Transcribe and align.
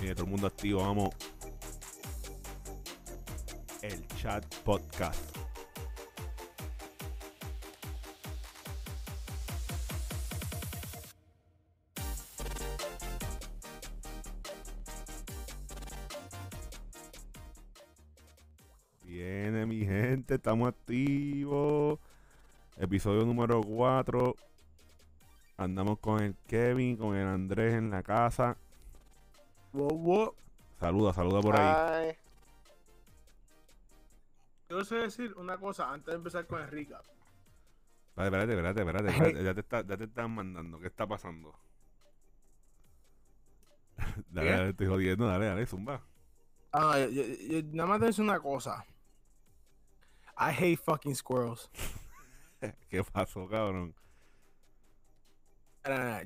Mire, 0.00 0.14
todo 0.14 0.24
el 0.24 0.30
mundo 0.30 0.46
activo, 0.46 0.80
vamos. 0.80 1.10
El 3.82 4.06
chat 4.16 4.46
podcast. 4.64 5.36
Viene 19.04 19.66
mi 19.66 19.84
gente, 19.84 20.36
estamos 20.36 20.68
activos. 20.68 21.98
Episodio 22.78 23.26
número 23.26 23.60
4. 23.60 24.34
Andamos 25.58 25.98
con 25.98 26.22
el 26.22 26.36
Kevin, 26.46 26.96
con 26.96 27.14
el 27.16 27.26
Andrés 27.26 27.74
en 27.74 27.90
la 27.90 28.02
casa. 28.02 28.56
Wow. 30.00 30.34
Saluda, 30.78 31.12
saluda 31.12 31.40
por 31.40 31.56
ahí. 31.56 32.08
Ay, 32.08 32.16
Yo 34.68 34.84
sé 34.84 34.96
decir 34.96 35.34
una 35.36 35.58
cosa 35.58 35.92
antes 35.92 36.06
de 36.06 36.14
empezar 36.16 36.46
con 36.46 36.60
el 36.60 36.68
recap. 36.68 37.04
Espérate, 38.16 38.52
espérate, 38.52 38.80
espérate, 38.80 39.08
espérate. 39.10 39.44
Ya, 39.44 39.54
te 39.54 39.60
está- 39.60 39.82
ya 39.86 39.96
te 39.96 40.04
están 40.04 40.30
mandando. 40.34 40.78
¿Qué 40.80 40.86
está 40.86 41.06
pasando? 41.06 41.54
dale, 44.30 44.50
dale, 44.50 44.70
estoy 44.70 44.86
jodiendo. 44.86 45.26
Dale, 45.26 45.46
dale, 45.46 45.66
zumba. 45.66 46.00
Ah, 46.72 46.98
yo- 46.98 47.08
yo- 47.08 47.24
yo- 47.24 47.62
nada 47.72 47.88
más 47.88 48.00
te 48.00 48.06
decir 48.06 48.24
una 48.24 48.40
cosa. 48.40 48.84
I 50.38 50.50
hate 50.56 50.76
fucking 50.78 51.14
squirrels. 51.14 51.68
¿Qué 52.88 53.02
pasó, 53.04 53.48
cabrón? 53.48 53.94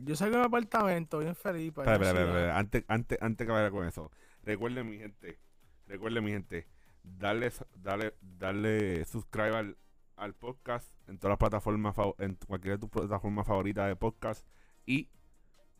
Yo 0.02 0.16
salgo 0.16 0.36
de 0.36 0.40
un 0.40 0.46
apartamento 0.46 1.18
bien 1.18 1.34
feliz. 1.34 1.72
para 1.72 1.92
Espera, 1.92 2.10
espera, 2.10 2.28
espera. 2.28 2.58
Antes, 2.58 2.84
antes, 2.88 3.18
antes 3.20 3.46
que 3.46 3.52
vaya 3.52 3.70
con 3.70 3.86
eso. 3.86 4.10
Recuerden, 4.42 4.88
mi 4.88 4.98
gente. 4.98 5.38
Recuerden, 5.86 6.24
mi 6.24 6.32
gente. 6.32 6.66
Darle, 7.02 7.52
darle, 7.76 8.14
darle 8.20 9.04
subscribe 9.04 9.56
al, 9.56 9.76
al 10.16 10.34
podcast 10.34 10.90
en 11.08 11.18
todas 11.18 11.32
las 11.32 11.38
plataformas, 11.38 11.94
en 12.18 12.36
cualquiera 12.46 12.76
de 12.76 12.80
tus 12.80 12.90
plataformas 12.90 13.46
favoritas 13.46 13.86
de 13.88 13.96
podcast. 13.96 14.46
Y 14.86 15.10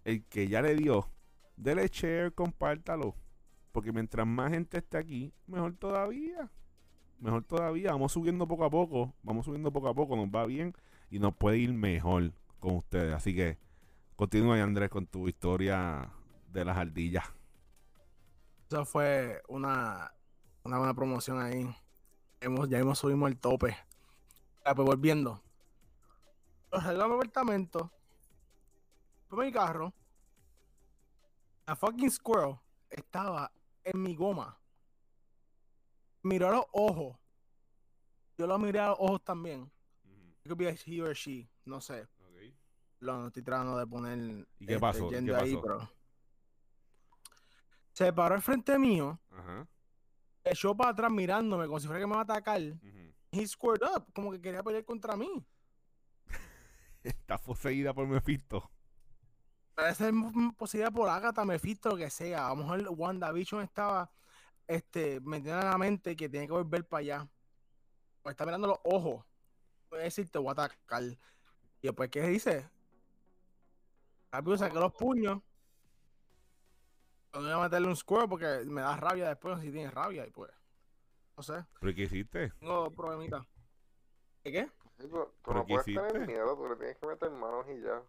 el 0.04 0.24
que 0.26 0.48
ya 0.48 0.62
le 0.62 0.74
dio, 0.76 1.08
dele 1.56 1.88
share, 1.88 2.32
compártalo. 2.32 3.16
Porque 3.72 3.90
mientras 3.90 4.26
más 4.26 4.52
gente 4.52 4.78
esté 4.78 4.98
aquí, 4.98 5.34
mejor 5.46 5.74
todavía. 5.74 6.48
Mejor 7.18 7.42
todavía. 7.42 7.90
Vamos 7.90 8.12
subiendo 8.12 8.46
poco 8.46 8.64
a 8.64 8.70
poco. 8.70 9.14
Vamos 9.22 9.46
subiendo 9.46 9.72
poco 9.72 9.88
a 9.88 9.94
poco. 9.94 10.14
Nos 10.14 10.28
va 10.28 10.46
bien 10.46 10.74
y 11.10 11.18
nos 11.18 11.34
puede 11.34 11.58
ir 11.58 11.72
mejor 11.72 12.32
con 12.64 12.76
ustedes. 12.76 13.14
Así 13.14 13.34
que 13.36 13.58
continúa, 14.16 14.60
Andrés, 14.60 14.88
con 14.88 15.06
tu 15.06 15.28
historia 15.28 16.10
de 16.48 16.64
las 16.64 16.76
ardillas. 16.76 17.24
Eso 18.68 18.84
fue 18.86 19.42
una, 19.48 20.12
una 20.64 20.78
buena 20.78 20.94
promoción 20.94 21.40
ahí. 21.40 21.76
Hemos, 22.40 22.68
ya 22.68 22.78
hemos 22.78 22.98
subimos 22.98 23.30
el 23.30 23.38
tope. 23.38 23.76
Ya, 24.64 24.74
pues 24.74 24.86
volviendo. 24.86 25.42
Salgo 26.72 27.02
de 27.02 27.08
mi 27.08 27.14
apartamento. 27.14 27.92
Por 29.28 29.44
mi 29.44 29.52
carro. 29.52 29.92
La 31.66 31.76
fucking 31.76 32.10
squirrel 32.10 32.56
estaba 32.90 33.52
en 33.84 34.02
mi 34.02 34.16
goma. 34.16 34.58
Miró 36.22 36.48
a 36.48 36.52
los 36.52 36.64
ojos. 36.72 37.16
Yo 38.38 38.46
lo 38.46 38.58
miré 38.58 38.80
a 38.80 38.88
los 38.88 38.96
ojos 38.98 39.22
también. 39.22 39.70
It 40.44 40.48
could 40.48 40.58
be 40.58 40.68
a 40.68 40.72
he 40.72 41.00
or 41.00 41.14
she, 41.14 41.48
no 41.64 41.80
sé. 41.80 42.06
Lo 43.00 43.18
no 43.18 43.26
estoy 43.28 43.42
tratando 43.42 43.78
de 43.78 43.86
poner. 43.86 44.18
¿Y 44.58 44.66
qué 44.66 44.74
este, 44.74 44.80
pasó? 44.80 45.10
¿Y 45.10 45.14
gender 45.14 45.36
qué 45.36 45.42
ahí, 45.42 45.58
pero- 45.60 45.90
Se 47.92 48.12
paró 48.12 48.34
al 48.34 48.42
frente 48.42 48.78
mío, 48.78 49.20
Ajá. 49.30 49.68
echó 50.42 50.76
para 50.76 50.90
atrás 50.90 51.10
mirándome 51.10 51.66
como 51.66 51.78
si 51.78 51.86
fuera 51.86 52.00
que 52.00 52.06
me 52.06 52.14
va 52.14 52.20
a 52.20 52.24
atacar. 52.24 52.60
ujú. 52.60 53.14
He 53.30 53.46
squared 53.46 53.82
up, 53.94 54.12
como 54.14 54.30
que 54.32 54.40
quería 54.40 54.62
pelear 54.62 54.84
contra 54.84 55.16
mí. 55.16 55.44
Está 57.02 57.36
poseída 57.38 57.92
por 57.92 58.06
Mephisto. 58.06 58.70
Parece 59.74 60.12
posibilidad 60.56 60.92
por 60.92 61.08
Agatha, 61.08 61.44
Mephisto, 61.44 61.90
lo 61.90 61.96
que 61.96 62.08
sea. 62.10 62.46
A 62.46 62.50
lo 62.50 62.56
mejor 62.56 62.86
WandaVision 62.88 63.62
estaba 63.62 64.10
este, 64.68 65.20
metiendo 65.20 65.60
en 65.60 65.70
la 65.70 65.78
mente 65.78 66.14
que 66.14 66.28
tiene 66.28 66.46
que 66.46 66.52
volver 66.52 66.86
para 66.86 67.00
allá. 67.00 67.28
Me 68.24 68.30
está 68.30 68.46
mirando 68.46 68.68
los 68.68 68.78
ojos. 68.84 69.24
Voy 69.90 69.98
a 70.00 70.02
decir, 70.04 70.30
te 70.30 70.38
voy 70.38 70.48
a 70.48 70.52
atacar. 70.52 71.02
Y 71.02 71.18
después, 71.82 72.08
¿qué 72.08 72.22
dice? 72.22 72.70
Rápido 74.34 74.56
saqué 74.58 74.74
los 74.74 74.92
puños. 74.94 75.40
No 77.34 77.40
voy 77.40 77.52
a 77.52 77.58
meterle 77.58 77.86
un 77.86 77.94
square 77.94 78.26
porque 78.26 78.64
me 78.66 78.80
da 78.80 78.96
rabia 78.96 79.28
después 79.28 79.60
si 79.60 79.70
tienes 79.70 79.94
rabia 79.94 80.26
y 80.26 80.30
pues. 80.32 80.50
No 81.36 81.42
sé, 81.44 81.64
¿Pero 81.80 81.94
qué 81.94 82.02
hiciste? 82.02 82.52
tengo 82.58 82.90
problemitas. 82.90 83.46
¿Qué 84.42 84.50
qué? 84.50 84.70
sí, 84.98 85.06
tú 85.08 85.28
¿Pero 85.44 85.54
no 85.54 85.66
qué 85.66 85.74
puedes 85.74 85.86
hiciste? 85.86 86.08
tener 86.12 86.26
miedo, 86.26 86.56
tú 86.56 86.68
le 86.68 86.74
tienes 86.74 86.96
que 86.96 87.06
meter 87.06 87.30
manos 87.30 87.64
y 87.68 87.80
ya. 87.80 88.02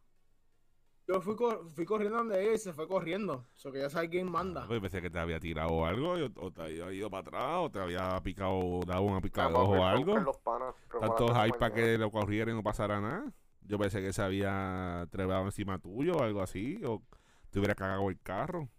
Yo 1.08 1.22
fui, 1.22 1.36
cor- 1.36 1.70
fui 1.76 1.86
corriendo 1.86 2.18
donde 2.18 2.42
ella 2.42 2.54
y 2.54 2.58
se 2.58 2.74
fue 2.74 2.88
corriendo. 2.88 3.46
Eso 3.56 3.72
que 3.72 3.80
ya 3.82 3.90
sabe 3.92 4.10
quién 4.10 4.32
manda. 4.32 4.66
Pues 4.68 4.82
pensé 4.82 5.04
que 5.04 5.12
te 5.12 5.20
había 5.20 5.40
tirado 5.40 5.86
algo, 5.86 6.14
o 6.14 6.46
o 6.48 6.52
te 6.52 6.64
había 6.64 6.92
ido 6.92 7.12
para 7.12 7.22
atrás, 7.22 7.58
o 7.60 7.70
te 7.70 7.80
había 7.80 8.20
picado, 8.24 8.80
dado 8.88 9.04
una 9.04 9.22
picada 9.22 9.50
de 9.50 9.56
o 9.56 9.86
algo. 9.86 10.20
los 10.22 10.38
panas, 10.40 10.74
pero 10.88 11.02
Tanto 11.02 11.28
para 11.28 11.46
hype 11.46 11.72
que 11.72 11.98
lo 12.00 12.10
corriera 12.10 12.52
y 12.52 12.56
no 12.56 12.64
pasara 12.64 13.00
nada. 13.00 13.32
Yo 13.68 13.78
pensé 13.80 14.02
que 14.02 14.14
se 14.14 14.22
había 14.22 15.08
trepado 15.12 15.46
encima 15.46 15.80
tuyo 15.80 16.14
o 16.14 16.24
algo 16.24 16.42
así, 16.42 16.80
o 16.86 17.04
te 17.50 17.60
hubiera 17.60 17.76
cagado 17.76 18.10
el 18.10 18.20
carro. 18.22 18.70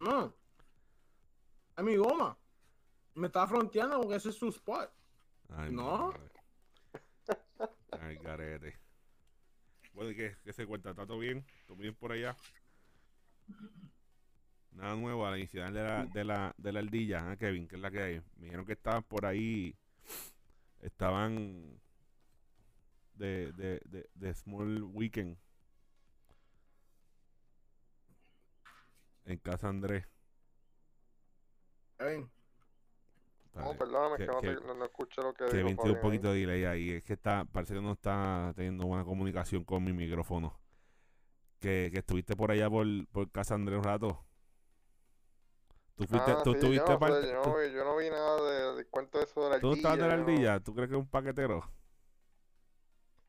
No. 0.00 0.34
Es 1.76 1.84
mi 1.84 1.96
goma. 1.96 2.36
Me 3.14 3.26
está 3.28 3.46
fronteando 3.46 4.00
porque 4.00 4.16
ese 4.16 4.28
es 4.30 4.34
su 4.36 4.48
spot. 4.48 4.90
Ay, 5.50 5.70
No. 5.72 6.08
madre. 6.08 6.30
Ay, 8.00 8.16
garete. 8.16 8.78
Bueno, 9.94 10.10
¿y 10.10 10.16
qué, 10.16 10.36
qué 10.42 10.52
se 10.52 10.66
cuenta? 10.66 10.90
¿Está 10.90 11.06
todo 11.06 11.18
bien? 11.18 11.44
¿Todo 11.66 11.76
bien 11.76 11.94
por 11.94 12.12
allá? 12.12 12.34
Nada 14.72 14.96
nuevo 14.96 15.26
a 15.26 15.30
la 15.30 15.38
inicial 15.38 15.72
de 15.72 15.82
la, 15.82 16.06
de 16.06 16.24
la, 16.24 16.54
de 16.56 16.72
la 16.72 16.78
ardilla, 16.80 17.30
¿ah, 17.30 17.36
Kevin? 17.36 17.68
¿Qué 17.68 17.76
es 17.76 17.82
la 17.82 17.90
que 17.90 18.00
hay? 18.02 18.20
Me 18.36 18.44
dijeron 18.46 18.64
que 18.64 18.72
estaban 18.72 19.02
por 19.02 19.26
ahí, 19.26 19.76
estaban 20.80 21.78
de, 23.14 23.52
de, 23.52 23.80
de, 23.84 24.10
de 24.14 24.34
Small 24.34 24.82
Weekend 24.82 25.36
en 29.24 29.38
casa 29.38 29.68
Andrés. 29.68 30.04
Ven. 31.98 32.30
No, 33.54 33.76
perdóname, 33.76 34.16
que- 34.16 34.26
que, 34.26 34.32
no, 34.32 34.40
que- 34.40 34.54
te- 34.56 34.64
no, 34.66 34.74
no 34.74 34.84
escuché 34.86 35.22
lo 35.22 35.34
que 35.34 35.44
Kevin 35.46 35.66
dijo 35.68 35.82
tiene 35.82 35.96
un 35.96 36.02
poquito 36.02 36.32
de 36.32 36.40
delay 36.40 36.64
ahí. 36.64 36.90
Es 36.90 37.04
que 37.04 37.12
está, 37.12 37.44
parece 37.44 37.74
que 37.74 37.82
no 37.82 37.92
está 37.92 38.52
teniendo 38.56 38.86
buena 38.86 39.04
comunicación 39.04 39.62
con 39.64 39.84
mi 39.84 39.92
micrófono. 39.92 40.58
Que, 41.60 41.90
que 41.92 41.98
estuviste 41.98 42.34
por 42.34 42.50
allá 42.50 42.68
por, 42.68 42.86
por 43.12 43.30
casa 43.30 43.54
Andrés 43.54 43.78
un 43.78 43.84
rato. 43.84 44.24
Tú 45.94 46.06
fuiste, 46.06 46.32
Ah, 46.32 46.42
tú 46.42 46.52
sí, 46.52 46.56
estuviste 46.56 46.86
yo, 46.88 46.92
no 46.94 46.98
parte- 46.98 47.22
sé, 47.22 47.32
yo, 47.32 47.42
tú, 47.42 47.50
no 47.50 47.56
vi, 47.58 47.72
yo 47.72 47.84
no 47.84 47.96
vi 47.98 48.10
nada 48.10 48.50
de, 48.50 48.76
de 48.76 48.84
cuento 48.86 49.18
de 49.18 49.24
eso 49.24 49.44
de 49.44 49.50
la 49.50 49.60
tú 49.60 49.68
no 49.68 49.72
estabas 49.74 49.98
de 49.98 50.08
la 50.08 50.14
ardilla. 50.14 50.60
¿Tú 50.60 50.74
crees 50.74 50.88
que 50.88 50.96
es 50.96 51.00
un 51.00 51.08
paquetero? 51.08 51.70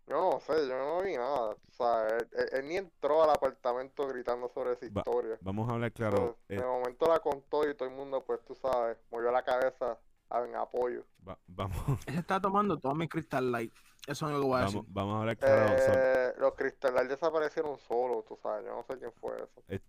Yo 0.08 0.16
no 0.32 0.40
sé, 0.42 0.68
yo 0.68 0.78
no 0.78 1.02
vi 1.02 1.16
nada. 1.16 1.52
O 1.52 1.72
sea, 1.72 2.08
él, 2.08 2.28
él- 2.34 2.50
él 2.60 2.68
ni 2.68 2.78
entró 2.78 3.24
al 3.24 3.30
apartamento 3.30 4.06
gritando 4.08 4.50
sobre 4.50 4.74
esa 4.74 4.86
Va- 4.88 5.00
historia. 5.02 5.38
Vamos 5.42 5.70
a 5.70 5.74
hablar 5.74 5.92
claro. 5.94 6.36
Pues, 6.48 6.60
eh, 6.60 6.62
de 6.62 6.66
momento 6.68 7.06
la 7.08 7.20
contó 7.20 7.68
y 7.70 7.74
todo 7.76 7.88
el 7.88 7.96
mundo, 7.96 8.24
pues 8.26 8.44
tú 8.46 8.54
sabes, 8.56 8.98
movió 9.12 9.32
la 9.32 9.44
cabeza 9.44 9.98
en 10.32 10.56
apoyo. 10.56 11.04
va- 11.28 11.38
vamos, 11.48 11.76
Él 12.08 12.18
está 12.18 12.42
tomando 12.42 12.78
todo 12.78 12.94
mi 12.96 13.08
Crystal 13.08 13.52
Light. 13.52 13.72
Eso 14.06 14.28
es 14.28 14.34
lo 14.36 14.44
voy 14.44 14.58
a 14.58 14.66
vamos, 14.66 14.74
decir. 14.74 14.90
vamos 14.90 15.16
a 15.16 15.20
hablar 15.20 15.38
claro. 15.38 15.68
son- 15.80 15.96
Eh, 15.96 16.34
los 16.38 16.54
cristales 16.56 17.08
desaparecieron 17.08 17.78
solos, 17.80 18.26
tú 18.26 18.38
sabes, 18.44 18.66
yo 18.66 18.72
no 18.76 18.84
sé 18.84 18.98
quién 19.00 19.12
fue 19.14 19.36
eso. 19.38 19.82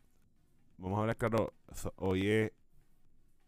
vamos 0.78 0.99
a 0.99 1.00
hablar 1.00 1.17
claro. 1.17 1.52
hoy 1.96 2.31
es 2.31 2.52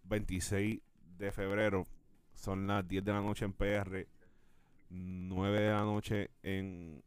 26 0.05 0.81
de 1.19 1.33
febrero. 1.33 1.87
Son 2.35 2.67
las 2.67 2.87
10 2.87 3.05
de 3.05 3.13
la 3.13 3.21
noche 3.21 3.45
en 3.45 3.53
PR. 3.53 4.07
9 4.91 5.61
de 5.61 5.71
la 5.71 5.83
noche 5.83 6.31
en, 6.43 7.03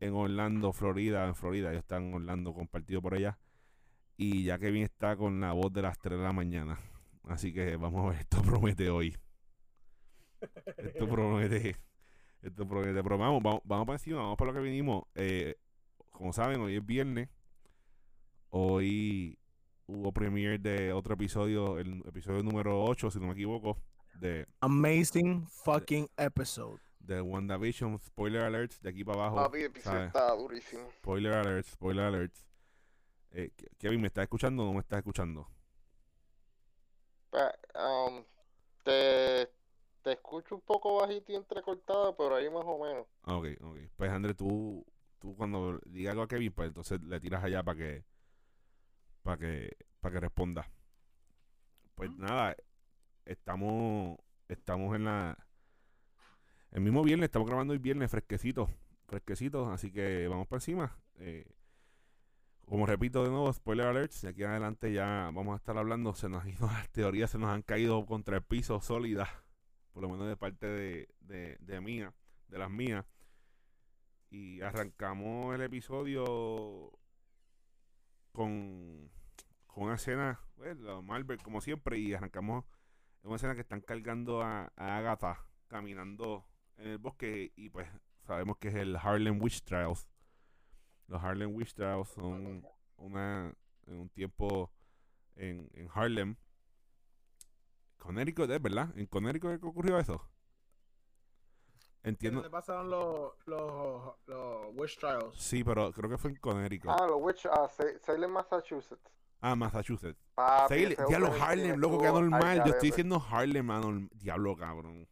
en 0.00 0.14
Orlando, 0.14 0.72
Florida. 0.72 1.26
En 1.26 1.34
Florida, 1.34 1.70
ellos 1.70 1.82
están 1.82 2.04
en 2.04 2.14
Orlando 2.14 2.54
compartido 2.54 3.02
por 3.02 3.14
allá. 3.14 3.38
Y 4.16 4.44
ya 4.44 4.58
Kevin 4.58 4.82
está 4.82 5.16
con 5.16 5.40
la 5.40 5.52
voz 5.52 5.72
de 5.72 5.82
las 5.82 5.98
3 5.98 6.18
de 6.18 6.24
la 6.24 6.32
mañana. 6.32 6.78
Así 7.24 7.52
que 7.52 7.76
vamos 7.76 8.04
a 8.04 8.10
ver, 8.10 8.20
esto 8.20 8.42
promete 8.42 8.90
hoy. 8.90 9.16
Esto 10.76 11.08
promete. 11.08 11.76
Esto 12.42 12.66
promete. 12.66 13.02
Pero 13.02 13.18
vamos, 13.18 13.42
vamos, 13.42 13.60
vamos 13.64 13.86
para 13.86 13.96
encima, 13.96 14.18
vamos 14.18 14.36
para 14.36 14.52
lo 14.52 14.58
que 14.58 14.64
vinimos. 14.64 15.04
Eh, 15.14 15.56
como 16.10 16.32
saben, 16.32 16.60
hoy 16.60 16.76
es 16.76 16.86
viernes. 16.86 17.28
Hoy 18.50 19.38
hubo 19.86 20.12
premiere 20.12 20.58
de 20.58 20.92
otro 20.92 21.14
episodio, 21.14 21.78
el 21.78 22.02
episodio 22.06 22.42
número 22.42 22.82
8, 22.84 23.10
si 23.10 23.20
no 23.20 23.26
me 23.26 23.32
equivoco, 23.32 23.78
de, 24.20 24.46
Amazing 24.60 25.46
fucking 25.46 26.08
episode. 26.16 26.80
de 27.00 27.20
WandaVision. 27.20 27.98
Spoiler 28.00 28.42
alerts 28.42 28.80
de 28.82 28.90
aquí 28.90 29.04
para 29.04 29.18
abajo. 29.26 29.36
Papi, 29.36 29.62
está 29.62 30.34
durísimo. 30.34 30.90
Spoiler 30.98 31.34
alerts, 31.34 31.70
spoiler 31.70 32.04
alerts. 32.06 32.46
Eh, 33.30 33.50
Ke- 33.56 33.68
Kevin, 33.78 34.00
¿me 34.00 34.08
estás 34.08 34.22
escuchando 34.22 34.62
o 34.62 34.66
no 34.66 34.72
me 34.74 34.80
estás 34.80 34.98
escuchando? 34.98 35.46
Pues, 37.30 37.44
um, 37.74 38.24
te, 38.82 39.46
te 40.02 40.12
escucho 40.12 40.54
un 40.54 40.62
poco 40.62 40.96
bajito 41.00 41.32
y 41.32 41.36
entrecortado, 41.36 42.16
pero 42.16 42.36
ahí 42.36 42.48
más 42.50 42.64
o 42.66 42.78
menos. 42.82 43.06
Ah, 43.22 43.36
ok, 43.36 43.46
ok. 43.60 43.78
Pues 43.96 44.10
André, 44.10 44.34
tú, 44.34 44.84
tú 45.18 45.36
cuando 45.36 45.78
diga 45.86 46.12
algo 46.12 46.22
a 46.22 46.28
Kevin, 46.28 46.52
pues 46.52 46.68
entonces 46.68 47.00
le 47.02 47.20
tiras 47.20 47.44
allá 47.44 47.62
para 47.62 47.76
que, 47.78 48.04
para 49.22 49.36
que, 49.38 49.76
para 50.00 50.14
que 50.14 50.20
responda. 50.20 50.70
Pues 51.94 52.10
nada, 52.16 52.56
estamos, 53.26 54.18
estamos 54.48 54.96
en 54.96 55.04
la, 55.04 55.36
el 56.70 56.80
mismo 56.80 57.02
viernes, 57.02 57.26
estamos 57.26 57.48
grabando 57.48 57.74
el 57.74 57.80
viernes 57.80 58.10
fresquecito, 58.10 58.70
fresquecito, 59.06 59.70
así 59.70 59.92
que 59.92 60.28
vamos 60.28 60.46
para 60.46 60.58
encima. 60.58 60.96
Eh, 61.16 61.44
como 62.64 62.86
repito 62.86 63.22
de 63.22 63.30
nuevo, 63.30 63.52
spoiler 63.52 63.86
alerts, 63.86 64.22
de 64.22 64.28
aquí 64.28 64.42
en 64.42 64.50
adelante 64.50 64.92
ya 64.92 65.30
vamos 65.32 65.54
a 65.54 65.56
estar 65.56 65.76
hablando, 65.78 66.14
se 66.14 66.28
nos 66.28 66.42
han 66.42 66.50
ido 66.50 66.66
las 66.72 66.88
teorías, 66.90 67.30
se 67.30 67.38
nos 67.38 67.50
han 67.50 67.62
caído 67.62 68.04
contra 68.06 68.36
el 68.36 68.42
piso 68.42 68.80
sólidas, 68.80 69.28
por 69.92 70.02
lo 70.02 70.08
menos 70.08 70.28
de 70.28 70.36
parte 70.36 70.66
de, 70.66 71.08
de, 71.20 71.56
de 71.60 71.80
mía, 71.80 72.12
de 72.48 72.58
las 72.58 72.70
mías. 72.70 73.04
Y 74.30 74.60
arrancamos 74.60 75.54
el 75.54 75.62
episodio 75.62 76.92
con, 78.32 79.10
con 79.68 79.84
una 79.84 79.94
escena, 79.94 80.40
pues, 80.56 80.76
la 80.78 81.00
Marvel 81.00 81.38
como 81.38 81.60
siempre, 81.60 81.98
y 81.98 82.12
arrancamos 82.12 82.64
una 83.26 83.36
escena 83.36 83.54
que 83.54 83.60
están 83.60 83.80
cargando 83.80 84.42
a, 84.42 84.72
a 84.76 84.96
Agatha 84.98 85.44
caminando 85.68 86.46
en 86.76 86.88
el 86.88 86.98
bosque 86.98 87.52
y 87.56 87.70
pues 87.70 87.88
sabemos 88.26 88.56
que 88.58 88.68
es 88.68 88.74
el 88.74 88.96
Harlem 88.96 89.40
Witch 89.42 89.62
Trials. 89.62 90.08
Los 91.08 91.22
Harlem 91.22 91.54
Witch 91.54 91.74
Trials 91.74 92.08
son 92.10 92.64
una, 92.96 93.54
en 93.86 93.98
un 93.98 94.08
tiempo 94.10 94.72
en, 95.34 95.68
en 95.74 95.88
Harlem. 95.92 96.36
Connecticut, 97.98 98.50
¿es 98.50 98.62
verdad? 98.62 98.96
¿En 98.96 99.06
Connecticut 99.06 99.60
que 99.60 99.66
ocurrió 99.66 99.98
eso? 99.98 100.22
Entiendo. 102.02 102.40
¿Dónde 102.40 102.50
pasaron 102.50 102.88
los, 102.88 103.32
los, 103.46 104.14
los 104.26 104.66
Witch 104.74 104.96
Trials? 104.98 105.36
Sí, 105.36 105.64
pero 105.64 105.92
creo 105.92 106.08
que 106.08 106.18
fue 106.18 106.30
en 106.30 106.36
Connecticut. 106.36 106.90
Ah, 106.90 107.06
los 107.06 107.20
Witch, 107.20 107.46
ah, 107.46 107.68
Sa- 107.68 107.98
Salem, 107.98 108.30
Massachusetts. 108.30 109.10
Ah, 109.40 109.56
Massachusetts. 109.56 110.20
Papi, 110.36 110.94
diablo, 111.08 111.32
Harlem, 111.40 111.80
loco, 111.80 111.98
que 111.98 112.08
anormal. 112.08 112.58
Yo 112.58 112.72
estoy 112.72 112.90
diciendo 112.90 113.24
Harlem, 113.30 113.70
anormal. 113.70 114.10
Diablo, 114.12 114.54
cabrón. 114.54 115.08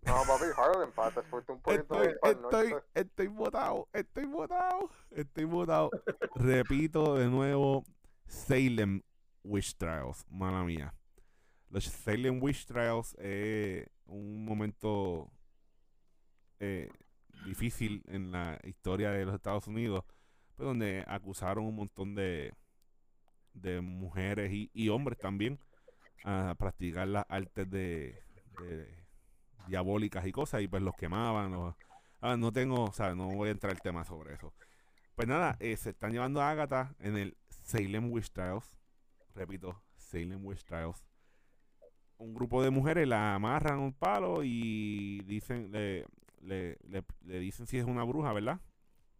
No, 0.00 0.22
papi, 0.26 0.44
Harlem, 0.56 0.90
pa, 0.92 1.10
te 1.10 1.22
fuiste 1.24 1.52
un 1.52 1.60
poquito 1.60 2.02
Estoy, 2.02 2.30
estoy, 2.30 2.74
estoy 2.94 3.26
votado, 3.26 3.86
estoy 3.92 4.24
votado, 4.24 4.90
estoy 5.10 5.44
votado. 5.44 5.90
Repito 6.36 7.16
de 7.16 7.26
nuevo, 7.26 7.84
Salem 8.26 9.02
Witch 9.42 9.76
Trials, 9.76 10.24
mala 10.30 10.64
mía. 10.64 10.94
Los 11.68 11.84
Salem 11.84 12.42
Witch 12.42 12.64
Trials 12.64 13.14
es 13.18 13.86
un 14.06 14.42
momento 14.46 15.30
eh, 16.60 16.88
difícil 17.44 18.02
en 18.06 18.32
la 18.32 18.58
historia 18.64 19.10
de 19.10 19.26
los 19.26 19.34
Estados 19.34 19.66
Unidos, 19.66 20.02
pues 20.56 20.66
donde 20.66 21.04
acusaron 21.06 21.66
un 21.66 21.76
montón 21.76 22.14
de, 22.14 22.54
de 23.54 23.80
mujeres 23.80 24.52
y, 24.52 24.70
y 24.74 24.88
hombres 24.90 25.18
también 25.18 25.58
a 26.24 26.54
practicar 26.58 27.08
las 27.08 27.24
artes 27.28 27.70
de, 27.70 28.20
diabólicas 29.68 30.26
y 30.26 30.32
cosas 30.32 30.62
y 30.62 30.68
pues 30.68 30.82
los 30.82 30.94
quemaban. 30.96 31.52
los- 31.52 31.74
ah, 32.20 32.36
no 32.36 32.52
tengo, 32.52 32.84
o 32.84 32.92
sea, 32.92 33.14
no 33.14 33.28
voy 33.28 33.48
a 33.48 33.52
entrar 33.52 33.72
el 33.72 33.80
tema 33.80 34.04
sobre 34.04 34.34
eso. 34.34 34.52
Pues 35.14 35.28
nada, 35.28 35.56
eh, 35.60 35.76
se 35.76 35.90
están 35.90 36.12
llevando 36.12 36.40
a 36.42 36.50
Agatha 36.50 36.94
en 36.98 37.16
el 37.16 37.36
Salem 37.48 38.10
Witch 38.10 38.30
Trials. 38.30 38.76
Repito, 39.34 39.82
Salem 39.96 40.44
Witch 40.44 40.64
Trials. 40.64 41.04
Un 42.18 42.34
grupo 42.34 42.62
de 42.62 42.70
mujeres 42.70 43.06
la 43.06 43.34
amarran 43.34 43.78
un 43.80 43.92
palo 43.92 44.42
y 44.44 45.20
dicen, 45.24 45.70
le, 45.72 46.06
le, 46.40 46.78
le- 46.88 47.04
le 47.24 47.38
dicen 47.40 47.66
si 47.66 47.78
es 47.78 47.84
una 47.84 48.04
bruja, 48.04 48.32
¿verdad? 48.32 48.60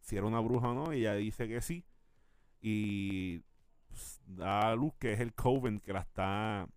Si 0.00 0.16
era 0.16 0.26
una 0.26 0.40
bruja 0.40 0.68
o 0.70 0.74
no, 0.74 0.92
y 0.92 0.98
ella 1.00 1.14
dice 1.14 1.48
que 1.48 1.60
sí. 1.60 1.84
Y 2.60 3.42
da 4.26 4.70
a 4.70 4.76
luz 4.76 4.94
que 4.98 5.12
es 5.12 5.20
el 5.20 5.34
Coven 5.34 5.80
que 5.80 5.92
la 5.92 6.00
está. 6.00 6.68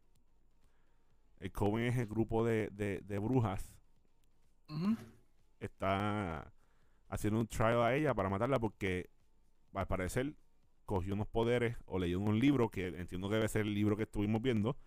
El 1.40 1.52
Coven 1.52 1.86
es 1.86 1.98
el 1.98 2.08
grupo 2.08 2.46
de, 2.46 2.70
de, 2.72 3.02
de 3.02 3.20
brujas 3.20 3.78
está 5.60 6.52
haciendo 7.10 7.40
un 7.40 7.48
trial 7.48 7.82
a 7.82 7.96
ella 7.96 8.14
para 8.14 8.30
matarla 8.30 8.60
porque 8.60 9.10
al 9.74 9.88
parecer 9.88 10.34
cogió 10.86 11.14
unos 11.14 11.28
poderes 11.28 11.78
o 11.86 12.00
leyó 12.00 12.20
un 12.20 12.40
libro 12.40 12.70
que 12.70 12.88
entiendo 12.88 13.30
que 13.30 13.36
debe 13.36 13.48
ser 13.48 13.62
el 13.62 13.74
libro 13.74 13.98
que 13.98 14.04
estuvimos 14.04 14.42
viendo 14.42 14.78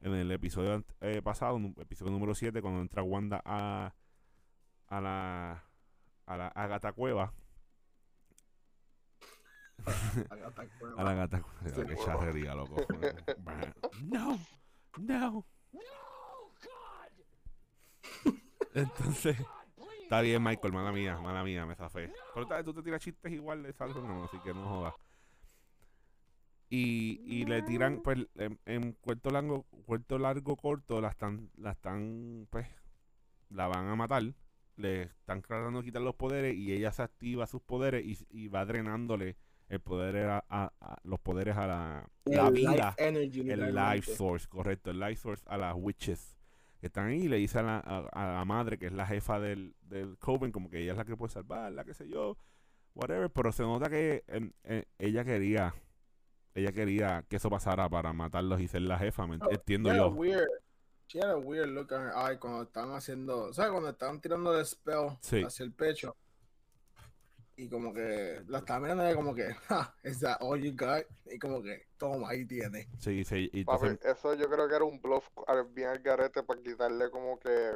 en 0.00 0.14
el 0.14 0.30
episodio 0.30 0.84
eh, 1.00 1.22
pasado, 1.22 1.56
en 1.56 1.74
el 1.76 1.82
episodio 1.82 2.12
número 2.12 2.34
7, 2.34 2.60
cuando 2.60 2.80
entra 2.80 3.02
Wanda 3.02 3.42
a, 3.44 3.94
a 4.88 5.00
la 5.00 5.64
a 6.26 6.36
la 6.36 6.48
Agatha 6.48 6.92
Cueva. 6.92 7.32
A 10.96 11.04
la 11.04 11.10
Agatha 11.12 11.42
Cueva. 11.42 11.84
Qué 11.84 11.94
huevo. 11.94 12.04
charrería, 12.04 12.54
loco. 12.54 12.76
no, 14.04 14.38
no. 14.98 15.46
Entonces, 18.74 19.36
está 20.02 20.20
bien, 20.20 20.42
Michael, 20.42 20.72
mala 20.72 20.92
mía, 20.92 21.18
mala 21.18 21.42
mía, 21.44 21.64
me 21.66 21.74
zafé. 21.74 22.12
Pero 22.34 22.46
tal, 22.46 22.64
tú 22.64 22.74
te 22.74 22.82
tiras 22.82 23.00
chistes 23.00 23.32
igual 23.32 23.62
de 23.62 23.72
salsa, 23.72 24.00
no, 24.00 24.24
así 24.24 24.38
que 24.40 24.52
no 24.52 24.68
jodas. 24.68 24.94
Y, 26.68 27.20
y 27.24 27.44
le 27.44 27.62
tiran, 27.62 28.02
pues, 28.02 28.26
en, 28.34 28.58
en 28.66 28.92
cuarto 28.92 29.30
largo, 29.30 29.62
cuarto 29.84 30.18
largo 30.18 30.56
corto, 30.56 31.00
la 31.00 31.08
están, 31.08 31.50
la 31.56 31.70
están, 31.72 32.48
pues, 32.50 32.66
la 33.50 33.68
van 33.68 33.88
a 33.88 33.96
matar. 33.96 34.22
Le 34.76 35.02
están 35.04 35.40
tratando 35.40 35.78
de 35.80 35.86
quitar 35.86 36.02
los 36.02 36.16
poderes 36.16 36.54
y 36.54 36.72
ella 36.72 36.92
se 36.92 37.02
activa 37.02 37.46
sus 37.46 37.62
poderes 37.62 38.04
y, 38.04 38.18
y 38.28 38.48
va 38.48 38.66
drenándole 38.66 39.36
el 39.68 39.80
poder 39.80 40.16
a, 40.28 40.44
a- 40.48 40.72
a- 40.80 40.98
los 41.04 41.18
poderes 41.20 41.56
a 41.56 41.66
la, 41.66 42.08
la 42.24 42.46
El 42.48 42.54
vida 42.54 42.70
Life 42.98 43.08
Energy. 43.08 43.50
el 43.50 43.74
life 43.74 44.14
source, 44.14 44.46
correcto, 44.48 44.90
el 44.90 45.00
life 45.00 45.16
source 45.16 45.42
a 45.46 45.56
las 45.56 45.74
witches 45.76 46.36
que 46.80 46.86
están 46.86 47.06
ahí 47.08 47.22
y 47.24 47.28
le 47.28 47.36
dice 47.36 47.58
a 47.58 47.62
la, 47.62 47.78
a, 47.78 47.98
a 48.12 48.32
la 48.34 48.44
madre 48.44 48.78
que 48.78 48.86
es 48.86 48.92
la 48.92 49.06
jefa 49.06 49.40
del, 49.40 49.74
del 49.80 50.18
coven 50.18 50.52
como 50.52 50.68
que 50.70 50.80
ella 50.82 50.92
es 50.92 50.98
la 50.98 51.04
que 51.04 51.16
puede 51.16 51.32
salvarla, 51.32 51.84
qué 51.84 51.94
sé 51.94 52.06
yo, 52.08 52.36
whatever, 52.94 53.30
pero 53.30 53.50
se 53.50 53.62
nota 53.62 53.88
que 53.90 54.24
ella 54.98 55.24
quería 55.24 55.74
ella 56.54 56.72
quería 56.72 57.24
que 57.28 57.36
eso 57.36 57.50
pasara 57.50 57.88
para 57.88 58.12
matarlos 58.14 58.60
y 58.60 58.68
ser 58.68 58.82
la 58.82 58.98
jefa, 58.98 59.26
me 59.26 59.36
Oh, 59.42 59.50
entiendo 59.50 59.92
yo. 59.94 60.16
she 61.08 61.18
had 61.20 61.30
a 61.30 61.36
weird 61.38 61.68
look 61.68 61.90
in 61.92 61.98
her 61.98 62.12
eye 62.16 62.38
cuando 62.38 62.62
estaban 62.62 62.94
haciendo, 62.94 63.52
¿sabes? 63.52 63.70
Cuando 63.72 63.90
estaban 63.90 64.20
tirando 64.20 64.58
el 64.58 64.64
spell 64.64 65.10
Sí. 65.20 65.42
hacia 65.44 65.64
el 65.64 65.72
pecho. 65.72 66.16
Y 67.56 67.68
como 67.68 67.92
que 67.92 68.42
la 68.48 68.58
estaba 68.58 68.80
mirando 68.80 69.04
ella 69.04 69.14
como 69.14 69.34
que, 69.34 69.52
ja, 69.68 69.94
is 70.04 70.20
that 70.20 70.38
all 70.40 70.60
you 70.62 70.72
got? 70.76 71.06
Y 71.30 71.38
como 71.38 71.62
que, 71.62 71.86
toma, 71.96 72.30
ahí 72.30 72.44
tiene. 72.44 72.86
Sí, 72.98 73.24
sí, 73.24 73.50
y 73.52 73.64
Papi, 73.64 73.98
eso 74.04 74.34
yo 74.34 74.48
creo 74.50 74.68
que 74.68 74.74
era 74.76 74.84
un 74.84 75.00
bluff 75.00 75.26
bien 75.72 75.88
al 75.88 75.98
garete 76.00 76.42
para 76.42 76.60
quitarle 76.62 77.10
como 77.10 77.38
que 77.38 77.72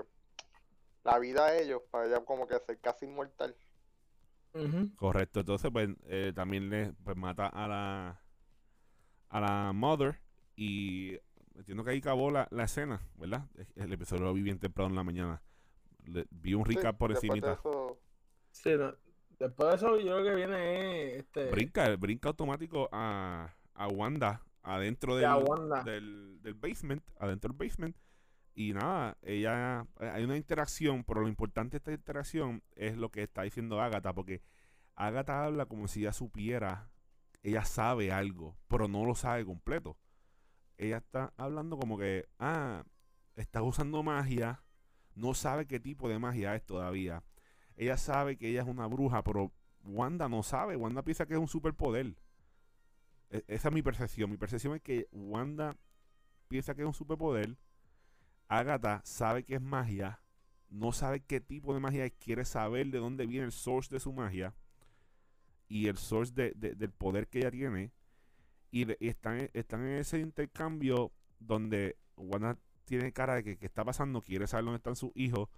la 1.02 1.18
vida 1.18 1.46
a 1.46 1.56
ellos, 1.58 1.82
para 1.90 2.06
ella 2.06 2.24
como 2.24 2.46
que 2.46 2.58
ser 2.58 2.78
casi 2.80 3.06
inmortal. 3.06 3.56
Correcto, 4.96 5.40
entonces 5.40 5.70
pues 5.72 5.88
eh, 6.08 6.32
también 6.34 6.68
le 6.68 6.92
pues, 7.04 7.16
mata 7.16 7.46
a 7.46 7.66
la 7.68 8.20
a 9.28 9.40
la 9.40 9.72
mother 9.72 10.18
y 10.56 11.16
entiendo 11.54 11.84
que 11.84 11.90
ahí 11.92 11.98
acabó 11.98 12.30
la, 12.30 12.48
la 12.50 12.64
escena, 12.64 13.00
¿verdad? 13.16 13.46
El 13.76 13.92
episodio 13.92 14.24
lo 14.24 14.34
vi 14.34 14.42
bien 14.42 14.58
temprano 14.58 14.90
en 14.90 14.96
la 14.96 15.04
mañana. 15.04 15.42
Le- 16.04 16.26
vi 16.30 16.54
un 16.54 16.64
Sí, 16.64 16.74
recap 16.76 16.98
por 16.98 17.12
eso, 17.12 18.00
Sí, 18.52 18.70
no. 18.76 19.09
Después 19.40 19.70
de 19.70 19.76
eso, 19.76 19.98
yo 19.98 20.18
creo 20.18 20.24
que 20.24 20.34
viene 20.34 21.16
este. 21.16 21.50
Brinca, 21.50 21.96
brinca 21.96 22.28
automático 22.28 22.90
a, 22.92 23.56
a 23.72 23.88
Wanda 23.88 24.42
adentro 24.62 25.16
del, 25.16 25.30
Wanda. 25.32 25.82
del, 25.82 26.38
del 26.42 26.52
basement, 26.52 27.02
adentro 27.18 27.52
del 27.52 27.66
basement. 27.66 27.96
Y 28.54 28.74
nada, 28.74 29.16
ella 29.22 29.86
eh, 29.98 30.10
hay 30.10 30.24
una 30.24 30.36
interacción, 30.36 31.04
pero 31.04 31.22
lo 31.22 31.28
importante 31.28 31.72
de 31.72 31.76
esta 31.78 31.92
interacción 31.92 32.62
es 32.76 32.98
lo 32.98 33.10
que 33.10 33.22
está 33.22 33.42
diciendo 33.42 33.80
Agatha, 33.80 34.12
porque 34.12 34.42
Agatha 34.94 35.44
habla 35.44 35.64
como 35.64 35.88
si 35.88 36.00
ella 36.00 36.12
supiera, 36.12 36.90
ella 37.42 37.64
sabe 37.64 38.12
algo, 38.12 38.58
pero 38.68 38.88
no 38.88 39.06
lo 39.06 39.14
sabe 39.14 39.46
completo. 39.46 39.96
Ella 40.76 40.98
está 40.98 41.32
hablando 41.38 41.78
como 41.78 41.96
que, 41.96 42.28
ah, 42.38 42.84
está 43.36 43.62
usando 43.62 44.02
magia, 44.02 44.62
no 45.14 45.32
sabe 45.32 45.66
qué 45.66 45.80
tipo 45.80 46.10
de 46.10 46.18
magia 46.18 46.54
es 46.54 46.66
todavía. 46.66 47.22
Ella 47.80 47.96
sabe 47.96 48.36
que 48.36 48.46
ella 48.50 48.60
es 48.60 48.68
una 48.68 48.86
bruja, 48.86 49.24
pero 49.24 49.52
Wanda 49.84 50.28
no 50.28 50.42
sabe. 50.42 50.76
Wanda 50.76 51.02
piensa 51.02 51.24
que 51.24 51.32
es 51.32 51.40
un 51.40 51.48
superpoder. 51.48 52.14
E- 53.30 53.42
esa 53.48 53.68
es 53.68 53.74
mi 53.74 53.80
percepción. 53.80 54.28
Mi 54.30 54.36
percepción 54.36 54.74
es 54.74 54.82
que 54.82 55.08
Wanda 55.12 55.78
piensa 56.48 56.74
que 56.74 56.82
es 56.82 56.86
un 56.86 56.92
superpoder. 56.92 57.56
Agatha 58.48 59.00
sabe 59.02 59.44
que 59.44 59.54
es 59.54 59.62
magia. 59.62 60.20
No 60.68 60.92
sabe 60.92 61.20
qué 61.20 61.40
tipo 61.40 61.72
de 61.72 61.80
magia 61.80 62.04
es. 62.04 62.12
Quiere 62.12 62.44
saber 62.44 62.88
de 62.88 62.98
dónde 62.98 63.24
viene 63.24 63.46
el 63.46 63.52
source 63.52 63.88
de 63.94 63.98
su 63.98 64.12
magia. 64.12 64.54
Y 65.66 65.86
el 65.86 65.96
source 65.96 66.34
de- 66.34 66.52
de- 66.56 66.74
del 66.74 66.90
poder 66.92 67.28
que 67.28 67.38
ella 67.38 67.50
tiene. 67.50 67.92
Y, 68.70 68.86
están, 69.08 69.48
están 69.54 69.80
en 69.86 69.94
ese 70.00 70.18
intercambio 70.18 71.12
donde 71.38 71.96
Wanda 72.14 72.58
tiene 72.84 73.10
cara 73.14 73.36
de 73.36 73.42
que 73.42 73.56
qué 73.56 73.64
está 73.64 73.86
pasando, 73.86 74.20
quiere 74.20 74.46
saber 74.46 74.66
dónde 74.66 74.76
están 74.76 74.96
sus 74.96 75.12
hijos. 75.14 75.48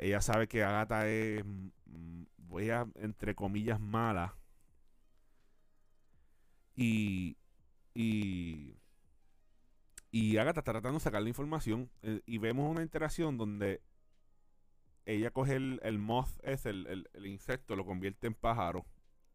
Ella 0.00 0.20
sabe 0.20 0.48
que 0.48 0.62
Agatha 0.64 1.08
es, 1.08 1.44
mm, 1.44 1.68
mm, 1.86 2.26
voy 2.38 2.70
a, 2.70 2.86
entre 2.96 3.34
comillas, 3.34 3.80
mala. 3.80 4.34
Y, 6.76 7.36
y, 7.94 8.76
y 10.10 10.36
Agatha 10.38 10.60
está 10.60 10.72
tratando 10.72 10.98
de 10.98 11.04
sacar 11.04 11.22
la 11.22 11.28
información. 11.28 11.90
eh, 12.02 12.20
y 12.26 12.38
vemos 12.38 12.70
una 12.70 12.82
interacción 12.82 13.36
donde 13.36 13.82
ella 15.06 15.30
coge 15.30 15.56
el, 15.56 15.80
el 15.82 15.98
moth, 15.98 16.30
es 16.42 16.66
el, 16.66 16.86
el, 17.14 17.26
insecto, 17.26 17.76
lo 17.76 17.84
convierte 17.84 18.26
en 18.26 18.34
pájaro. 18.34 18.86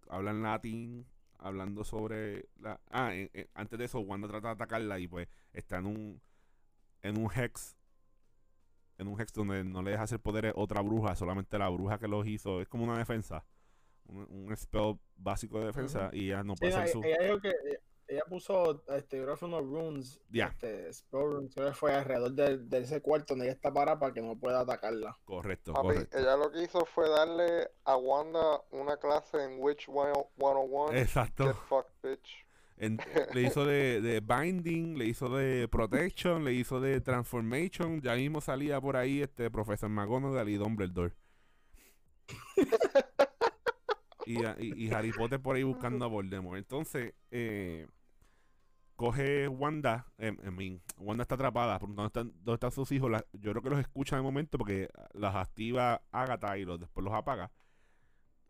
Habla 0.10 0.32
en 0.32 0.44
latín, 0.44 1.06
hablando 1.40 1.84
sobre 1.84 2.48
la. 2.58 2.80
Ah, 2.90 3.14
en- 3.14 3.30
en- 3.34 3.50
antes 3.54 3.78
de 3.80 3.86
eso, 3.86 4.00
Wanda 4.00 4.28
trata 4.28 4.50
de 4.50 4.54
atacarla 4.54 5.00
y 5.00 5.08
pues 5.08 5.28
está 5.54 5.78
en 5.78 5.88
un. 5.88 6.22
En 7.02 7.20
un 7.20 7.30
hex. 7.36 7.76
En 8.98 9.08
un 9.08 9.20
hex 9.20 9.34
donde 9.34 9.64
no 9.64 9.82
le 9.82 9.92
deja 9.92 10.04
hacer 10.04 10.20
poderes 10.20 10.54
otra 10.56 10.82
bruja, 10.82 11.16
solamente 11.16 11.58
la 11.58 11.70
bruja 11.70 11.98
que 12.00 12.08
los 12.08 12.26
hizo. 12.28 12.62
Es 12.62 12.68
como 12.70 12.84
una 12.86 12.98
defensa. 12.98 13.44
Un, 14.08 14.26
un 14.30 14.56
spell 14.58 15.00
básico 15.16 15.60
de 15.60 15.66
defensa 15.68 16.10
y 16.14 16.28
ella 16.28 16.44
no 16.44 16.54
Sí, 16.54 16.60
puede 16.62 16.72
ella, 16.74 16.82
hacer 16.84 16.94
su. 16.94 17.04
ella 17.04 17.18
dijo 17.24 17.42
que 17.42 17.50
ella, 17.50 17.80
ella 18.08 18.22
puso, 18.30 18.84
este, 18.94 19.20
creo 19.24 19.36
que 19.36 19.46
unos 19.46 19.64
runes, 19.64 20.22
Ya. 20.30 20.46
este, 20.48 20.94
spell 20.94 21.22
runes, 21.24 21.56
creo 21.56 21.68
que 21.70 21.74
fue 21.74 21.94
alrededor 21.96 22.32
de, 22.34 22.58
de 22.60 22.78
ese 22.78 23.02
cuarto 23.02 23.34
donde 23.34 23.46
ella 23.48 23.54
está 23.56 23.74
parada 23.74 23.98
para 23.98 24.14
que 24.14 24.22
no 24.22 24.38
pueda 24.38 24.60
atacarla. 24.60 25.18
Correcto, 25.26 25.74
Papi, 25.74 25.88
correcto. 25.88 26.18
ella 26.20 26.38
lo 26.38 26.52
que 26.52 26.62
hizo 26.64 26.86
fue 26.86 27.10
darle 27.10 27.68
a 27.84 27.98
Wanda 27.98 28.62
una 28.72 28.96
clase 28.98 29.44
en 29.44 29.58
Witch 29.60 29.88
101. 29.88 30.94
Exacto. 30.94 31.46
Get 31.48 31.56
fucked, 31.68 31.94
bitch. 32.04 32.45
Le 32.78 33.42
hizo 33.42 33.66
de, 33.66 34.22
Binding, 34.22 34.98
le 34.98 35.06
hizo 35.06 35.30
de 35.30 35.68
Protection, 35.70 36.44
le 36.44 36.54
hizo 36.54 36.80
de 36.82 37.00
Transformation. 37.02 38.02
Ya 38.02 38.16
mismo 38.16 38.42
salía 38.42 38.82
por 38.82 38.98
ahí 38.98 39.22
este 39.22 39.50
Profesor 39.50 39.90
McGonagall 39.90 40.50
y 40.50 40.56
Dumbledore. 40.56 41.14
y, 44.26 44.40
y- 44.86 44.92
Harry 44.92 45.12
Potter 45.12 45.40
por 45.42 45.56
ahí 45.56 45.64
buscando 45.64 46.06
a 46.06 46.08
Voldemort. 46.08 46.58
Entonces, 46.58 47.14
eh, 47.32 47.88
coge 48.96 49.48
Wanda. 49.48 50.08
eh, 50.18 50.36
Wanda 50.98 51.22
está 51.24 51.36
atrapada. 51.36 51.80
¿por 51.80 51.90
¿Dónde 51.90 52.08
están, 52.08 52.34
dónde 52.44 52.54
están 52.56 52.72
sus 52.72 52.92
hijos? 52.92 53.12
Yo 53.34 53.52
creo 53.52 53.62
que 53.62 53.70
los 53.70 53.80
escucha 53.80 54.16
de 54.16 54.22
momento 54.22 54.58
porque 54.58 54.90
las 55.14 55.36
activa 55.36 56.02
Agatha 56.12 56.58
y 56.58 56.66
los, 56.66 56.80
después 56.80 57.04
los 57.04 57.14
apaga. 57.14 57.52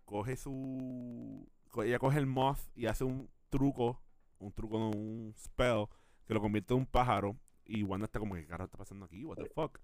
Coge 0.06 0.36
su. 0.36 1.48
Ella 1.84 2.00
coge 2.00 2.18
el 2.20 2.26
moth 2.26 2.60
y 2.76 2.86
hace 2.86 3.04
un 3.04 3.30
truco 3.50 4.02
un 4.40 4.52
truco, 4.54 4.78
un 4.78 5.34
spell 5.38 5.86
que 6.28 6.34
lo 6.34 6.42
convierte 6.42 6.74
en 6.74 6.82
un 6.82 6.86
pájaro. 6.86 7.38
Y 7.66 7.84
Wanda 7.84 8.06
está 8.06 8.20
como, 8.20 8.36
¿qué 8.36 8.46
carajo 8.46 8.66
está 8.66 8.78
pasando 8.78 9.06
aquí? 9.06 9.24
¿What 9.26 9.38
the 9.38 9.50
fuck? 9.50 9.80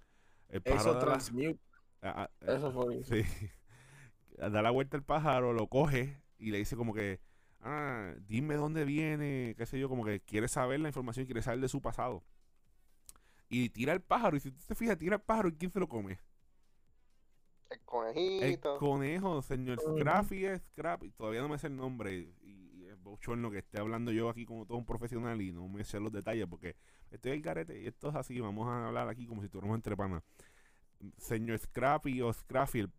El 0.49 0.61
pájaro 0.61 0.81
Eso 0.81 0.93
da 0.93 0.99
la- 0.99 1.05
transmute, 1.05 1.59
ah, 2.03 2.29
ah, 2.41 2.53
eso 2.53 2.71
fue. 2.71 3.03
sí. 3.03 3.23
da 4.37 4.61
la 4.61 4.71
vuelta 4.71 4.97
el 4.97 5.03
pájaro, 5.03 5.53
lo 5.53 5.67
coge 5.67 6.21
y 6.37 6.51
le 6.51 6.57
dice 6.59 6.75
como 6.75 6.93
que, 6.93 7.19
ah, 7.61 8.13
dime 8.27 8.55
dónde 8.55 8.85
viene, 8.85 9.55
qué 9.57 9.65
sé 9.65 9.79
yo, 9.79 9.89
como 9.89 10.05
que 10.05 10.19
quiere 10.21 10.47
saber 10.47 10.79
la 10.79 10.89
información, 10.89 11.25
quiere 11.25 11.41
saber 11.41 11.59
de 11.59 11.69
su 11.69 11.81
pasado. 11.81 12.23
Y 13.49 13.69
tira 13.69 13.93
el 13.93 14.01
pájaro, 14.01 14.37
y 14.37 14.39
si 14.39 14.51
tú 14.51 14.59
te 14.67 14.75
fijas, 14.75 14.97
tira 14.97 15.15
el 15.17 15.21
pájaro 15.21 15.49
y 15.49 15.53
¿quién 15.57 15.71
se 15.71 15.79
lo 15.79 15.87
come? 15.89 16.19
El 17.69 17.77
El 17.79 17.85
conejito. 17.85 18.77
conejo, 18.77 19.41
señor. 19.41 19.79
Scrappy 19.79 20.45
Scrappy. 20.71 21.11
Todavía 21.11 21.41
no 21.41 21.49
me 21.49 21.57
sé 21.57 21.67
el 21.67 21.75
nombre. 21.77 22.13
Y, 22.41 22.60
bochorno 23.01 23.51
que 23.51 23.59
esté 23.59 23.79
hablando 23.79 24.11
yo 24.11 24.29
aquí 24.29 24.45
como 24.45 24.65
todo 24.65 24.77
un 24.77 24.85
profesional 24.85 25.41
y 25.41 25.51
no 25.51 25.67
me 25.67 25.83
sé 25.83 25.99
los 25.99 26.11
detalles 26.11 26.47
porque 26.47 26.75
estoy 27.09 27.31
el 27.33 27.41
garete 27.41 27.81
y 27.81 27.87
esto 27.87 28.09
es 28.09 28.15
así. 28.15 28.39
Vamos 28.39 28.67
a 28.67 28.87
hablar 28.87 29.09
aquí 29.09 29.25
como 29.25 29.41
si 29.41 29.45
estuviéramos 29.45 29.75
entre 29.75 29.95
panas. 29.95 30.23
Señor 31.17 31.57
Scrappy 31.57 32.21
o 32.21 32.31
Scrappy, 32.31 32.79
el 32.79 32.91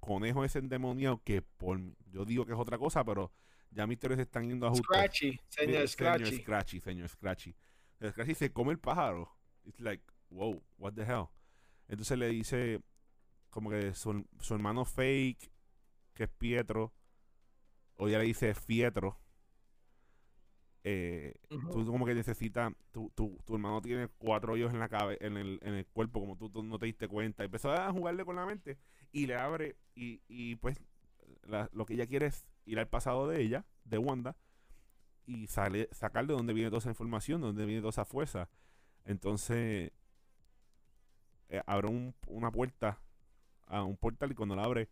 conejo 0.00 0.44
ese 0.44 0.58
endemoniado 0.58 1.20
que 1.24 1.42
por 1.42 1.80
yo 2.10 2.24
digo 2.24 2.46
que 2.46 2.52
es 2.52 2.58
otra 2.58 2.78
cosa, 2.78 3.04
pero 3.04 3.32
ya 3.70 3.86
mis 3.86 3.98
teorías 3.98 4.20
están 4.20 4.48
yendo 4.48 4.66
a 4.66 4.68
ajustes. 4.68 4.86
Scratchy, 4.86 5.40
señor 5.48 5.72
Señor 5.72 5.88
Scratchy. 5.88 6.36
Scratchy, 6.36 6.80
señor 6.80 7.08
Scratchy. 7.08 7.56
El 8.00 8.10
Scratchy 8.12 8.34
se 8.34 8.52
come 8.52 8.72
el 8.72 8.78
pájaro. 8.78 9.30
It's 9.64 9.80
like, 9.80 10.04
wow, 10.30 10.62
what 10.78 10.92
the 10.94 11.02
hell. 11.02 11.28
Entonces 11.88 12.18
le 12.18 12.28
dice 12.28 12.80
como 13.50 13.70
que 13.70 13.94
su, 13.94 14.26
su 14.40 14.54
hermano 14.54 14.84
fake, 14.84 15.50
que 16.12 16.24
es 16.24 16.30
Pietro, 16.30 16.92
o 17.96 18.08
ya 18.08 18.18
le 18.18 18.24
dice 18.24 18.54
Fietro. 18.54 19.18
Eh, 20.86 21.34
Ujú. 21.50 21.70
tú 21.70 21.86
como 21.86 22.04
que 22.04 22.14
necesitas, 22.14 22.70
tu, 22.92 23.10
tu, 23.14 23.38
tu 23.46 23.54
hermano 23.54 23.80
tiene 23.80 24.08
cuatro 24.18 24.52
hoyos 24.52 24.70
en 24.72 24.78
la 24.80 24.88
cabe, 24.90 25.16
en 25.20 25.36
el, 25.38 25.58
en 25.62 25.74
el 25.74 25.86
cuerpo, 25.86 26.20
como 26.20 26.36
tú, 26.36 26.50
tú 26.50 26.62
no 26.62 26.78
te 26.78 26.86
diste 26.86 27.08
cuenta. 27.08 27.42
Empezó 27.42 27.72
a 27.72 27.90
jugarle 27.90 28.24
con 28.24 28.36
la 28.36 28.44
mente 28.44 28.76
y 29.10 29.26
le 29.26 29.34
abre, 29.36 29.76
y, 29.94 30.20
y 30.28 30.56
pues 30.56 30.78
la- 31.44 31.70
lo 31.72 31.86
que 31.86 31.94
ella 31.94 32.06
quiere 32.06 32.26
es 32.26 32.46
ir 32.66 32.78
al 32.78 32.88
pasado 32.88 33.26
de 33.28 33.40
ella, 33.40 33.64
de 33.84 33.96
Wanda, 33.98 34.36
y 35.26 35.46
sale, 35.46 35.88
sacar 35.90 36.26
de 36.26 36.34
dónde 36.34 36.52
viene 36.52 36.68
toda 36.68 36.80
esa 36.80 36.90
información, 36.90 37.40
de 37.40 37.46
dónde 37.46 37.64
viene 37.64 37.80
toda 37.80 37.90
esa 37.90 38.04
fuerza. 38.04 38.50
Entonces, 39.06 39.90
eh, 41.48 41.62
abre 41.66 41.88
un- 41.88 42.14
una 42.26 42.50
puerta 42.50 42.98
a 43.66 43.82
un 43.84 43.96
portal 43.96 44.32
y 44.32 44.34
cuando 44.34 44.54
la 44.56 44.64
abre 44.64 44.90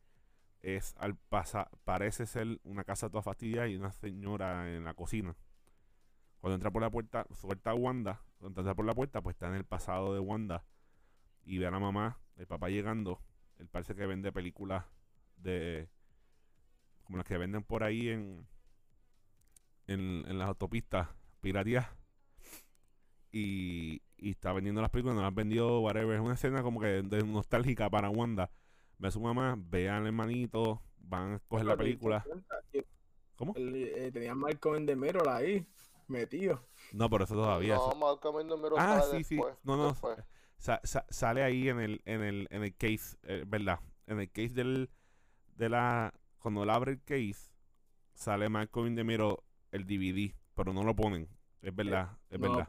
es 0.62 0.94
al 0.99 1.16
pasar, 1.16 1.68
parece 1.84 2.25
ser 2.25 2.61
una 2.64 2.84
casa 2.84 3.11
toda 3.11 3.22
fastidiada 3.22 3.68
y 3.68 3.76
una 3.76 3.92
señora 3.92 4.75
en 4.75 4.84
la 4.84 4.94
cocina. 4.94 5.34
Cuando 6.42 6.56
entra 6.56 6.72
por 6.72 6.82
la 6.82 6.90
puerta, 6.90 7.25
suelta 7.30 7.70
a 7.70 7.75
Wanda, 7.75 8.20
cuando 8.38 8.61
entra 8.61 8.75
por 8.75 8.84
la 8.84 8.94
puerta, 8.94 9.22
pues 9.22 9.37
está 9.37 9.46
en 9.46 9.54
el 9.54 9.64
pasado 9.64 10.12
de 10.12 10.18
Wanda 10.18 10.64
y 11.44 11.58
ve 11.58 11.66
a 11.68 11.70
la 11.70 11.78
mamá, 11.78 12.18
el 12.37 12.49
papá 12.49 12.68
llegando, 12.68 13.20
él 13.58 13.68
parece 13.68 13.94
que 13.94 14.06
vende 14.06 14.32
películas 14.32 14.84
de 15.37 15.88
como 17.04 17.18
las 17.18 17.26
que 17.26 17.38
venden 17.38 17.62
por 17.62 17.84
ahí 17.84 18.08
en 18.08 18.44
en, 19.87 20.25
en 20.26 20.38
las 20.38 20.49
autopistas 20.49 21.08
piratías 21.40 21.87
y, 23.30 24.02
y 24.16 24.30
está 24.30 24.52
vendiendo 24.52 24.80
las 24.80 24.90
películas, 24.90 25.14
no 25.16 25.22
las 25.22 25.34
vendió, 25.34 25.80
whatever. 25.80 26.16
Es 26.16 26.20
una 26.20 26.34
escena 26.34 26.62
como 26.62 26.80
que 26.80 27.02
de 27.02 27.25
nostálgica 27.25 27.88
para 27.88 28.11
Wanda. 28.11 28.50
Ve 28.99 29.08
a 29.08 29.11
su 29.12 29.20
mamá, 29.20 29.56
ve 29.58 29.88
al 29.88 30.06
hermanito, 30.06 30.82
van 30.99 31.34
a 31.34 31.38
coger 31.40 31.66
la 31.66 31.76
película. 31.76 32.25
¿Cómo? 33.37 33.54
el- 33.56 33.75
eh, 33.75 34.11
tenía 34.12 34.34
Mirror 34.34 35.28
ahí, 35.28 35.66
metido. 36.12 36.64
No, 36.92 37.09
pero 37.11 37.25
eso 37.25 37.35
todavía. 37.35 37.75
No, 37.76 37.95
Malcolm 37.95 38.40
in 38.40 38.49
the 38.49 38.57
Middle 38.57 38.76
Ah, 38.78 39.00
sale 39.00 39.19
sí, 39.19 39.25
sí. 39.25 39.35
después, 39.37 39.57
No, 39.64 39.76
no. 39.76 39.88
después. 39.88 40.19
sa- 40.59 40.81
sa- 40.85 41.07
sale 41.11 41.42
ahí 41.42 41.69
en 41.69 41.81
el, 41.81 42.02
en 42.04 42.23
el, 42.23 42.47
en 42.50 42.62
el 42.62 42.76
case, 42.76 43.16
eh, 43.25 43.45
¿verdad? 43.47 43.81
En 44.07 44.21
el 44.21 44.31
case 44.31 44.50
del, 44.50 44.90
de 45.57 45.69
la, 45.69 46.14
cuando 46.38 46.62
él 46.62 46.71
abre 46.71 46.92
el 46.92 47.02
case, 47.02 47.50
sale 48.14 48.49
Malcolm 48.49 48.87
in 48.88 48.97
the 48.97 49.04
Middle, 49.04 49.37
el 49.71 49.87
DVD, 49.87 50.35
pero 50.54 50.73
no 50.73 50.85
lo 50.85 50.95
ponen. 50.95 51.28
Es 51.62 51.75
verdad, 51.75 52.19
es 52.28 52.38
No 52.38 52.57
verdad. 52.57 52.66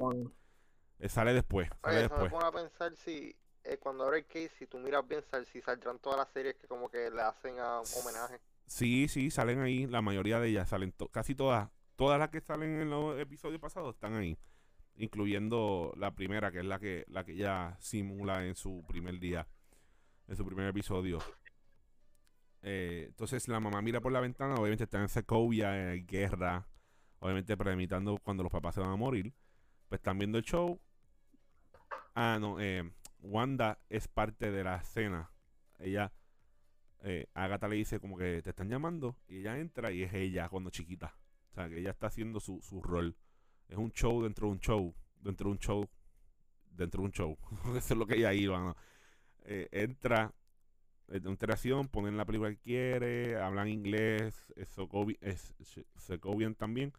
Eh, 0.99 1.09
sale 1.09 1.33
después, 1.33 1.69
sale 1.81 1.97
Oye, 1.97 2.05
eso 2.05 2.15
me 2.15 2.21
después. 2.23 2.31
pone 2.43 2.45
a 2.47 2.51
pensar 2.63 2.95
si 2.95 3.35
eh, 3.65 3.77
cuando 3.77 4.05
abre 4.05 4.19
el 4.19 4.25
case, 4.25 4.51
si 4.59 4.67
tú 4.67 4.77
miras 4.79 5.05
bien, 5.07 5.21
sal- 5.29 5.45
si 5.45 5.61
saldrán 5.61 5.99
todas 5.99 6.17
las 6.19 6.29
series 6.29 6.55
que 6.55 6.67
como 6.67 6.89
que 6.89 7.09
le 7.09 7.21
hacen 7.21 7.59
a 7.59 7.79
homenaje. 7.81 8.39
Sí, 8.67 9.07
sí, 9.09 9.29
salen 9.31 9.59
ahí, 9.61 9.85
la 9.87 10.01
mayoría 10.01 10.39
de 10.39 10.47
ellas 10.49 10.69
salen, 10.69 10.91
to- 10.93 11.09
casi 11.09 11.35
todas, 11.35 11.69
todas 11.95 12.19
las 12.19 12.29
que 12.29 12.41
salen 12.41 12.81
en 12.81 12.89
los 12.89 13.19
episodios 13.19 13.59
pasados 13.59 13.95
están 13.95 14.15
ahí, 14.15 14.37
incluyendo 14.95 15.93
la 15.97 16.11
primera, 16.11 16.51
que 16.51 16.59
es 16.59 16.65
la 16.65 16.79
que, 16.79 17.05
la 17.07 17.23
que 17.23 17.33
ella 17.33 17.77
simula 17.79 18.45
en 18.45 18.55
su 18.55 18.83
primer 18.87 19.19
día, 19.19 19.47
en 20.27 20.35
su 20.35 20.45
primer 20.45 20.67
episodio. 20.67 21.19
Eh, 22.61 23.05
entonces 23.09 23.47
la 23.49 23.59
mamá 23.59 23.81
mira 23.81 23.99
por 23.99 24.11
la 24.11 24.21
ventana, 24.21 24.55
obviamente 24.55 24.85
está 24.85 24.99
en 25.01 25.09
Secovia, 25.09 25.93
en 25.93 26.07
guerra, 26.07 26.65
obviamente 27.19 27.57
premeditando 27.57 28.17
cuando 28.23 28.43
los 28.43 28.51
papás 28.51 28.75
se 28.75 28.81
van 28.81 28.91
a 28.91 28.95
morir. 28.95 29.33
Pues 29.89 29.99
están 29.99 30.17
viendo 30.17 30.37
el 30.37 30.43
show. 30.43 30.79
Ah, 32.15 32.37
no, 32.39 32.59
eh, 32.59 32.89
Wanda 33.19 33.79
es 33.89 34.07
parte 34.07 34.51
de 34.51 34.63
la 34.63 34.77
escena. 34.77 35.29
Ella 35.79 36.11
eh, 37.03 37.27
Agatha 37.33 37.67
le 37.67 37.75
dice 37.75 37.99
como 37.99 38.17
que 38.17 38.41
te 38.41 38.51
están 38.51 38.69
llamando 38.69 39.17
y 39.27 39.39
ella 39.39 39.57
entra 39.59 39.91
y 39.91 40.03
es 40.03 40.13
ella 40.13 40.47
cuando 40.49 40.69
chiquita. 40.69 41.15
O 41.53 41.55
sea, 41.55 41.69
que 41.69 41.79
ella 41.79 41.91
está 41.91 42.07
haciendo 42.07 42.39
su, 42.39 42.59
su 42.63 42.81
rol. 42.81 43.15
Es 43.69 43.77
un 43.77 43.91
show 43.91 44.23
dentro 44.23 44.47
de 44.47 44.53
un 44.53 44.59
show, 44.59 44.95
dentro 45.19 45.49
de 45.49 45.51
un 45.53 45.59
show, 45.59 45.87
dentro 46.71 47.01
de 47.01 47.05
un 47.05 47.11
show. 47.11 47.37
Eso 47.77 47.93
es 47.93 47.97
lo 47.97 48.07
que 48.07 48.15
ella 48.17 48.33
iba, 48.33 48.59
¿no? 48.59 48.75
Eh, 49.45 49.69
entra, 49.71 50.33
eh, 51.09 51.19
de 51.19 51.29
interacción, 51.29 51.87
ponen 51.89 52.17
la 52.17 52.25
película 52.25 52.49
que 52.49 52.57
quiere, 52.57 53.37
hablan 53.37 53.67
inglés, 53.67 54.51
Sokovi- 54.75 55.19
es 55.21 55.53
Sh- 55.59 55.85
Sokovian 55.95 56.55
también, 56.55 56.91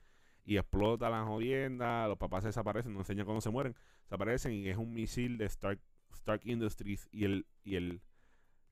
y 0.44 0.56
explota 0.56 1.10
la 1.10 1.24
jodienda, 1.24 2.06
los 2.06 2.18
papás 2.18 2.42
se 2.44 2.48
desaparecen, 2.50 2.92
no 2.92 3.00
enseñan 3.00 3.24
cuando 3.24 3.40
se 3.40 3.50
mueren, 3.50 3.74
se 4.08 4.14
aparecen 4.14 4.52
y 4.52 4.68
es 4.68 4.76
un 4.76 4.92
misil 4.92 5.36
de 5.38 5.46
Stark, 5.46 5.80
Stark 6.12 6.42
Industries 6.44 7.08
y 7.10 7.24
el, 7.24 7.46
y 7.64 7.74
el, 7.76 8.02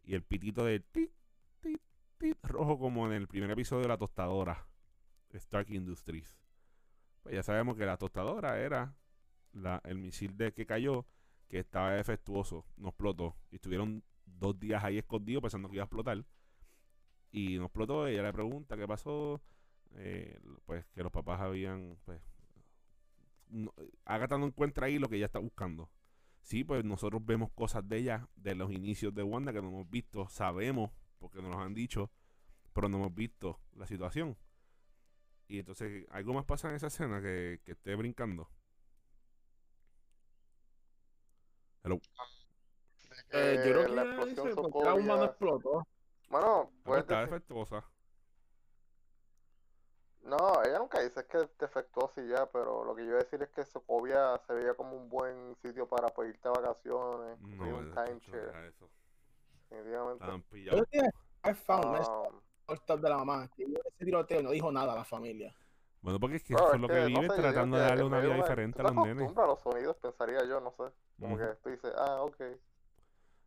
y 0.05 0.15
el 0.15 0.23
pitito 0.23 0.65
de 0.65 0.79
tit, 0.81 1.11
tit, 1.61 1.81
tit, 2.19 2.39
rojo 2.45 2.79
como 2.79 3.07
en 3.07 3.15
el 3.15 3.27
primer 3.27 3.51
episodio 3.51 3.83
de 3.83 3.89
la 3.89 3.99
tostadora. 3.99 4.67
Stark 5.39 5.71
Industries. 5.71 6.37
Pues 7.23 7.35
ya 7.35 7.43
sabemos 7.43 7.77
que 7.77 7.87
la 7.87 7.97
tostadora 7.97 8.59
era 8.59 8.97
la, 9.53 9.81
el 9.85 9.99
misil 9.99 10.37
de 10.37 10.53
que 10.53 10.67
cayó, 10.67 11.07
que 11.49 11.61
estaba 11.61 11.93
defectuoso, 11.93 12.67
no 12.77 12.89
explotó. 12.89 13.37
Y 13.51 13.57
estuvieron 13.57 14.03
dos 14.27 14.59
días 14.59 14.83
ahí 14.83 14.99
escondidos 14.99 15.43
pensando 15.43 15.69
que 15.69 15.77
iba 15.77 15.85
a 15.85 15.87
explotar. 15.87 16.25
Y 17.31 17.59
no 17.59 17.65
explotó, 17.67 18.07
ella 18.07 18.23
le 18.23 18.33
pregunta 18.33 18.77
qué 18.77 18.87
pasó. 18.87 19.41
eh, 19.95 20.39
pues 20.67 20.87
que 20.95 21.03
los 21.03 21.13
papás 21.13 21.41
habían, 21.41 21.99
pues, 22.05 22.21
no, 23.49 23.73
Agatha 24.05 24.39
no 24.39 24.47
encuentra 24.47 24.87
ahí 24.87 24.99
lo 24.99 25.09
que 25.09 25.17
ella 25.17 25.27
está 25.27 25.39
buscando. 25.39 25.91
Sí, 26.41 26.65
pues 26.65 26.85
nosotros 26.85 27.25
vemos 27.25 27.51
cosas 27.53 27.89
de 27.89 27.99
ella 27.99 28.29
de 28.37 28.55
los 28.55 28.73
inicios 28.73 29.15
de 29.15 29.23
Wanda 29.23 29.53
que 29.53 29.63
no 29.63 29.69
hemos 29.69 29.89
visto, 29.91 30.29
sabemos, 30.29 30.91
porque 31.19 31.41
nos 31.41 31.51
lo 31.53 31.61
han 31.61 31.75
dicho, 31.75 32.11
pero 32.73 32.89
no 32.89 32.99
hemos 32.99 33.15
visto 33.15 33.61
la 33.75 33.87
situación. 33.87 34.37
Y 35.53 35.59
entonces, 35.59 36.07
algo 36.13 36.33
más 36.33 36.47
pasa 36.47 36.71
en 36.71 36.77
esa 36.77 36.87
escena 36.87 37.21
que, 37.21 37.61
que 37.63 37.73
esté 37.73 37.95
brincando. 37.95 38.49
Hello. 41.85 41.97
Eh, 43.33 43.57
yo 43.59 43.63
creo 43.63 43.83
Eh, 43.83 43.87
que 43.87 43.93
la 43.93 44.03
explosión 44.03 44.47
dice, 44.47 44.63
porque 44.63 44.79
la 44.83 44.95
humana 44.95 45.13
Sokovia- 45.13 45.27
explotó. 45.27 45.87
Bueno, 46.31 46.71
Ah, 46.73 46.81
pues 46.85 47.01
está 47.01 47.21
decir- 47.21 47.31
defectuosa. 47.35 47.85
No, 50.23 50.63
ella 50.65 50.79
nunca 50.79 51.01
dice 51.01 51.27
que 51.27 51.37
es 51.43 51.59
defectuoso 51.59 52.23
y 52.23 52.29
ya, 52.29 52.47
pero 52.51 52.83
lo 52.87 52.95
que 52.95 53.03
yo 53.03 53.09
iba 53.11 53.19
a 53.21 53.25
decir 53.25 53.43
es 53.43 53.51
que 53.51 53.63
Sokovia 53.67 54.41
se 54.47 54.55
veía 54.55 54.73
como 54.73 54.97
un 54.97 55.11
buen 55.11 55.55
sitio 55.57 55.87
para 55.87 56.09
pues, 56.09 56.31
irte 56.31 56.49
a 56.49 56.53
vacaciones, 56.53 57.39
No, 57.43 57.77
un 57.77 57.95
timeshare, 57.95 58.73
definitivamente. 59.69 60.15
Estaban 60.15 60.43
pillados. 60.45 60.89
I 61.45 61.53
found 61.53 61.99
this 61.99 62.09
Um, 62.09 62.41
de 62.67 63.09
la 63.09 63.17
mamá. 63.19 63.49
Que 63.55 63.65
ese 63.65 64.05
tiroteo 64.05 64.41
y 64.41 64.43
no 64.45 64.51
dijo 64.51 64.71
nada 64.73 64.93
a 64.93 64.97
la 64.97 65.05
familia. 65.05 65.55
Bueno, 66.01 66.19
porque 66.19 66.37
es 66.37 66.43
que 66.43 66.55
bro, 66.55 66.65
eso 66.67 66.75
es 66.75 66.81
lo 66.81 66.89
que, 66.89 66.95
que 66.95 67.01
no 67.11 67.21
vive 67.21 67.35
sé, 67.35 67.41
tratando 67.41 67.77
de 67.77 67.83
darle 67.85 68.05
una 68.05 68.19
vida 68.21 68.35
diferente 68.35 68.81
a 68.81 68.85
los 68.85 69.07
nenes. 69.07 69.37
a 69.37 69.47
los 69.47 69.61
sonidos, 69.61 69.97
pensaría 69.99 70.45
yo, 70.45 70.61
no 70.61 70.73
sé. 70.73 70.93
Como 71.21 71.39
que 71.39 71.45
tú 71.63 71.71
dices, 71.71 71.93
ah, 71.97 72.23
ok. 72.23 72.41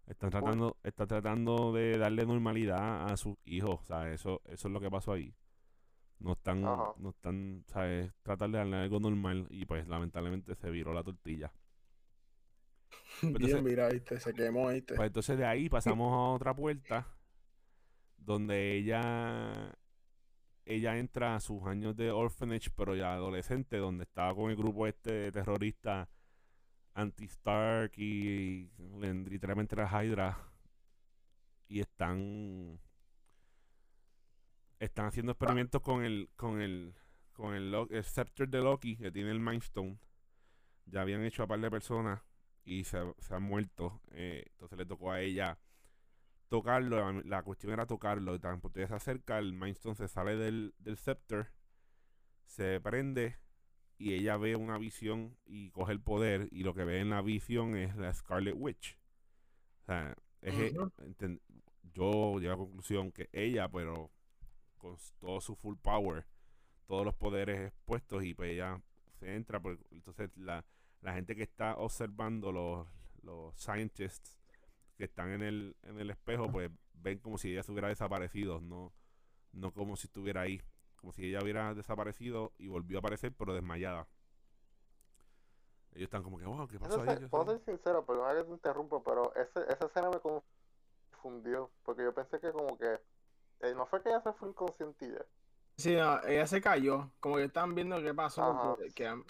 Están 0.08 0.30
tratando, 0.30 0.78
está 0.84 1.06
tratando 1.06 1.74
de 1.74 1.98
darle 1.98 2.26
normalidad 2.26 3.12
a 3.12 3.18
sus 3.18 3.36
hijos, 3.44 3.86
¿sabes? 3.86 4.22
Eso, 4.22 4.42
eso 4.46 4.68
es 4.68 4.74
lo 4.74 4.80
que 4.80 4.90
pasó 4.90 5.12
ahí. 5.14 5.36
No 6.20 6.34
están, 6.34 6.64
Ajá. 6.64 6.94
no 6.98 7.10
están, 7.10 7.66
¿sabes? 7.68 8.14
Tratar 8.22 8.50
de 8.50 8.60
darle 8.60 8.78
algo 8.78 9.00
normal 9.00 9.48
y 9.50 9.66
pues 9.66 9.88
lamentablemente 9.88 10.56
se 10.56 10.70
viró 10.70 10.94
la 10.94 11.04
tortilla. 11.04 11.52
entonces- 13.22 13.52
Bien, 13.54 13.64
mira, 13.66 13.90
viste, 13.90 14.20
se 14.20 14.34
quemó, 14.34 14.70
viste. 14.70 14.96
Pues 14.96 15.08
entonces 15.08 15.38
de 15.38 15.46
ahí 15.46 15.68
pasamos 15.68 16.14
a 16.14 16.34
otra 16.36 16.54
puerta 16.56 17.06
donde 18.26 18.76
ella 18.76 19.78
ella 20.66 20.98
entra 20.98 21.36
a 21.36 21.40
sus 21.40 21.64
años 21.66 21.96
de 21.96 22.12
orphanage, 22.12 22.72
pero 22.76 22.96
ya 22.96 23.14
adolescente, 23.14 23.78
donde 23.78 24.04
estaba 24.04 24.34
con 24.34 24.50
el 24.50 24.58
grupo 24.58 24.88
este 24.88 25.32
de 25.32 26.08
anti-Stark 26.96 27.92
y, 27.98 28.72
literalmente 29.30 29.76
la 29.76 30.04
Hydra 30.04 30.38
y 31.68 31.82
están 31.82 32.80
están 34.80 35.08
haciendo 35.08 35.32
experimentos 35.34 35.82
con 35.82 36.04
el 36.04 36.30
con 36.36 36.62
el 36.62 36.96
con 37.34 37.54
el, 37.54 37.74
el 37.90 38.04
Scepter 38.04 38.48
de 38.48 38.62
Loki 38.62 38.98
que 38.98 39.12
tiene 39.12 39.32
el 39.32 39.40
Mind 39.40 39.64
Stone. 39.64 40.00
Ya 40.86 41.02
habían 41.02 41.24
hecho 41.24 41.44
a 41.44 41.48
par 41.48 41.60
de 41.60 41.70
personas 41.70 42.22
y 42.64 42.84
se, 42.86 42.98
se 43.20 43.36
han 43.36 43.44
muerto. 43.44 44.02
eh, 44.12 44.46
entonces 44.52 44.78
le 44.78 44.86
tocó 44.86 45.12
a 45.12 45.22
ella 45.22 45.60
tocarlo. 46.50 46.98
La, 46.98 47.22
la 47.24 47.44
cuestión 47.44 47.74
era 47.74 47.86
tocarlo. 47.86 48.36
Y 48.36 48.40
tan 48.40 48.62
pronto 48.62 48.86
se 48.86 48.94
acerca, 48.94 49.38
el 49.40 49.54
Mind 49.54 49.76
Stone 49.76 49.96
se 49.96 50.08
sale 50.08 50.36
del, 50.36 50.74
del 50.80 50.98
Scepter, 50.98 51.52
se 52.46 52.80
prende 52.82 53.38
y 53.98 54.14
ella 54.14 54.38
ve 54.38 54.56
una 54.56 54.78
visión 54.78 55.38
y 55.46 55.72
coge 55.72 55.94
el 55.94 56.02
poder. 56.02 56.48
Y 56.52 56.64
lo 56.64 56.74
que 56.74 56.84
ve 56.84 57.00
en 57.00 57.10
la 57.10 57.22
visión 57.22 57.76
es 57.76 57.96
la 57.96 58.14
Scarlet 58.14 58.56
Witch. 58.58 58.98
O 59.84 59.86
sea, 59.86 60.16
es, 60.42 60.74
yo 61.94 62.40
llego 62.40 62.54
a 62.54 62.56
la 62.56 62.58
conclusión 62.58 63.12
que 63.12 63.30
ella, 63.32 63.70
pero 63.70 64.12
con 64.78 64.98
todo 65.20 65.42
su 65.42 65.56
full 65.56 65.78
power, 65.82 66.26
todos 66.88 67.06
los 67.06 67.16
poderes 67.16 67.68
expuestos 67.68 68.24
y 68.24 68.34
pues 68.34 68.52
ella 68.52 68.82
se 69.20 69.36
entra. 69.36 69.60
Por, 69.60 69.80
entonces 69.92 70.30
la, 70.36 70.66
la 71.02 71.14
gente 71.14 71.36
que 71.36 71.44
está 71.44 71.76
observando, 71.78 72.52
los, 72.52 72.88
los 73.24 73.56
scientists 73.56 74.38
que 74.98 75.04
están 75.06 75.32
en 75.32 75.42
el, 75.42 75.76
en 75.84 76.00
el 76.00 76.10
espejo, 76.10 76.52
pues 76.52 76.70
ven 76.94 77.20
como 77.20 77.38
si 77.38 77.52
ella 77.52 77.64
se 77.64 77.72
hubiera 77.72 77.88
desaparecido, 77.90 78.62
no, 78.62 78.94
no 79.52 79.72
como 79.74 79.96
si 79.96 80.08
estuviera 80.08 80.42
ahí. 80.42 80.62
Como 80.96 81.12
si 81.14 81.26
ella 81.28 81.40
hubiera 81.44 81.74
desaparecido 81.76 82.54
y 82.58 82.68
volvió 82.68 82.98
a 82.98 83.00
aparecer, 83.00 83.34
pero 83.38 83.54
desmayada. 83.54 84.08
Ellos 85.92 86.06
están 86.08 86.24
como 86.24 86.38
que, 86.38 86.46
wow, 86.46 86.68
¿qué 86.68 86.80
pasó 86.80 87.02
ahí? 87.02 87.10
se- 87.10 87.20
¿Qué 87.22 87.28
puedo 87.30 87.46
pasó?". 87.46 87.58
ser 87.60 87.66
sincero, 87.76 88.06
perdona 88.06 88.36
que 88.40 88.44
te 88.46 88.52
interrumpa, 88.52 89.02
pero 89.04 89.34
ese, 89.36 89.60
esa 89.72 89.86
escena 89.86 90.10
me 90.10 90.20
confundió, 90.20 91.72
porque 91.84 92.04
yo 92.04 92.14
pensé 92.14 92.40
que 92.40 92.52
como 92.52 92.78
que, 92.78 93.00
eh, 93.62 93.74
no 93.76 93.86
fue 93.86 94.02
que 94.02 94.10
ella 94.10 94.22
se 94.22 94.34
fue 94.34 94.50
inconscientilla. 94.50 95.26
Sí, 95.78 95.96
no, 95.96 96.22
ella 96.24 96.48
se 96.48 96.60
cayó. 96.62 97.12
Como 97.20 97.36
que 97.38 97.44
están 97.46 97.76
viendo 97.76 98.02
qué 98.02 98.14
pasó. 98.14 98.44
Ajá. 98.44 98.76
porque- 98.76 98.92
que, 98.94 99.24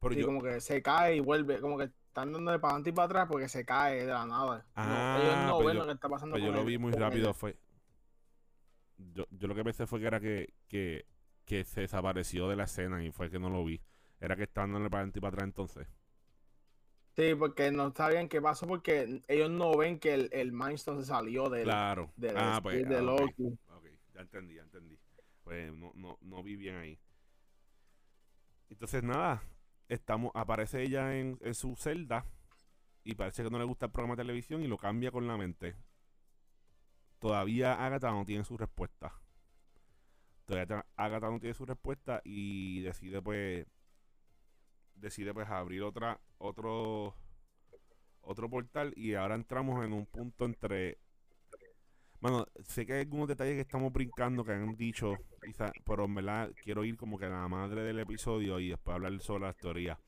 Pero 0.00 0.14
sí, 0.14 0.20
yo, 0.20 0.26
como 0.26 0.42
que 0.42 0.60
se 0.60 0.82
cae 0.82 1.16
y 1.16 1.20
vuelve. 1.20 1.60
Como 1.60 1.78
que 1.78 1.90
están 2.12 2.30
dándole 2.30 2.58
para 2.58 2.72
adelante 2.74 2.90
y 2.90 2.92
para 2.92 3.06
atrás 3.06 3.26
porque 3.26 3.48
se 3.48 3.64
cae 3.64 4.04
de 4.04 4.12
la 4.12 4.26
nada. 4.26 4.58
No, 4.58 4.64
Ah, 4.76 5.18
ellos 5.18 5.46
no 5.46 5.54
pues 5.56 5.66
ven 5.68 5.76
yo- 5.76 5.80
lo 5.80 5.86
que 5.86 5.94
está 5.94 6.08
pasando 6.10 6.34
Pero 6.34 6.46
yo 6.46 6.52
con 6.52 6.60
lo 6.60 6.66
vi 6.66 6.76
muy 6.76 6.92
rápido, 6.92 7.32
fue... 7.32 7.56
Yo, 9.14 9.26
yo 9.30 9.48
lo 9.48 9.54
que 9.54 9.64
pensé 9.64 9.86
fue 9.86 9.98
que 9.98 10.06
era 10.06 10.20
que, 10.20 10.52
que, 10.68 11.06
que 11.46 11.64
se 11.64 11.80
desapareció 11.80 12.48
de 12.48 12.56
la 12.56 12.64
escena 12.64 13.02
y 13.02 13.10
fue 13.10 13.30
que 13.30 13.38
no 13.38 13.48
lo 13.48 13.64
vi. 13.64 13.80
Era 14.20 14.36
que 14.36 14.42
estaban 14.44 14.70
dándole 14.72 14.90
para 14.90 15.00
adelante 15.00 15.18
y 15.18 15.22
para 15.22 15.30
atrás 15.34 15.46
entonces. 15.48 15.88
Sí, 17.16 17.34
porque 17.34 17.70
no 17.72 17.92
sabían 17.94 18.28
qué 18.28 18.40
pasó 18.40 18.66
porque 18.66 19.22
ellos 19.26 19.50
no 19.50 19.74
ven 19.76 19.98
que 19.98 20.12
el, 20.14 20.28
el 20.32 20.52
Mind 20.52 20.74
Stone 20.74 21.00
se 21.00 21.06
salió 21.06 21.48
del, 21.48 21.64
Claro. 21.64 22.12
del 22.16 22.36
ah, 22.36 22.60
pues, 22.62 22.86
de 22.88 22.96
ah, 22.96 23.76
ok, 23.76 23.86
ya 24.14 24.20
entendí, 24.20 24.54
ya 24.54 24.62
entendí. 24.62 24.98
Pues 25.44 25.72
no, 25.72 25.92
no, 25.94 26.18
no 26.20 26.42
vi 26.42 26.56
bien 26.56 26.76
ahí. 26.76 26.98
Entonces 28.70 29.02
nada, 29.02 29.42
estamos, 29.88 30.32
aparece 30.34 30.82
ella 30.82 31.16
en, 31.16 31.38
en 31.40 31.54
su 31.54 31.76
celda 31.76 32.26
y 33.04 33.14
parece 33.14 33.42
que 33.42 33.50
no 33.50 33.58
le 33.58 33.64
gusta 33.64 33.86
el 33.86 33.92
programa 33.92 34.14
de 34.14 34.22
televisión 34.22 34.62
y 34.62 34.68
lo 34.68 34.78
cambia 34.78 35.10
con 35.10 35.26
la 35.26 35.36
mente. 35.36 35.76
Todavía 37.18 37.84
Agatha 37.84 38.10
no 38.10 38.24
tiene 38.24 38.44
su 38.44 38.56
respuesta. 38.56 39.12
Todavía 40.44 40.84
Agatha 40.96 41.30
no 41.30 41.38
tiene 41.38 41.54
su 41.54 41.64
respuesta 41.66 42.20
y 42.24 42.80
decide 42.82 43.22
pues 43.22 43.66
decide 44.94 45.32
pues 45.32 45.48
abrir 45.48 45.82
otra 45.82 46.20
otro 46.38 47.16
otro 48.20 48.48
portal 48.48 48.92
y 48.96 49.14
ahora 49.14 49.34
entramos 49.34 49.84
en 49.84 49.92
un 49.92 50.06
punto 50.06 50.44
entre 50.44 50.98
bueno, 52.22 52.46
sé 52.64 52.86
que 52.86 52.94
hay 52.94 53.00
algunos 53.00 53.28
detalles 53.28 53.54
que 53.56 53.60
estamos 53.62 53.92
brincando 53.92 54.44
que 54.44 54.52
han 54.52 54.76
dicho, 54.76 55.16
quizá, 55.44 55.72
pero 55.84 56.04
en 56.06 56.14
verdad 56.14 56.52
quiero 56.62 56.84
ir 56.84 56.96
como 56.96 57.18
que 57.18 57.26
a 57.26 57.30
la 57.30 57.48
madre 57.48 57.82
del 57.82 57.98
episodio 57.98 58.60
y 58.60 58.70
después 58.70 58.94
hablar 58.94 59.20
sobre 59.20 59.44
las 59.46 59.56
teorías. 59.58 59.98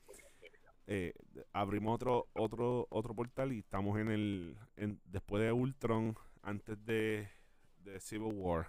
Eh, 0.87 1.13
abrimos 1.53 1.95
otro 1.95 2.27
otro 2.33 2.87
otro 2.91 3.15
portal 3.15 3.51
y 3.53 3.59
estamos 3.59 3.99
en 3.99 4.09
el 4.09 4.57
en- 4.77 5.01
después 5.05 5.43
de 5.43 5.51
Ultron, 5.51 6.15
antes 6.43 6.83
de, 6.85 7.27
de 7.83 7.99
Civil 7.99 8.33
War, 8.35 8.67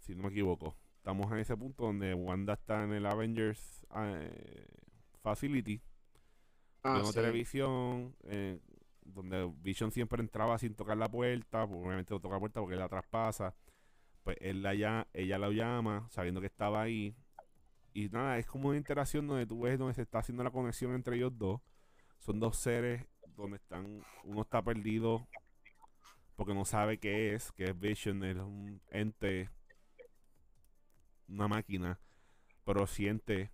si 0.00 0.14
no 0.14 0.24
me 0.24 0.30
equivoco. 0.30 0.76
Estamos 0.96 1.30
en 1.32 1.38
ese 1.38 1.56
punto 1.56 1.84
donde 1.84 2.14
Wanda 2.14 2.54
está 2.54 2.84
en 2.84 2.92
el 2.92 3.06
Avengers 3.06 3.86
eh, 3.96 4.66
Facility 5.22 5.80
Ah, 6.82 6.94
viendo 6.94 7.12
sí. 7.12 7.14
televisión, 7.14 8.16
eh, 8.24 8.58
donde 9.12 9.52
Vision 9.62 9.90
siempre 9.90 10.20
entraba 10.20 10.58
sin 10.58 10.74
tocar 10.74 10.96
la 10.96 11.08
puerta, 11.08 11.66
pues, 11.66 11.80
obviamente 11.80 12.12
no 12.14 12.20
toca 12.20 12.34
la 12.34 12.40
puerta 12.40 12.60
porque 12.60 12.76
la 12.76 12.88
traspasa, 12.88 13.54
pues 14.22 14.36
él 14.40 14.62
la 14.62 14.74
ya, 14.74 15.08
ella 15.12 15.38
la 15.38 15.50
llama 15.50 16.08
sabiendo 16.10 16.40
que 16.40 16.46
estaba 16.46 16.82
ahí, 16.82 17.16
y 17.92 18.08
nada, 18.08 18.38
es 18.38 18.46
como 18.46 18.68
una 18.68 18.78
interacción 18.78 19.26
donde 19.26 19.46
tú 19.46 19.62
ves 19.62 19.78
donde 19.78 19.94
se 19.94 20.02
está 20.02 20.20
haciendo 20.20 20.44
la 20.44 20.50
conexión 20.50 20.94
entre 20.94 21.16
ellos 21.16 21.36
dos, 21.36 21.60
son 22.18 22.38
dos 22.38 22.56
seres 22.56 23.04
donde 23.36 23.56
están, 23.56 24.04
uno 24.24 24.42
está 24.42 24.62
perdido 24.62 25.26
porque 26.36 26.54
no 26.54 26.64
sabe 26.64 26.98
qué 26.98 27.34
es, 27.34 27.52
que 27.52 27.64
es 27.64 27.78
Vision, 27.78 28.24
es 28.24 28.36
un 28.36 28.80
ente, 28.90 29.50
una 31.28 31.48
máquina, 31.48 32.00
pero 32.64 32.86
siente 32.86 33.52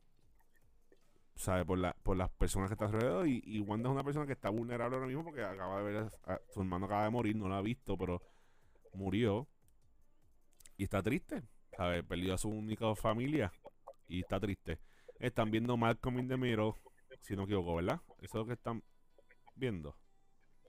sabe 1.36 1.64
por 1.64 1.78
la 1.78 1.92
por 2.02 2.16
las 2.16 2.30
personas 2.30 2.68
que 2.68 2.74
están 2.74 2.94
alrededor 2.94 3.28
y, 3.28 3.42
y 3.44 3.60
Wanda 3.60 3.88
es 3.88 3.92
una 3.92 4.02
persona 4.04 4.26
que 4.26 4.32
está 4.32 4.48
vulnerable 4.50 4.96
ahora 4.96 5.06
mismo 5.06 5.22
porque 5.24 5.44
acaba 5.44 5.78
de 5.78 5.84
ver 5.84 6.10
a, 6.24 6.40
su 6.52 6.60
hermano 6.60 6.86
acaba 6.86 7.04
de 7.04 7.10
morir 7.10 7.36
no 7.36 7.46
lo 7.48 7.54
ha 7.54 7.60
visto 7.62 7.96
pero 7.98 8.22
murió 8.94 9.46
y 10.78 10.84
está 10.84 11.02
triste 11.02 11.42
sabe 11.76 12.02
perdió 12.02 12.34
a 12.34 12.38
su 12.38 12.48
única 12.48 12.94
familia 12.96 13.52
y 14.08 14.20
está 14.20 14.40
triste 14.40 14.80
están 15.18 15.50
viendo 15.50 15.76
Malcolm 15.76 16.18
in 16.20 16.28
the 16.28 16.36
Middle 16.38 16.72
si 17.20 17.36
no 17.36 17.44
equivoco 17.44 17.76
verdad 17.76 18.00
eso 18.18 18.24
es 18.24 18.34
lo 18.34 18.46
que 18.46 18.54
están 18.54 18.82
viendo 19.54 19.94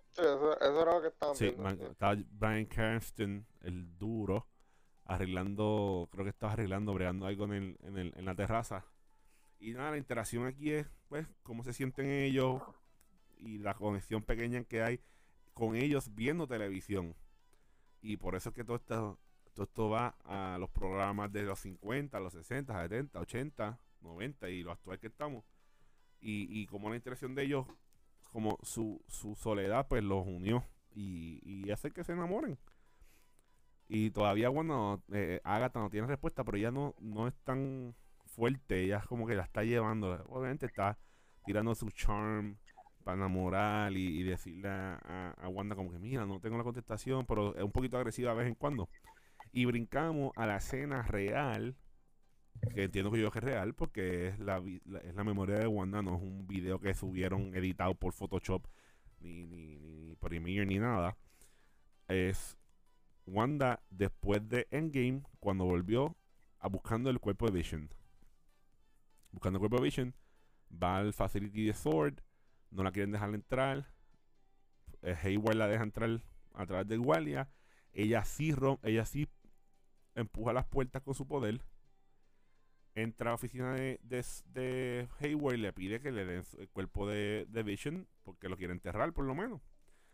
Sí, 0.09 0.21
eso, 0.21 0.59
eso 0.59 0.81
era 0.81 0.93
lo 0.95 1.01
que 1.01 1.07
estaban 1.09 1.35
sí 1.35 1.45
viendo. 1.45 1.63
Man- 1.63 1.77
sí. 1.77 1.83
está 1.91 2.15
Brian 2.31 2.65
Cranston 2.65 3.47
el 3.61 3.97
duro 3.97 4.47
arreglando 5.05 6.09
creo 6.11 6.25
que 6.25 6.31
estaba 6.31 6.53
arreglando 6.53 6.93
bregando 6.93 7.25
algo 7.25 7.45
en, 7.45 7.53
el, 7.53 7.77
en, 7.83 7.97
el, 7.97 8.13
en 8.17 8.25
la 8.25 8.35
terraza 8.35 8.85
Y 9.59 9.73
nada, 9.73 9.91
la 9.91 9.97
interacción 9.97 10.45
aquí 10.45 10.71
es, 10.71 10.87
pues, 11.07 11.27
cómo 11.43 11.63
se 11.63 11.73
sienten 11.73 12.09
ellos 12.09 12.61
y 13.37 13.57
la 13.59 13.73
conexión 13.73 14.23
pequeña 14.23 14.63
que 14.63 14.81
hay 14.81 14.99
con 15.53 15.75
ellos 15.75 16.13
viendo 16.13 16.47
televisión. 16.47 17.15
Y 18.01 18.17
por 18.17 18.35
eso 18.35 18.49
es 18.49 18.55
que 18.55 18.63
todo 18.63 18.77
esto, 18.77 19.19
todo 19.53 19.63
esto 19.65 19.89
va 19.89 20.15
a 20.23 20.57
los 20.59 20.69
programas 20.69 21.31
de 21.31 21.43
los 21.43 21.59
50, 21.59 22.19
los 22.19 22.33
60, 22.33 22.81
70, 22.81 23.19
80, 23.19 23.79
90 24.01 24.49
y 24.49 24.63
lo 24.63 24.71
actual 24.71 24.99
que 24.99 25.07
estamos. 25.07 25.43
Y, 26.19 26.47
y 26.61 26.67
como 26.67 26.89
la 26.89 26.95
interacción 26.95 27.33
de 27.35 27.43
ellos, 27.43 27.65
como 28.31 28.59
su, 28.61 29.03
su 29.07 29.35
soledad, 29.35 29.87
pues 29.87 30.03
los 30.03 30.25
unió 30.27 30.63
y, 30.93 31.39
y 31.43 31.71
hace 31.71 31.91
que 31.91 32.03
se 32.03 32.13
enamoren. 32.13 32.57
Y 33.89 34.11
todavía 34.11 34.51
cuando 34.51 35.01
eh, 35.11 35.39
Agatha 35.43 35.79
no 35.79 35.89
tiene 35.89 36.07
respuesta, 36.07 36.43
pero 36.43 36.57
ella 36.57 36.71
no, 36.71 36.93
no 36.99 37.27
es 37.27 37.33
tan 37.43 37.95
fuerte, 38.37 38.83
ella 38.83 39.01
como 39.01 39.25
que 39.25 39.35
la 39.35 39.43
está 39.43 39.63
llevando. 39.63 40.23
Obviamente 40.29 40.67
está 40.67 40.97
tirando 41.43 41.73
su 41.73 41.89
charm 41.89 42.57
para 43.03 43.17
enamorar 43.17 43.93
y, 43.93 44.21
decirle 44.23 44.69
a, 44.69 45.49
Wanda 45.49 45.75
como 45.75 45.91
que 45.91 45.97
mira, 45.97 46.25
no 46.25 46.39
tengo 46.39 46.57
la 46.57 46.63
contestación, 46.63 47.25
pero 47.25 47.55
es 47.55 47.63
un 47.63 47.71
poquito 47.71 47.97
agresiva 47.97 48.31
de 48.31 48.37
vez 48.37 48.47
en 48.47 48.55
cuando. 48.55 48.89
Y 49.51 49.65
brincamos 49.65 50.33
a 50.35 50.45
la 50.45 50.57
escena 50.57 51.01
real, 51.01 51.75
que 52.75 52.83
entiendo 52.83 53.11
que 53.11 53.19
yo 53.19 53.31
que 53.31 53.39
es 53.39 53.45
real, 53.45 53.73
porque 53.73 54.27
es 54.27 54.39
la, 54.39 54.61
es 55.03 55.15
la 55.15 55.23
memoria 55.23 55.57
de 55.57 55.67
Wanda, 55.67 56.01
no 56.03 56.15
es 56.17 56.21
un 56.21 56.45
video 56.47 56.79
que 56.79 56.93
subieron 56.93 57.55
editado 57.55 57.95
por 57.95 58.13
Photoshop, 58.13 58.67
ni, 59.19 59.47
ni, 59.47 59.79
ni 59.79 60.15
Premiere, 60.17 60.65
ni 60.67 60.77
nada. 60.77 61.17
Es 62.07 62.55
Wanda 63.25 63.81
después 63.89 64.47
de 64.47 64.67
Endgame, 64.69 65.23
cuando 65.39 65.65
volvió 65.65 66.15
a 66.59 66.67
buscando 66.67 67.09
el 67.09 67.19
cuerpo 67.19 67.47
de 67.47 67.51
Vision. 67.53 67.89
Buscando 69.37 69.59
de 69.59 69.79
Vision, 69.79 70.15
va 70.71 70.97
al 70.97 71.13
facility 71.13 71.67
de 71.67 71.75
Sword, 71.75 72.21
no 72.71 72.81
la 72.81 72.91
quieren 72.91 73.11
dejar 73.11 73.35
entrar. 73.35 73.85
Eh, 75.03 75.15
Hayward 75.21 75.55
la 75.55 75.67
deja 75.67 75.83
entrar 75.83 76.23
a 76.55 76.65
través 76.65 76.87
del 76.87 77.01
guardia. 77.01 77.47
Ella 77.93 78.25
sí, 78.25 78.51
ella 78.81 79.05
sí 79.05 79.29
empuja 80.15 80.53
las 80.53 80.65
puertas 80.65 81.03
con 81.03 81.13
su 81.13 81.27
poder. 81.27 81.61
Entra 82.95 83.29
a 83.29 83.31
la 83.33 83.35
oficina 83.35 83.75
de, 83.75 85.07
Hayward 85.19 85.53
y 85.53 85.61
le 85.61 85.71
pide 85.71 85.99
que 85.99 86.11
le 86.11 86.25
den 86.25 86.43
el 86.57 86.69
cuerpo 86.69 87.07
de, 87.07 87.45
Vision 87.63 88.07
porque 88.23 88.49
lo 88.49 88.57
quiere 88.57 88.73
enterrar 88.73 89.13
por 89.13 89.25
lo 89.25 89.35
menos. 89.35 89.61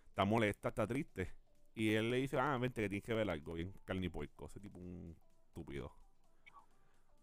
Está 0.09 0.25
molesta, 0.25 0.67
está 0.67 0.85
triste. 0.85 1.31
Y 1.75 1.93
él 1.93 2.11
le 2.11 2.17
dice, 2.17 2.37
ah, 2.37 2.57
vente 2.57 2.81
que 2.81 2.89
tienes 2.89 3.05
que 3.05 3.13
ver 3.13 3.29
algo 3.29 3.53
bien 3.53 3.73
carne 3.85 4.07
y 4.07 4.09
puerco. 4.09 4.47
Ese 4.47 4.59
tipo 4.59 4.79
un 4.79 5.15
estúpido. 5.47 6.02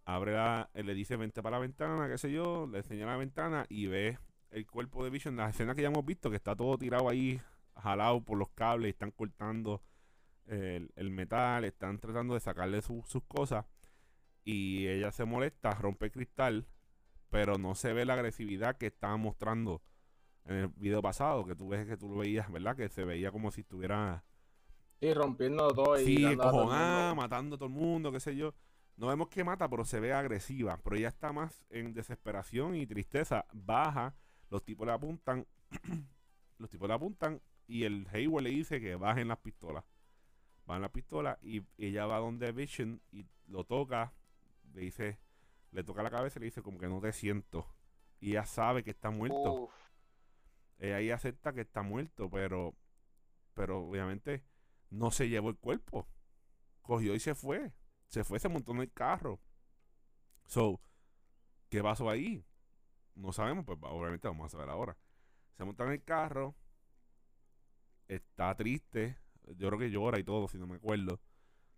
Abre 0.05 0.33
la, 0.33 0.71
él 0.75 0.87
le 0.87 0.95
dice, 0.95 1.17
vente 1.17 1.43
para 1.43 1.57
la 1.57 1.61
ventana, 1.61 2.09
qué 2.09 2.19
sé 2.19 2.33
yo, 2.33 2.67
le 2.67 2.79
enseña 2.79 3.07
la 3.07 3.17
ventana 3.17 3.67
y 3.69 3.87
ve 3.87 4.19
el 4.51 4.67
cuerpo 4.67 5.05
de 5.05 5.11
Vision, 5.11 5.37
la 5.37 5.49
escena 5.51 5.75
que 5.75 5.83
ya 5.83 5.89
hemos 5.89 6.05
visto, 6.05 6.31
que 6.31 6.37
está 6.37 6.57
todo 6.57 6.77
tirado 6.79 7.09
ahí, 7.09 7.41
jalado 7.77 8.23
por 8.25 8.39
los 8.39 8.51
cables, 8.51 8.91
están 8.91 9.13
cortando 9.13 9.83
el, 10.47 10.91
el 10.97 11.11
metal, 11.11 11.65
están 11.65 11.99
tratando 11.99 12.35
de 12.35 12.41
sacarle 12.41 12.83
sus 12.83 13.23
cosas. 13.29 13.67
Y 14.45 14.89
ella 14.89 15.13
se 15.13 15.25
molesta, 15.25 15.73
rompe 15.75 16.07
el 16.07 16.13
cristal, 16.13 16.67
pero 17.31 17.59
no 17.59 17.75
se 17.75 17.93
ve 17.93 18.05
la 18.05 18.15
agresividad 18.15 18.77
que 18.77 18.87
estaba 18.87 19.17
mostrando 19.17 19.83
en 20.45 20.57
el 20.57 20.69
video 20.69 21.03
pasado, 21.03 21.45
que 21.45 21.55
tú 21.55 21.69
ves 21.69 21.87
que 21.87 21.97
tú 21.97 22.09
lo 22.09 22.19
veías, 22.19 22.51
¿verdad? 22.51 22.77
Que 22.77 22.89
se 22.89 23.05
veía 23.05 23.31
como 23.31 23.51
si 23.51 23.61
estuviera 23.63 24.25
Sí, 25.01 25.15
rompiendo 25.15 25.69
todo 25.69 25.99
y 25.99 26.05
Sí, 26.05 26.37
cojonada, 26.37 27.15
matando 27.15 27.57
a 27.57 27.59
todo 27.59 27.69
el 27.69 27.75
mundo, 27.75 28.13
qué 28.13 28.21
sé 28.21 28.37
yo. 28.37 28.55
No 28.97 29.07
vemos 29.07 29.29
que 29.29 29.45
mata, 29.45 29.69
pero 29.69 29.85
se 29.85 30.01
ve 30.01 30.13
agresiva. 30.13 30.79
Pero 30.83 30.97
ella 30.97 31.09
está 31.09 31.33
más 31.33 31.65
en 31.71 31.95
desesperación 31.95 32.75
y 32.75 32.87
tristeza. 32.87 33.47
Baja, 33.53 34.15
los 34.51 34.65
tipos 34.65 34.87
le 34.87 34.93
apuntan. 34.93 35.47
los 36.59 36.69
tipos 36.69 36.89
le 36.89 36.95
apuntan 36.95 37.41
y 37.67 37.85
el 37.85 38.07
Hayward 38.13 38.43
le 38.45 38.51
dice 38.51 38.81
que 38.81 38.97
bajen 38.97 39.29
las 39.29 39.39
pistolas. 39.39 39.85
Bajen 40.67 40.83
las 40.83 40.91
pistolas 40.91 41.39
y 41.43 41.63
ella 41.79 42.07
va 42.07 42.19
donde 42.19 42.53
Vision 42.53 43.01
y 43.11 43.25
lo 43.47 43.65
toca. 43.65 44.13
Le 44.75 44.83
dice, 44.83 45.19
le 45.71 45.85
toca 45.85 46.03
la 46.03 46.11
cabeza 46.11 46.39
y 46.39 46.41
le 46.41 46.47
dice 46.47 46.63
como 46.63 46.79
que 46.79 46.89
no 46.89 47.01
te 47.01 47.13
siento. 47.13 47.67
Y 48.21 48.31
ella 48.31 48.45
sabe 48.45 48.83
que 48.83 48.91
está 48.91 49.11
muerto. 49.11 49.53
Uf, 49.53 49.73
Ella 50.79 50.97
ahí 50.97 51.11
acepta 51.11 51.53
que 51.53 51.63
está 51.63 51.83
muerto, 51.83 52.29
pero, 52.29 52.75
pero 53.55 53.81
obviamente 53.87 54.45
no 54.91 55.11
se 55.11 55.29
llevó 55.29 55.49
el 55.49 55.57
cuerpo. 55.57 56.07
Cogió 56.83 57.15
y 57.15 57.21
se 57.21 57.35
fue. 57.35 57.73
Se 58.11 58.25
fue, 58.25 58.39
se 58.39 58.49
montó 58.49 58.73
en 58.73 58.81
el 58.81 58.93
carro. 58.93 59.41
So, 60.47 60.81
¿qué 61.69 61.83
pasó 61.83 62.11
ahí? 62.11 62.45
No 63.15 63.33
sabemos, 63.33 63.65
pues 63.65 63.79
obviamente 63.83 64.27
vamos 64.27 64.47
a 64.47 64.49
saber 64.49 64.69
ahora. 64.69 64.97
Se 65.57 65.65
monta 65.65 65.85
en 65.85 65.93
el 65.93 66.03
carro. 66.03 66.57
Está 68.09 68.55
triste. 68.57 69.17
Yo 69.57 69.69
creo 69.69 69.79
que 69.79 69.91
llora 69.91 70.19
y 70.19 70.25
todo, 70.25 70.49
si 70.49 70.59
no 70.59 70.67
me 70.67 70.77
acuerdo. 70.77 71.21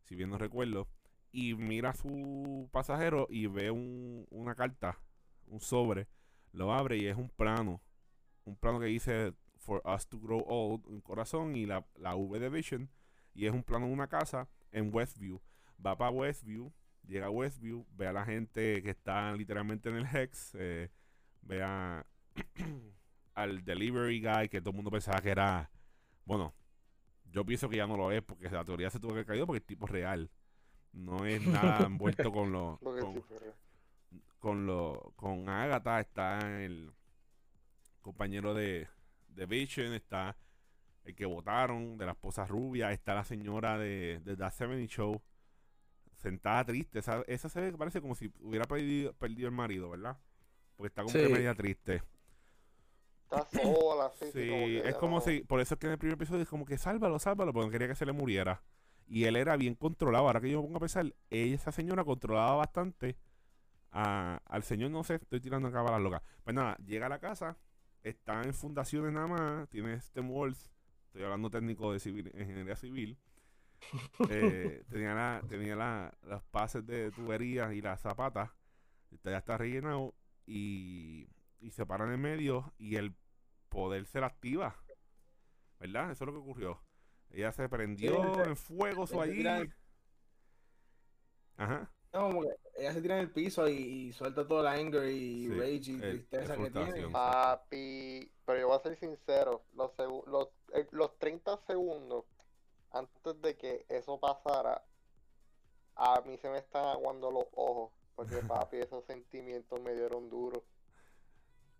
Si 0.05 0.16
bien 0.16 0.31
no 0.31 0.38
recuerdo. 0.38 0.88
Y 1.33 1.55
mira 1.55 1.90
a 1.90 1.95
su 1.95 2.68
pasajero 2.73 3.27
y 3.29 3.47
ve 3.47 3.71
un, 3.71 4.27
una 4.31 4.55
carta, 4.55 4.99
un 5.47 5.61
sobre. 5.61 6.09
Lo 6.53 6.73
abre 6.73 6.97
y 6.97 7.07
es 7.07 7.16
un 7.16 7.29
plano. 7.29 7.83
Un 8.45 8.57
plano 8.57 8.81
que 8.81 8.87
dice 8.87 9.35
For 9.59 9.83
Us 9.85 10.09
to 10.09 10.18
Grow 10.18 10.45
Old, 10.47 10.87
un 10.87 11.01
corazón 11.03 11.57
y 11.57 11.66
la, 11.66 11.87
la 11.95 12.16
V 12.16 12.38
de 12.38 12.49
Vision 12.49 12.90
y 13.35 13.47
es 13.47 13.53
un 13.53 13.62
plano 13.62 13.87
de 13.87 13.92
una 13.92 14.09
casa 14.09 14.49
en 14.71 14.95
Westview. 14.95 15.40
Va 15.85 15.97
para 15.97 16.11
Westview, 16.11 16.73
llega 17.07 17.27
a 17.27 17.31
Westview, 17.31 17.87
ve 17.97 18.07
a 18.07 18.12
la 18.12 18.25
gente 18.25 18.83
que 18.83 18.90
está 18.90 19.33
literalmente 19.33 19.88
en 19.88 19.97
el 19.97 20.07
Hex, 20.07 20.55
eh, 20.59 20.90
ve 21.42 21.62
a, 21.62 22.07
al 23.35 23.64
delivery 23.64 24.21
guy 24.21 24.49
que 24.49 24.61
todo 24.61 24.71
el 24.71 24.77
mundo 24.77 24.90
pensaba 24.90 25.21
que 25.21 25.31
era, 25.31 25.71
bueno, 26.25 26.55
yo 27.31 27.45
pienso 27.45 27.68
que 27.68 27.77
ya 27.77 27.87
no 27.87 27.97
lo 27.97 28.12
es 28.12 28.23
porque 28.23 28.51
la 28.51 28.64
teoría 28.64 28.90
se 28.90 29.01
tuvo 29.01 29.14
que 29.14 29.25
caer 29.25 29.45
porque 29.47 29.59
el 29.59 29.64
tipo 29.64 29.87
es 29.87 29.92
real. 29.92 30.31
No 30.92 31.25
es 31.25 31.45
nada 31.47 31.87
envuelto 31.87 32.31
con 32.31 32.53
lo 32.53 32.79
con, 34.38 34.66
lo 34.66 35.12
con 35.16 35.49
Agatha 35.49 36.01
está 36.01 36.62
el 36.62 36.92
compañero 38.03 38.55
de, 38.55 38.88
de 39.29 39.47
Vision, 39.47 39.95
está 39.95 40.37
el 41.05 41.14
que 41.14 41.27
votaron 41.27 41.97
de 41.97 42.07
la 42.07 42.12
esposa 42.12 42.47
rubia, 42.47 42.92
está 42.92 43.14
la 43.14 43.25
señora 43.25 43.79
de, 43.79 44.21
de 44.25 44.37
The 44.37 44.51
70 44.51 44.92
Show 44.92 45.23
sentada 46.22 46.64
triste, 46.64 47.00
esa, 47.00 47.22
esa 47.26 47.48
se 47.48 47.61
ve 47.61 47.72
que 47.72 47.78
parece 47.78 48.00
como 48.00 48.14
si 48.14 48.32
hubiera 48.40 48.64
perdido, 48.64 49.12
perdido 49.14 49.48
el 49.48 49.54
marido, 49.54 49.90
¿verdad? 49.90 50.16
Porque 50.76 50.88
está 50.88 51.02
como 51.02 51.12
Sí. 51.12 51.20
que 51.20 51.28
media 51.28 51.54
triste. 51.54 52.02
Está 53.24 53.44
sola, 53.62 54.06
así, 54.06 54.26
Sí, 54.32 54.48
como 54.48 54.66
que 54.66 54.88
es 54.88 54.94
como 54.96 55.16
no- 55.16 55.22
si, 55.22 55.40
por 55.40 55.61
eso 55.61 55.74
es 55.74 55.80
que 55.80 55.87
en 55.87 55.92
el 55.92 55.98
primer 55.98 56.14
episodio 56.14 56.42
es 56.42 56.48
como 56.48 56.64
que 56.64 56.78
sálvalo, 56.78 57.18
sálvalo, 57.18 57.52
porque 57.52 57.66
no 57.66 57.72
quería 57.72 57.88
que 57.88 57.94
se 57.94 58.06
le 58.06 58.12
muriera. 58.12 58.62
Y 59.08 59.24
él 59.24 59.37
era 59.37 59.56
bien 59.56 59.74
controlado. 59.74 60.26
Ahora 60.26 60.40
que 60.40 60.50
yo 60.50 60.58
me 60.61 60.64
pongo 60.66 60.76
a 60.76 60.80
pensar, 60.80 61.12
ella, 61.30 61.54
esa 61.54 61.72
señora 61.72 62.04
controlaba 62.04 62.54
bastante 62.56 63.16
a- 63.90 64.40
al 64.46 64.62
señor, 64.62 64.90
no 64.90 65.02
sé, 65.04 65.16
estoy 65.16 65.40
tirando 65.40 65.68
acá 65.68 65.82
para 65.82 65.96
las 65.96 66.02
locas. 66.04 66.22
Pues 66.44 66.54
nada, 66.54 66.76
llega 66.85 67.06
a 67.06 67.08
la 67.08 67.18
casa, 67.18 67.56
está 68.02 68.42
en 68.42 68.54
fundaciones 68.54 69.12
nada 69.12 69.26
más, 69.26 69.68
tiene 69.68 69.98
STEM 70.00 70.30
Walls, 70.30 70.70
estoy 71.06 71.22
hablando 71.24 71.50
técnico 71.50 71.92
de 71.92 72.00
civil, 72.00 72.28
ingeniería 72.35 72.76
civil. 72.76 73.18
Eh, 74.31 74.85
tenía 74.90 75.14
la, 75.14 75.42
tenía 75.49 75.77
la, 75.77 76.16
las 76.23 76.42
pases 76.45 76.87
de 76.87 77.11
tuberías 77.11 77.73
y 77.73 77.81
las 77.83 78.01
zapatas, 78.01 78.51
está- 79.11 79.31
ya 79.31 79.38
está 79.38 79.59
rellenado 79.59 80.14
y, 80.47 81.29
y 81.61 81.71
se 81.71 81.85
para 81.87 82.05
en 82.05 82.12
el 82.12 82.18
medio 82.18 82.73
y 82.79 82.97
el 82.97 83.14
poder 83.68 84.07
se 84.07 84.21
la 84.21 84.27
activa. 84.27 84.77
¿Verdad? 85.79 86.11
Eso 86.12 86.25
es 86.25 86.27
lo 86.27 86.33
que 86.33 86.38
ocurrió. 86.38 86.81
Ella 87.31 87.51
se 87.53 87.68
prendió 87.68 88.45
en 88.45 88.57
fuego 88.57 89.07
tira 89.07 89.57
allí. 89.57 89.68
Ajá. 91.57 91.90
No, 92.12 92.29
como 92.29 92.42
que 92.42 92.49
ella 92.77 92.92
se 92.92 93.01
tira 93.03 93.14
en 93.16 93.23
el 93.23 93.31
piso 93.31 93.66
y, 93.68 93.73
y 93.75 94.12
suelta 94.12 94.47
todo 94.47 94.61
el 94.61 94.66
anger 94.66 95.11
y 95.11 95.47
Sí, 95.49 95.55
rage 95.59 95.73
y 95.73 95.95
el- 95.95 96.01
tristeza 96.01 96.55
el 96.55 96.64
que 96.64 96.71
tiene. 96.71 97.09
Papi, 97.09 98.31
pero 98.45 98.59
yo 98.61 98.68
voy 98.68 98.77
a 98.77 98.83
ser 98.83 98.97
sincero, 98.97 99.64
los, 99.75 99.92
los, 100.27 100.49
eh, 100.75 100.87
los 100.90 101.18
30 101.18 101.57
segundos 101.66 102.25
antes 102.92 103.40
de 103.40 103.57
que 103.57 103.85
eso 103.88 104.18
pasara, 104.18 104.85
a 105.96 106.20
mí 106.22 106.37
se 106.38 106.48
me 106.50 106.59
están 106.59 106.87
aguando 106.87 107.31
los 107.31 107.46
ojos, 107.55 107.92
porque 108.14 108.37
papi, 108.48 108.78
esos 108.78 109.05
sentimientos 109.05 109.81
me 109.81 109.94
dieron 109.94 110.28
duro. 110.31 110.64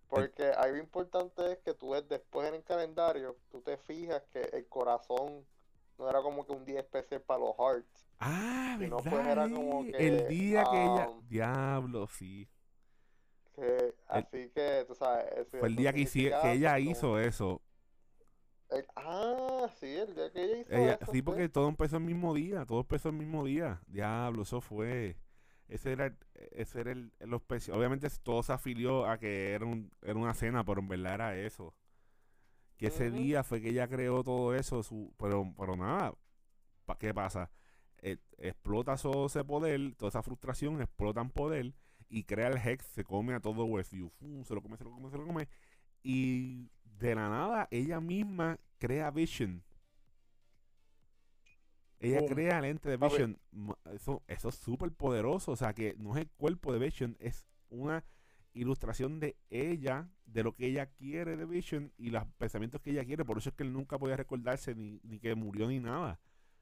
Porque 0.09 0.45
algo 0.51 0.77
importante 0.77 1.53
es 1.53 1.59
que 1.61 1.75
tú 1.75 1.91
ves 1.91 2.07
después 2.09 2.49
en 2.49 2.55
el 2.57 2.65
calendario, 2.65 3.39
tú 3.51 3.63
te 3.63 3.77
fijas 3.79 4.23
que 4.31 4.43
el 4.53 4.69
corazón 4.69 5.47
no 5.99 6.09
era 6.11 6.21
como 6.23 6.45
que 6.47 6.53
un 6.53 6.65
día 6.65 6.81
especial 6.81 7.23
para 7.23 7.41
los 7.41 7.57
hearts. 7.57 8.07
Ah, 8.19 8.77
Si 8.79 8.87
no, 8.87 9.03
¿verdad? 9.03 9.11
pues, 9.11 9.27
era 9.27 9.51
como 9.51 9.85
eh? 9.85 9.93
que, 9.93 10.09
el 10.09 10.29
día 10.29 10.65
que 10.71 10.85
ella. 10.85 11.09
um, 11.09 11.27
Diablo, 11.29 12.07
sí. 12.09 12.49
Que, 13.55 13.95
así 14.09 14.51
que, 14.51 14.85
tú 14.87 14.95
sabes, 14.95 15.49
Fue 15.59 15.69
el 15.69 15.77
día 15.77 15.93
que, 15.93 16.07
significaba, 16.07 16.43
que 16.43 16.53
ella 16.53 16.73
pues, 16.73 16.85
hizo 16.85 17.19
eso. 17.19 17.63
El- 18.75 18.87
ah, 18.97 19.69
sí, 19.79 19.87
el 19.87 20.15
día 20.15 20.31
que 20.33 20.43
ella 20.45 20.59
hizo 20.59 20.73
Ella, 20.75 20.99
eso, 21.01 21.13
sí, 21.13 21.23
porque 21.23 21.49
todo 21.49 21.69
empezó 21.69 21.97
el 21.99 22.05
mismo 22.05 22.35
día. 22.35 22.65
Todo 22.67 22.81
empezó 22.81 23.09
el 23.11 23.17
mismo 23.17 23.45
día. 23.45 23.81
Diablo, 23.87 24.43
eso 24.43 24.61
fue. 24.61 25.17
ese 25.69 25.93
era, 25.93 26.07
el- 26.07 26.19
ese 26.53 26.81
era 26.81 26.93
el, 26.93 27.13
el. 27.21 27.33
Obviamente 27.35 28.09
todo 28.23 28.43
se 28.43 28.53
afilió 28.53 29.07
a 29.07 29.19
que 29.19 29.53
era, 29.53 29.65
un, 29.67 29.91
era 30.03 30.15
una 30.17 30.35
cena, 30.35 30.65
pero 30.65 30.81
en 30.81 30.89
verdad 30.89 31.15
era 31.15 31.37
eso. 31.37 31.75
Que 32.77 32.89
ese 32.89 33.11
día 33.11 33.45
fue 33.45 33.61
que 33.61 33.69
ella 33.71 33.87
creó 33.89 34.25
todo 34.25 34.55
eso, 34.55 34.83
su, 34.83 35.15
pero, 35.17 35.53
pero 35.57 35.77
nada, 35.77 36.15
pa- 36.85 36.99
¿qué 36.99 37.15
pasa? 37.15 37.51
Eh, 37.99 38.19
explota 38.39 38.97
todo 38.97 39.27
ese 39.27 39.45
poder, 39.45 39.95
toda 39.97 40.09
esa 40.09 40.23
frustración, 40.23 40.81
explota 40.83 41.21
en 41.21 41.31
poder 41.31 41.75
y 42.09 42.25
crea 42.25 42.49
el 42.49 42.59
Hex, 42.59 42.85
se 42.87 43.05
come 43.05 43.35
a 43.35 43.41
todo 43.41 43.65
Westview, 43.67 44.13
se 44.45 44.55
lo 44.55 44.63
come, 44.63 44.77
se 44.77 44.85
lo 44.85 44.91
come, 44.91 45.11
se 45.11 45.19
lo 45.19 45.27
come, 45.27 45.49
y 46.03 46.69
de 46.99 47.15
la 47.15 47.29
nada 47.29 47.69
ella 47.71 48.01
misma 48.01 48.59
crea 48.79 49.11
Vision. 49.11 49.63
Ella 52.01 52.21
Boom. 52.21 52.31
crea 52.33 52.59
el 52.59 52.65
ente 52.65 52.89
de. 52.89 52.97
Vision. 52.97 53.39
Eso, 53.93 54.23
eso 54.27 54.49
es 54.49 54.55
súper 54.57 54.91
poderoso. 54.93 55.53
O 55.53 55.57
sea, 55.57 55.73
que 55.73 55.95
no 55.99 56.13
es 56.17 56.23
el 56.23 56.31
cuerpo 56.31 56.73
de 56.73 56.79
Vision, 56.81 57.17
es 57.21 57.47
una 57.71 58.05
ilustración 58.55 59.21
de 59.21 59.37
ella, 59.51 60.11
de 60.27 60.43
lo 60.43 60.55
que 60.55 60.67
ella 60.67 60.87
quiere 60.87 61.37
de 61.37 61.45
Vision 61.45 61.93
y 61.97 62.11
los 62.11 62.25
pensamientos 62.39 62.81
que 62.81 62.91
ella 62.91 63.05
quiere. 63.05 63.25
Por 63.25 63.39
eso 63.39 63.51
es 63.51 63.55
que 63.55 63.63
él 63.63 63.73
nunca 63.73 63.99
podía 63.99 64.17
recordarse 64.17 64.75
ni, 64.75 65.01
ni 65.05 65.21
que 65.21 65.35
murió 65.35 65.69
ni 65.69 65.79
nada. 65.79 66.19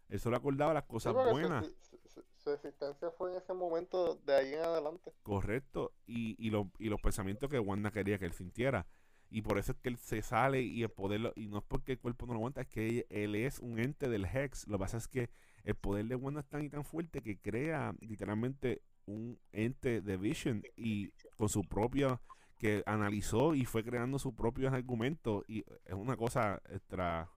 Él 0.09 0.21
solo 0.21 0.37
acordaba 0.37 0.75
las 0.75 0.85
cosas 0.85 1.15
buenas. 1.15 1.65
exi- 1.67 1.77
su, 1.81 2.09
su- 2.09 2.25
su 2.37 2.51
existencia 2.53 3.11
fue 3.13 3.31
en 3.33 3.39
ese 3.39 3.55
momento 3.55 4.17
de 4.27 4.35
ahí 4.35 4.55
en 4.55 4.61
adelante. 4.61 5.13
Correcto. 5.23 5.93
Y, 6.07 6.35
y, 6.45 6.51
lo- 6.51 6.71
y 6.79 6.89
los 6.91 7.01
pensamientos 7.01 7.49
que 7.49 7.59
Wanda 7.59 7.91
quería 7.91 8.19
que 8.19 8.27
él 8.27 8.33
sintiera. 8.35 8.87
Y 9.31 9.43
por 9.43 9.59
eso 9.59 9.73
es 9.73 9.79
que 9.79 9.89
él 9.89 9.97
se 9.97 10.23
sale 10.23 10.63
y 10.63 10.83
el 10.83 10.91
poder, 10.91 11.21
lo- 11.21 11.33
y 11.37 11.47
no 11.49 11.59
es 11.59 11.65
porque 11.65 11.93
el 11.93 11.99
cuerpo 12.01 12.27
no 12.27 12.33
lo 12.35 12.39
aguanta, 12.41 12.63
es 12.63 12.69
que 12.69 13.07
él 13.11 13.35
es 13.37 13.59
un 13.61 13.79
ente 13.79 14.09
del 14.09 14.25
Hex. 14.27 14.67
Lo 14.67 14.77
que 14.79 14.81
pasa 14.83 14.97
es 14.99 15.09
que 15.09 15.31
el 15.65 15.75
poder 15.77 16.07
de 16.07 16.17
Wanda 16.17 16.41
es 16.41 16.49
tan 16.49 16.65
y 16.65 16.69
tan 16.71 16.85
fuerte 16.85 17.23
que 17.23 17.39
crea 17.39 17.95
literalmente 18.01 18.83
un 19.07 19.39
ente 19.53 20.01
de 20.01 20.17
Vision 20.17 20.63
y 20.77 21.11
con 21.37 21.49
su 21.49 21.65
propio, 21.65 22.21
que 22.59 22.83
analizó 22.87 23.55
y 23.55 23.65
fue 23.65 23.85
creando 23.85 24.19
sus 24.19 24.35
propios 24.35 24.73
argumentos. 24.73 25.45
Y 25.49 25.61
es 25.87 25.95
una 25.95 26.17
cosa 26.17 26.61
extra, 26.69 27.31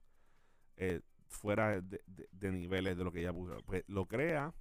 eh, 0.76 1.00
fuera 1.28 1.80
de, 1.80 2.00
de- 2.06 2.28
de 2.32 2.52
niveles 2.52 2.96
de 2.96 3.04
lo 3.04 3.12
que 3.12 3.20
ella 3.20 3.32
puso. 3.32 3.56
Pues 3.66 3.84
lo 3.88 4.06
crea 4.06 4.52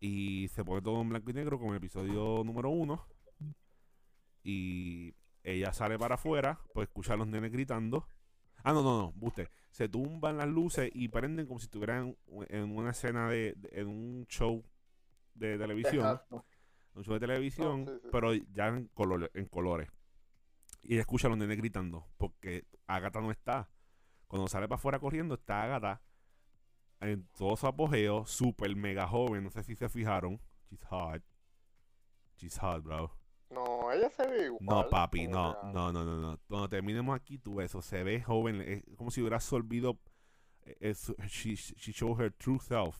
y 0.00 0.48
se 0.48 0.64
pone 0.64 0.82
todo 0.82 1.00
en 1.02 1.08
blanco 1.10 1.30
y 1.30 1.34
negro 1.34 1.58
con 1.58 1.70
el 1.70 1.76
episodio 1.76 2.42
número 2.44 2.70
uno. 2.70 3.06
Y 4.42 5.14
ella 5.42 5.72
sale 5.72 5.98
para 5.98 6.16
afuera, 6.16 6.60
pues 6.74 6.88
escucha 6.88 7.14
a 7.14 7.16
los 7.16 7.26
nenes 7.26 7.50
gritando. 7.52 8.06
Ah, 8.62 8.72
no, 8.72 8.82
no, 8.82 8.98
no, 8.98 9.12
buste. 9.12 9.48
Se 9.70 9.88
tumban 9.88 10.36
las 10.36 10.48
luces 10.48 10.90
y 10.92 11.08
prenden 11.08 11.46
como 11.46 11.58
si 11.60 11.64
estuvieran 11.64 12.16
en 12.48 12.76
una 12.76 12.90
escena 12.90 13.28
de, 13.30 13.54
de- 13.56 13.80
en 13.80 13.88
un 13.88 14.26
show 14.28 14.62
de 15.34 15.56
televisión. 15.58 16.04
Exacto. 16.04 16.44
Un 16.94 17.04
show 17.04 17.14
de 17.14 17.20
televisión, 17.20 17.86
sí, 17.86 17.92
sí. 18.02 18.08
pero 18.12 18.34
ya 18.34 18.68
en, 18.68 18.88
color- 18.88 19.30
en 19.34 19.46
colores. 19.46 19.88
Y 20.82 20.94
ella 20.94 21.00
escucha 21.02 21.26
a 21.28 21.30
los 21.30 21.38
nenes 21.38 21.56
gritando, 21.56 22.06
porque 22.18 22.66
Agatha 22.86 23.20
no 23.20 23.30
está. 23.30 23.70
Cuando 24.26 24.48
sale 24.48 24.68
para 24.68 24.76
afuera 24.78 24.98
corriendo, 24.98 25.34
está 25.34 25.62
Agatha 25.62 26.02
en 27.00 27.26
todo 27.38 27.56
su 27.56 27.66
apogeo, 27.66 28.26
súper 28.26 28.74
mega 28.76 29.06
joven. 29.08 29.44
No 29.44 29.50
sé 29.50 29.62
si 29.62 29.74
se 29.76 29.88
fijaron. 29.88 30.40
She's 30.68 30.84
hot. 30.84 31.22
She's 32.36 32.58
hot, 32.58 32.82
bro. 32.82 33.16
No, 33.90 33.96
ella 33.96 34.10
se 34.10 34.26
ve 34.26 34.44
igual. 34.46 34.60
No, 34.60 34.88
papi, 34.88 35.26
no, 35.26 35.56
no, 35.72 35.92
no, 35.92 36.04
no, 36.04 36.16
no. 36.20 36.38
Cuando 36.48 36.68
terminemos 36.68 37.14
aquí, 37.16 37.38
tú 37.38 37.56
ves 37.56 37.70
eso. 37.70 37.82
Se 37.82 38.02
ve 38.02 38.22
joven. 38.22 38.60
Es 38.60 38.84
como 38.96 39.10
si 39.10 39.20
hubiera 39.20 39.36
absorbido. 39.36 39.98
eh, 40.62 40.76
eh, 40.80 40.94
she, 41.26 41.56
she 41.56 41.92
showed 41.92 42.20
her 42.20 42.32
true 42.32 42.58
self. 42.60 42.96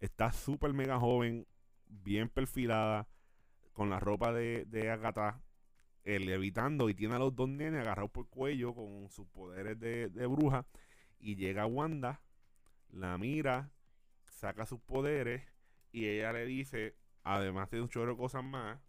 Está 0.00 0.32
súper 0.32 0.72
mega 0.72 0.98
joven, 0.98 1.46
bien 1.86 2.28
perfilada, 2.28 3.08
con 3.72 3.90
la 3.90 4.00
ropa 4.00 4.32
de, 4.32 4.64
de 4.66 4.90
Agatha, 4.90 5.42
eh, 6.04 6.18
levitando 6.18 6.88
y 6.88 6.94
tiene 6.94 7.14
a 7.16 7.18
los 7.18 7.34
dos 7.34 7.48
nenes 7.48 7.82
agarrados 7.82 8.10
por 8.10 8.24
el 8.24 8.30
cuello 8.30 8.74
con 8.74 9.08
sus 9.10 9.26
poderes 9.28 9.78
de, 9.78 10.08
de 10.08 10.26
bruja. 10.26 10.66
Y 11.18 11.36
llega 11.36 11.66
Wanda, 11.66 12.22
la 12.88 13.18
mira, 13.18 13.70
saca 14.30 14.64
sus 14.64 14.80
poderes 14.80 15.42
y 15.92 16.06
ella 16.06 16.32
le 16.32 16.46
dice, 16.46 16.96
además 17.22 17.70
de 17.70 17.82
un 17.82 17.88
chorro 17.90 18.12
de 18.12 18.16
cosas 18.16 18.42
más, 18.42 18.80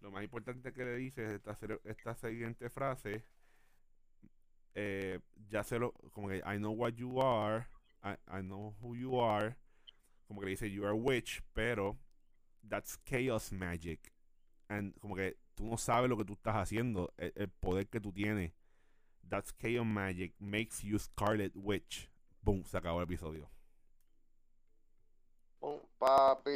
lo 0.00 0.10
más 0.10 0.22
importante 0.24 0.72
que 0.72 0.84
le 0.84 0.96
dice 0.96 1.24
es 1.24 1.32
esta, 1.32 1.58
esta 1.84 2.14
siguiente 2.14 2.68
frase. 2.70 3.24
eh, 4.74 5.20
ya 5.48 5.62
se 5.64 5.78
lo, 5.78 5.92
como 6.12 6.28
que 6.28 6.38
I 6.38 6.56
know 6.58 6.72
what 6.72 6.92
you 6.94 7.20
are, 7.20 7.66
I, 8.02 8.16
I 8.28 8.40
know 8.42 8.74
who 8.80 8.94
you 8.96 9.20
are, 9.20 9.56
como 10.26 10.40
que 10.40 10.46
le 10.46 10.50
dice 10.52 10.70
you 10.70 10.84
are 10.84 10.92
a 10.92 10.94
witch, 10.94 11.42
pero 11.52 11.98
that's 12.68 12.98
chaos 13.04 13.52
magic. 13.52 14.12
And 14.68 14.94
como 15.00 15.16
que 15.16 15.36
tú 15.56 15.64
no 15.66 15.76
sabes 15.76 16.08
lo 16.08 16.16
que 16.16 16.24
tú 16.24 16.34
estás 16.34 16.54
haciendo, 16.56 17.12
el, 17.18 17.32
el 17.34 17.48
poder 17.48 17.88
que 17.88 18.00
tú 18.00 18.12
tienes. 18.12 18.52
That's 19.28 19.52
chaos 19.52 19.86
magic 19.86 20.34
makes 20.40 20.82
you 20.82 20.98
Scarlet 20.98 21.52
Witch. 21.56 22.08
Boom, 22.42 22.64
se 22.64 22.78
acabó 22.78 22.98
el 23.00 23.04
episodio. 23.04 23.50
Un 25.60 25.78
papi, 25.98 26.50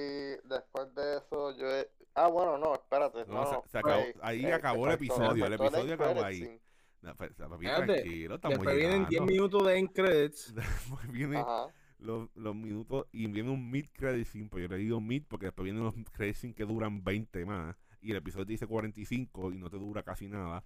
después 0.45 0.95
de 0.95 1.19
eso, 1.19 1.57
yo. 1.57 1.67
he- 1.71 1.90
Ah, 2.14 2.29
bueno, 2.29 2.57
no, 2.59 2.75
espérate. 2.75 3.27
No, 3.27 3.35
No, 3.35 3.47
se- 3.47 3.53
no, 3.57 3.64
se 3.67 3.79
acabó- 3.79 4.05
ahí 4.23 4.47
eh, 4.47 4.53
acabó 4.53 4.87
el 4.87 4.93
episodio, 4.95 5.47
el 5.47 5.53
episodio 5.53 5.95
acabó 5.95 6.23
ahí. 6.25 6.61
No, 7.03 7.14
pues, 7.17 7.33
papi, 7.35 7.67
tranquilo, 7.67 8.37
estamos 8.37 8.57
Después 8.59 8.77
vienen 8.77 8.99
10 9.07 9.11
llegando. 9.11 9.33
minutos 9.33 9.67
de 9.67 9.79
end 9.79 9.93
credits. 9.93 10.55
Después 10.95 11.11
viene 11.12 11.38
Ajá. 11.38 11.67
los, 11.99 12.29
los 12.35 12.55
minutos 12.55 13.07
y 13.12 13.27
viene 13.27 13.51
un 13.51 13.71
mid 13.71 13.87
credit 13.93 14.27
scene, 14.27 14.49
pues 14.49 14.62
yo 14.62 14.69
le 14.69 14.77
digo 14.79 15.01
mid 15.01 15.23
porque 15.29 15.47
después 15.47 15.64
vienen 15.64 15.83
los 15.85 15.95
credit 16.12 16.35
scene 16.37 16.55
que 16.55 16.64
duran 16.64 17.03
20 17.05 17.45
más 17.45 17.77
y 18.01 18.12
el 18.12 18.17
episodio 18.19 18.47
te 18.47 18.53
dice 18.53 18.67
45 18.67 19.53
y 19.53 19.59
no 19.59 19.69
te 19.69 19.77
dura 19.77 20.03
casi 20.03 20.29
nada. 20.29 20.64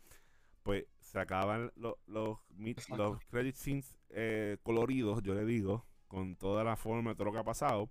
Pues 0.62 0.84
se 1.00 1.18
acaban 1.18 1.72
los 1.76 1.94
los, 2.06 2.38
mid- 2.50 2.78
los 2.96 3.18
credit 3.30 3.56
scenes 3.56 3.96
eh, 4.10 4.58
coloridos, 4.62 5.22
yo 5.22 5.34
le 5.34 5.44
digo, 5.44 5.86
con 6.08 6.36
toda 6.36 6.62
la 6.62 6.76
forma 6.76 7.10
de 7.10 7.16
todo 7.16 7.24
lo 7.26 7.32
que 7.32 7.38
ha 7.38 7.44
pasado 7.44 7.88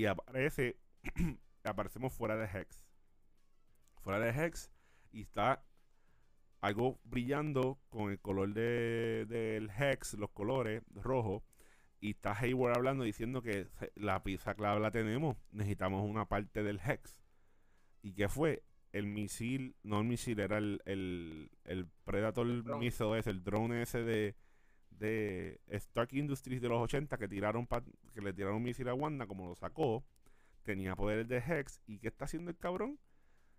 y 0.00 0.06
aparece 0.06 0.78
aparecemos 1.64 2.14
fuera 2.14 2.34
de 2.34 2.46
Hex. 2.46 2.86
Fuera 4.00 4.18
de 4.18 4.30
Hex 4.30 4.70
y 5.12 5.20
está 5.20 5.62
algo 6.62 6.98
brillando 7.04 7.78
con 7.90 8.10
el 8.10 8.18
color 8.18 8.54
de, 8.54 9.26
del 9.28 9.70
Hex, 9.70 10.14
los 10.14 10.30
colores 10.30 10.82
rojos. 10.94 11.42
Y 12.00 12.12
está 12.12 12.32
Hayward 12.32 12.78
hablando 12.78 13.04
diciendo 13.04 13.42
que 13.42 13.68
la 13.94 14.22
pieza 14.22 14.54
clave 14.54 14.80
la 14.80 14.90
tenemos. 14.90 15.36
Necesitamos 15.52 16.08
una 16.08 16.24
parte 16.24 16.62
del 16.62 16.80
Hex. 16.80 17.20
¿Y 18.00 18.14
qué 18.14 18.30
fue? 18.30 18.62
El 18.92 19.06
misil, 19.06 19.76
no 19.82 20.00
el 20.00 20.06
misil, 20.06 20.40
era 20.40 20.56
el, 20.56 20.80
el, 20.86 21.50
el 21.64 21.86
Predator 22.06 22.64
drone. 22.64 22.86
missile 22.86 23.18
ese, 23.18 23.28
el 23.28 23.44
drone 23.44 23.82
ese 23.82 24.02
de, 24.02 24.34
de 24.90 25.60
Stark 25.68 26.12
Industries 26.12 26.60
de 26.60 26.68
los 26.68 26.80
80 26.82 27.16
que 27.16 27.28
tiraron 27.28 27.66
que 28.12 28.20
le 28.20 28.32
tiraron 28.32 28.56
un 28.56 28.62
misil 28.62 28.88
a 28.88 28.94
Wanda, 28.94 29.26
como 29.26 29.48
lo 29.48 29.54
sacó, 29.54 30.04
tenía 30.62 30.96
poderes 30.96 31.28
de 31.28 31.38
Hex. 31.38 31.80
¿Y 31.86 31.98
qué 31.98 32.08
está 32.08 32.26
haciendo 32.26 32.50
el 32.50 32.58
cabrón? 32.58 32.98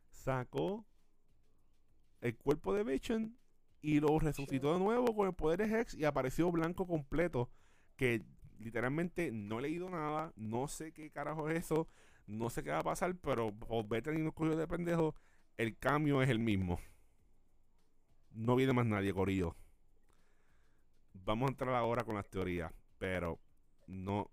Sacó 0.09 0.85
el 2.21 2.37
cuerpo 2.37 2.73
de 2.73 2.83
Vision 2.83 3.37
y 3.81 3.99
lo 3.99 4.19
resucitó 4.19 4.73
de 4.73 4.79
nuevo 4.79 5.15
con 5.15 5.27
el 5.27 5.33
poder 5.33 5.67
de 5.67 5.79
Hex 5.79 5.95
y 5.95 6.05
apareció 6.05 6.51
blanco 6.51 6.85
completo. 6.85 7.49
Que 7.95 8.23
literalmente 8.59 9.31
no 9.31 9.59
he 9.59 9.63
leído 9.63 9.89
nada, 9.89 10.33
no 10.35 10.67
sé 10.67 10.91
qué 10.91 11.09
carajo 11.09 11.49
es 11.49 11.65
eso, 11.65 11.87
no 12.27 12.49
sé 12.49 12.63
qué 12.63 12.71
va 12.71 12.79
a 12.79 12.83
pasar, 12.83 13.15
pero 13.15 13.51
por 13.53 13.87
ver 13.87 14.03
teniendo 14.03 14.31
cogido 14.31 14.55
de 14.55 14.67
pendejo, 14.67 15.15
el 15.57 15.77
cambio 15.77 16.21
es 16.21 16.29
el 16.29 16.39
mismo. 16.39 16.79
No 18.31 18.55
viene 18.55 18.73
más 18.73 18.85
nadie, 18.85 19.13
Corillo. 19.13 19.55
Vamos 21.13 21.47
a 21.47 21.51
entrar 21.51 21.73
ahora 21.75 22.03
con 22.03 22.15
las 22.15 22.27
teorías, 22.29 22.71
pero 22.97 23.39
no. 23.87 24.29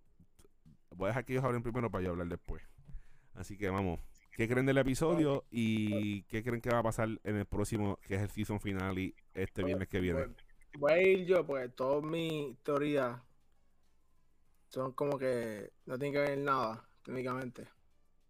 Voy 0.91 1.07
a 1.07 1.09
dejar 1.09 1.25
que 1.25 1.33
ellos 1.35 1.45
hablen 1.45 1.63
primero 1.63 1.91
para 1.91 2.05
yo 2.05 2.11
hablar 2.11 2.29
después. 2.29 2.63
Así 3.35 3.57
que 3.59 3.69
vamos. 3.71 4.01
¿Qué 4.33 4.49
creen 4.49 4.67
del 4.67 4.79
episodio 4.79 5.45
y 5.51 6.23
qué 6.25 6.43
creen 6.45 6.61
que 6.61 6.71
va 6.71 6.79
a 6.79 6.83
pasar 6.83 7.09
en 7.25 7.37
el 7.37 7.45
próximo, 7.47 7.99
que 8.03 8.15
es 8.15 8.23
el 8.23 8.31
season 8.31 8.61
final 8.61 8.99
y 8.99 9.15
este 9.35 9.65
viernes 9.65 9.89
que 9.89 10.01
viene? 10.01 10.27
Voy- 10.27 10.35
Voy 10.79 10.93
a 10.93 11.03
ir 11.03 11.27
yo, 11.27 11.45
porque 11.47 11.69
todas 11.71 12.05
mis 12.05 12.57
teorías 12.63 13.21
son 14.69 14.93
como 14.93 15.19
que 15.19 15.73
no 15.87 15.99
tienen 15.99 16.13
que 16.13 16.31
ver 16.31 16.39
nada, 16.39 16.87
técnicamente. 17.03 17.65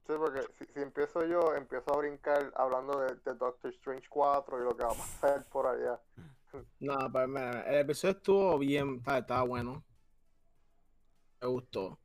Sí, 0.07 0.15
porque 0.17 0.41
si, 0.59 0.65
si 0.73 0.81
empiezo 0.81 1.27
yo, 1.27 1.55
empiezo 1.55 1.93
a 1.93 1.99
brincar 1.99 2.51
hablando 2.57 3.01
de, 3.01 3.15
de 3.17 3.35
Doctor 3.35 3.71
Strange 3.75 4.07
4 4.09 4.61
y 4.61 4.65
lo 4.65 4.77
que 4.77 4.85
va 4.85 4.93
a 4.93 4.95
pasar 4.95 5.45
por 5.51 5.67
allá. 5.67 6.01
Nada, 6.81 7.11
pues 7.11 7.29
mira, 7.29 7.63
el 7.63 7.79
episodio 7.81 8.17
estuvo 8.17 8.59
bien, 8.59 9.03
estaba 9.07 9.43
bueno. 9.43 9.85
Me 11.41 11.49
gustó. 11.49 12.01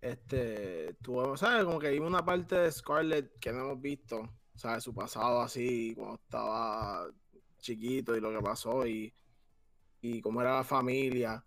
Este, 0.00 0.94
tuvo, 1.02 1.36
¿sabes? 1.36 1.64
Como 1.64 1.78
que 1.78 1.90
vimos 1.90 2.08
una 2.10 2.24
parte 2.24 2.56
de 2.56 2.72
Scarlett 2.72 3.38
que 3.38 3.52
no 3.52 3.60
hemos 3.60 3.80
visto, 3.80 4.28
¿sabes? 4.54 4.84
Su 4.84 4.94
pasado 4.94 5.40
así, 5.42 5.94
cuando 5.94 6.16
estaba 6.16 7.08
chiquito 7.58 8.16
y 8.16 8.20
lo 8.20 8.30
que 8.32 8.40
pasó 8.40 8.86
y, 8.86 9.14
y 10.00 10.20
cómo 10.20 10.40
era 10.42 10.56
la 10.56 10.64
familia. 10.64 11.44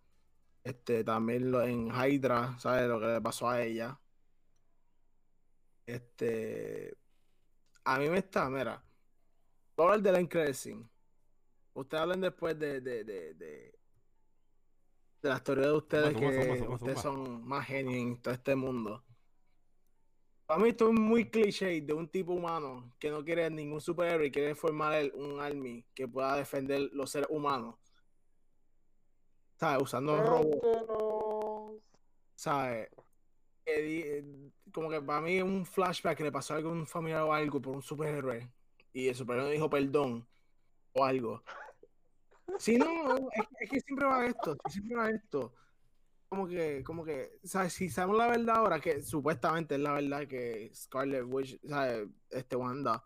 Este, 0.63 1.03
también 1.03 1.51
lo, 1.51 1.61
en 1.63 1.89
Hydra, 1.91 2.57
¿sabes? 2.59 2.87
Lo 2.87 2.99
que 2.99 3.07
le 3.07 3.21
pasó 3.21 3.49
a 3.49 3.61
ella. 3.63 3.99
Este. 5.85 6.95
A 7.83 7.99
mí 7.99 8.09
me 8.09 8.19
está, 8.19 8.49
mira. 8.49 8.73
A 9.77 9.81
hablar 9.81 10.01
de 10.01 10.11
la 10.11 10.21
Increasing. 10.21 10.89
Ustedes 11.75 12.01
hablen 12.01 12.21
después 12.21 12.57
de, 12.57 12.79
de, 12.79 13.03
de, 13.03 13.33
de, 13.33 13.79
de 15.21 15.29
la 15.29 15.35
historia 15.35 15.67
de 15.67 15.73
ustedes, 15.73 16.13
Zumba, 16.13 16.19
que 16.19 16.41
zumba, 16.41 16.57
zumba, 16.57 16.75
ustedes 16.75 17.01
son 17.01 17.47
más 17.47 17.67
genios 17.67 17.95
en 17.95 18.21
todo 18.21 18.33
este 18.33 18.55
mundo. 18.55 19.03
Para 20.45 20.61
mí 20.61 20.69
esto 20.69 20.87
es 20.87 20.97
muy 20.97 21.29
cliché 21.29 21.81
de 21.81 21.93
un 21.93 22.07
tipo 22.07 22.31
humano 22.31 22.95
que 22.97 23.09
no 23.09 23.25
quiere 23.25 23.49
ningún 23.49 23.81
superhéroe 23.81 24.27
y 24.27 24.31
quiere 24.31 24.55
formar 24.55 25.11
un 25.15 25.41
army 25.41 25.85
que 25.93 26.07
pueda 26.07 26.37
defender 26.37 26.89
los 26.93 27.11
seres 27.11 27.27
humanos. 27.29 27.75
¿Sabes? 29.57 29.83
Usando 29.83 30.15
robots. 30.21 31.81
¿sabes? 32.35 32.89
Eh, 33.65 34.23
como 34.71 34.89
que 34.89 35.01
para 35.01 35.19
mí 35.19 35.37
es 35.37 35.43
un 35.43 35.65
flashback 35.65 36.17
que 36.17 36.23
le 36.23 36.31
pasó 36.31 36.53
algo 36.53 36.69
a 36.69 36.73
un 36.73 36.87
familiar 36.87 37.23
o 37.23 37.33
algo 37.33 37.59
por 37.59 37.75
un 37.75 37.81
superhéroe 37.81 38.49
y 38.93 39.09
el 39.09 39.15
superhéroe 39.15 39.51
dijo 39.51 39.69
perdón 39.69 40.25
o 40.93 41.03
algo. 41.03 41.43
Sí, 42.59 42.77
no, 42.77 43.17
es, 43.31 43.45
es 43.59 43.69
que 43.69 43.79
siempre 43.81 44.05
va 44.05 44.25
esto, 44.25 44.55
siempre 44.69 44.95
va 44.95 45.09
esto. 45.09 45.53
Como 46.29 46.47
que, 46.47 46.83
como 46.83 47.03
que, 47.05 47.39
¿sabes? 47.43 47.73
Si 47.73 47.89
sabemos 47.89 48.17
la 48.17 48.27
verdad 48.27 48.55
ahora, 48.57 48.79
que 48.79 49.01
supuestamente 49.01 49.75
es 49.75 49.81
la 49.81 49.93
verdad 49.93 50.27
que 50.27 50.71
Scarlet 50.73 51.23
Witch, 51.25 51.59
¿sabes? 51.67 52.07
Este 52.29 52.55
Wanda 52.55 53.03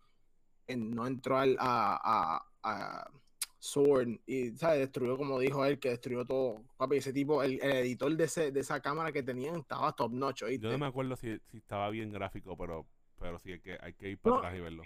eh, 0.67 0.75
no 0.77 1.05
entró 1.05 1.37
al, 1.37 1.55
a, 1.59 1.99
a, 2.01 2.45
a 2.63 3.11
Sword 3.59 4.19
y, 4.25 4.51
¿sabes? 4.57 4.79
Destruyó, 4.79 5.17
como 5.17 5.37
dijo 5.39 5.65
él, 5.65 5.79
que 5.79 5.89
destruyó 5.89 6.25
todo. 6.25 6.63
Papi, 6.77 6.97
ese 6.97 7.11
tipo, 7.13 7.43
el, 7.43 7.59
el 7.61 7.71
editor 7.77 8.15
de, 8.15 8.23
ese, 8.23 8.51
de 8.51 8.59
esa 8.61 8.81
cámara 8.81 9.11
que 9.11 9.21
tenían 9.23 9.55
estaba 9.57 9.91
top 9.93 10.11
notch, 10.13 10.43
¿oíste? 10.43 10.65
Yo 10.67 10.71
no 10.71 10.77
me 10.79 10.87
acuerdo 10.87 11.15
si, 11.15 11.39
si 11.51 11.57
estaba 11.57 11.89
bien 11.89 12.11
gráfico, 12.11 12.57
pero, 12.57 12.87
pero 13.19 13.37
sí 13.39 13.51
hay 13.51 13.59
que, 13.59 13.77
hay 13.81 13.93
que 13.93 14.09
ir 14.11 14.17
para 14.17 14.33
No. 14.35 14.39
atrás 14.39 14.55
y 14.57 14.61
verlo. 14.61 14.83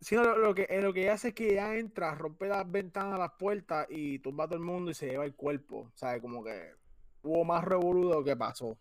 Sí, 0.00 0.14
no, 0.14 0.22
lo, 0.22 0.38
lo 0.38 0.54
que, 0.54 0.66
eh, 0.68 0.82
lo 0.82 0.92
que 0.92 1.10
hace 1.10 1.28
es 1.28 1.34
que 1.34 1.52
ella 1.52 1.74
entra, 1.76 2.14
rompe 2.14 2.46
las 2.46 2.70
ventanas, 2.70 3.18
las 3.18 3.32
puertas 3.38 3.86
y 3.88 4.18
tumba 4.18 4.44
a 4.44 4.46
todo 4.48 4.58
el 4.58 4.64
mundo 4.64 4.90
y 4.90 4.94
se 4.94 5.08
lleva 5.08 5.24
el 5.24 5.34
cuerpo. 5.34 5.90
¿Sabes? 5.94 6.20
Como 6.20 6.44
que 6.44 6.74
hubo 7.22 7.44
más 7.44 7.64
revoludo 7.64 8.22
que 8.22 8.36
pasó. 8.36 8.68
O 8.68 8.78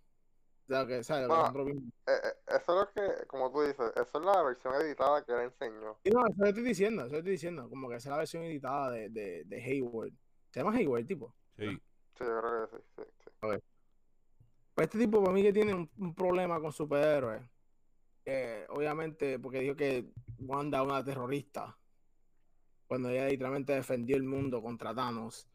sea, 0.67 0.85
que, 0.85 1.03
¿sabes? 1.03 1.27
Lo 1.27 1.33
que 1.33 1.39
nosotros 1.39 1.65
vimos. 1.67 1.83
Eh, 2.07 2.11
eh, 2.23 2.33
eso 2.47 2.57
es 2.57 2.67
lo 2.67 2.91
que, 2.91 3.27
como 3.27 3.51
tú 3.51 3.61
dices, 3.61 3.91
eso 3.95 4.19
es 4.19 4.25
la 4.25 4.43
versión 4.43 4.73
editada 4.75 5.23
que 5.23 5.31
él 5.31 5.41
enseñó. 5.41 5.97
Sí, 6.03 6.09
no, 6.09 6.25
eso 6.25 6.35
lo 6.37 6.47
estoy 6.47 6.63
diciendo, 6.63 7.03
eso 7.03 7.11
lo 7.13 7.17
estoy 7.19 7.31
diciendo. 7.31 7.69
Como 7.69 7.87
que 7.87 7.95
esa 7.95 8.09
es 8.09 8.11
la 8.11 8.17
versión 8.17 8.43
editada 8.43 8.91
de, 8.91 9.09
de, 9.09 9.43
de 9.45 9.63
Hayward. 9.63 10.11
¿Se 10.51 10.59
llama 10.59 10.75
Hayward, 10.75 11.05
tipo? 11.05 11.33
Sí. 11.57 11.69
Sí, 11.69 12.23
yo 12.23 12.39
creo 12.41 12.69
que 12.69 12.77
sí, 12.77 12.83
sí, 12.95 13.03
sí. 13.23 13.29
Pues 13.39 14.87
este 14.87 14.97
tipo 14.97 15.21
para 15.21 15.33
mí 15.33 15.41
que 15.41 15.53
tiene 15.53 15.73
un, 15.73 15.89
un 15.97 16.13
problema 16.13 16.59
con 16.59 16.71
superhéroes. 16.71 17.41
Eh, 18.25 18.65
obviamente, 18.69 19.39
porque 19.39 19.59
dijo 19.59 19.75
que 19.75 20.05
Wanda 20.39 20.79
es 20.79 20.85
una 20.85 21.03
terrorista. 21.03 21.77
Cuando 22.87 23.09
ella 23.09 23.27
literalmente 23.27 23.73
defendió 23.73 24.15
el 24.15 24.23
mundo 24.23 24.61
contra 24.61 24.93
Thanos. 24.93 25.47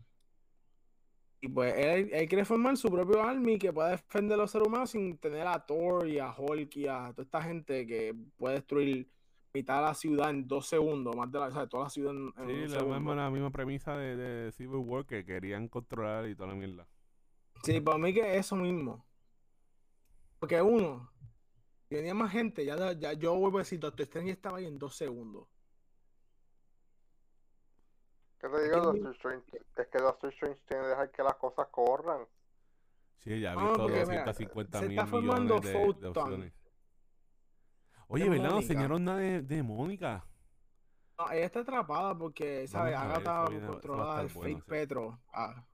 Y 1.41 1.49
pues 1.49 1.75
él, 1.77 2.11
él 2.13 2.29
quiere 2.29 2.45
formar 2.45 2.77
su 2.77 2.91
propio 2.91 3.23
army 3.23 3.59
que 3.59 3.73
pueda 3.73 3.91
defender 3.91 4.35
a 4.35 4.43
los 4.43 4.51
seres 4.51 4.69
humanos 4.69 4.91
sin 4.91 5.17
tener 5.17 5.47
a 5.47 5.65
Thor 5.65 6.07
y 6.07 6.19
a 6.19 6.35
Hulk 6.37 6.77
y 6.77 6.87
a 6.87 7.13
toda 7.13 7.23
esta 7.23 7.43
gente 7.43 7.87
que 7.87 8.15
puede 8.37 8.57
destruir 8.57 9.09
mitad 9.55 9.77
de 9.77 9.83
la 9.83 9.95
ciudad 9.95 10.31
en 10.31 10.47
dos 10.47 10.67
segundos, 10.67 11.17
más 11.17 11.33
de 11.33 11.39
la, 11.39 11.47
o 11.47 11.51
sea, 11.51 11.67
toda 11.67 11.85
la 11.85 11.91
ciudad 11.91 12.13
en, 12.15 12.33
en 12.37 12.69
Sí, 12.69 12.77
un 12.77 12.91
la 12.91 12.99
misma, 12.99 13.15
la 13.15 13.31
misma 13.31 13.51
premisa 13.51 13.97
de, 13.97 14.17
de 14.17 14.53
Civil 14.53 14.77
War 14.77 15.07
que 15.07 15.25
querían 15.25 15.69
controlar 15.69 16.29
y 16.29 16.35
toda 16.35 16.51
la 16.51 16.55
mierda. 16.55 16.87
Sí, 17.65 17.81
para 17.81 17.99
mí 17.99 18.13
que 18.13 18.21
es 18.21 18.47
eso 18.47 18.57
mismo. 18.57 19.05
Porque 20.39 20.61
uno, 20.61 21.11
si 21.90 21.96
venía 21.96 22.14
más 22.14 22.31
gente, 22.31 22.64
ya, 22.64 22.92
ya 22.92 23.12
yo 23.14 23.35
vuelvo 23.35 23.59
a 23.59 23.62
decir, 23.62 23.81
Doctor 23.81 24.03
Strange 24.05 24.31
estaba 24.31 24.59
ahí 24.59 24.66
en 24.66 24.79
dos 24.79 24.94
segundos. 24.94 25.48
¿Qué 28.38 28.48
te 28.48 28.62
digo, 28.62 28.76
Doctor 28.81 29.12
Strange? 29.16 29.61
Es 29.76 29.88
que 29.88 29.98
Doctor 29.98 30.33
Strange 30.33 30.61
tiene 30.68 30.85
que 30.85 30.88
dejar 30.88 31.11
que 31.11 31.22
las 31.24 31.35
cosas 31.35 31.66
corran. 31.72 32.29
Sí, 33.18 33.40
ya 33.40 33.53
he 33.53 33.57
No, 33.57 33.62
visto 33.62 33.83
porque 33.83 34.07
mira, 34.07 34.24
250 34.24 34.79
se 34.79 34.88
mil 34.88 34.98
está 34.98 35.11
formando 35.11 35.55
millones 35.57 35.62
de, 35.96 36.00
de 36.00 36.09
opciones. 36.09 36.53
Oye, 38.07 38.29
¿verdad? 38.31 38.50
No 38.50 38.57
enseñaron 38.59 39.05
nada 39.05 39.18
de, 39.18 39.42
de 39.42 39.62
Mónica. 39.64 40.24
No, 41.18 41.31
ella 41.33 41.44
está 41.44 41.61
atrapada 41.61 42.16
porque, 42.16 42.68
¿sabes? 42.68 42.94
Agatha 42.94 43.42
eso 43.42 43.50
viene- 43.50 43.64
eso 43.66 43.66
va 43.66 43.68
a 43.68 43.81
controla 43.81 44.03
estar 44.05 44.18
al 44.20 44.29
bueno, 44.29 44.42
fake 44.55 44.64
sí. 44.64 44.70
Petro. 44.70 45.20
A. 45.33 45.44
Ah, 45.44 45.66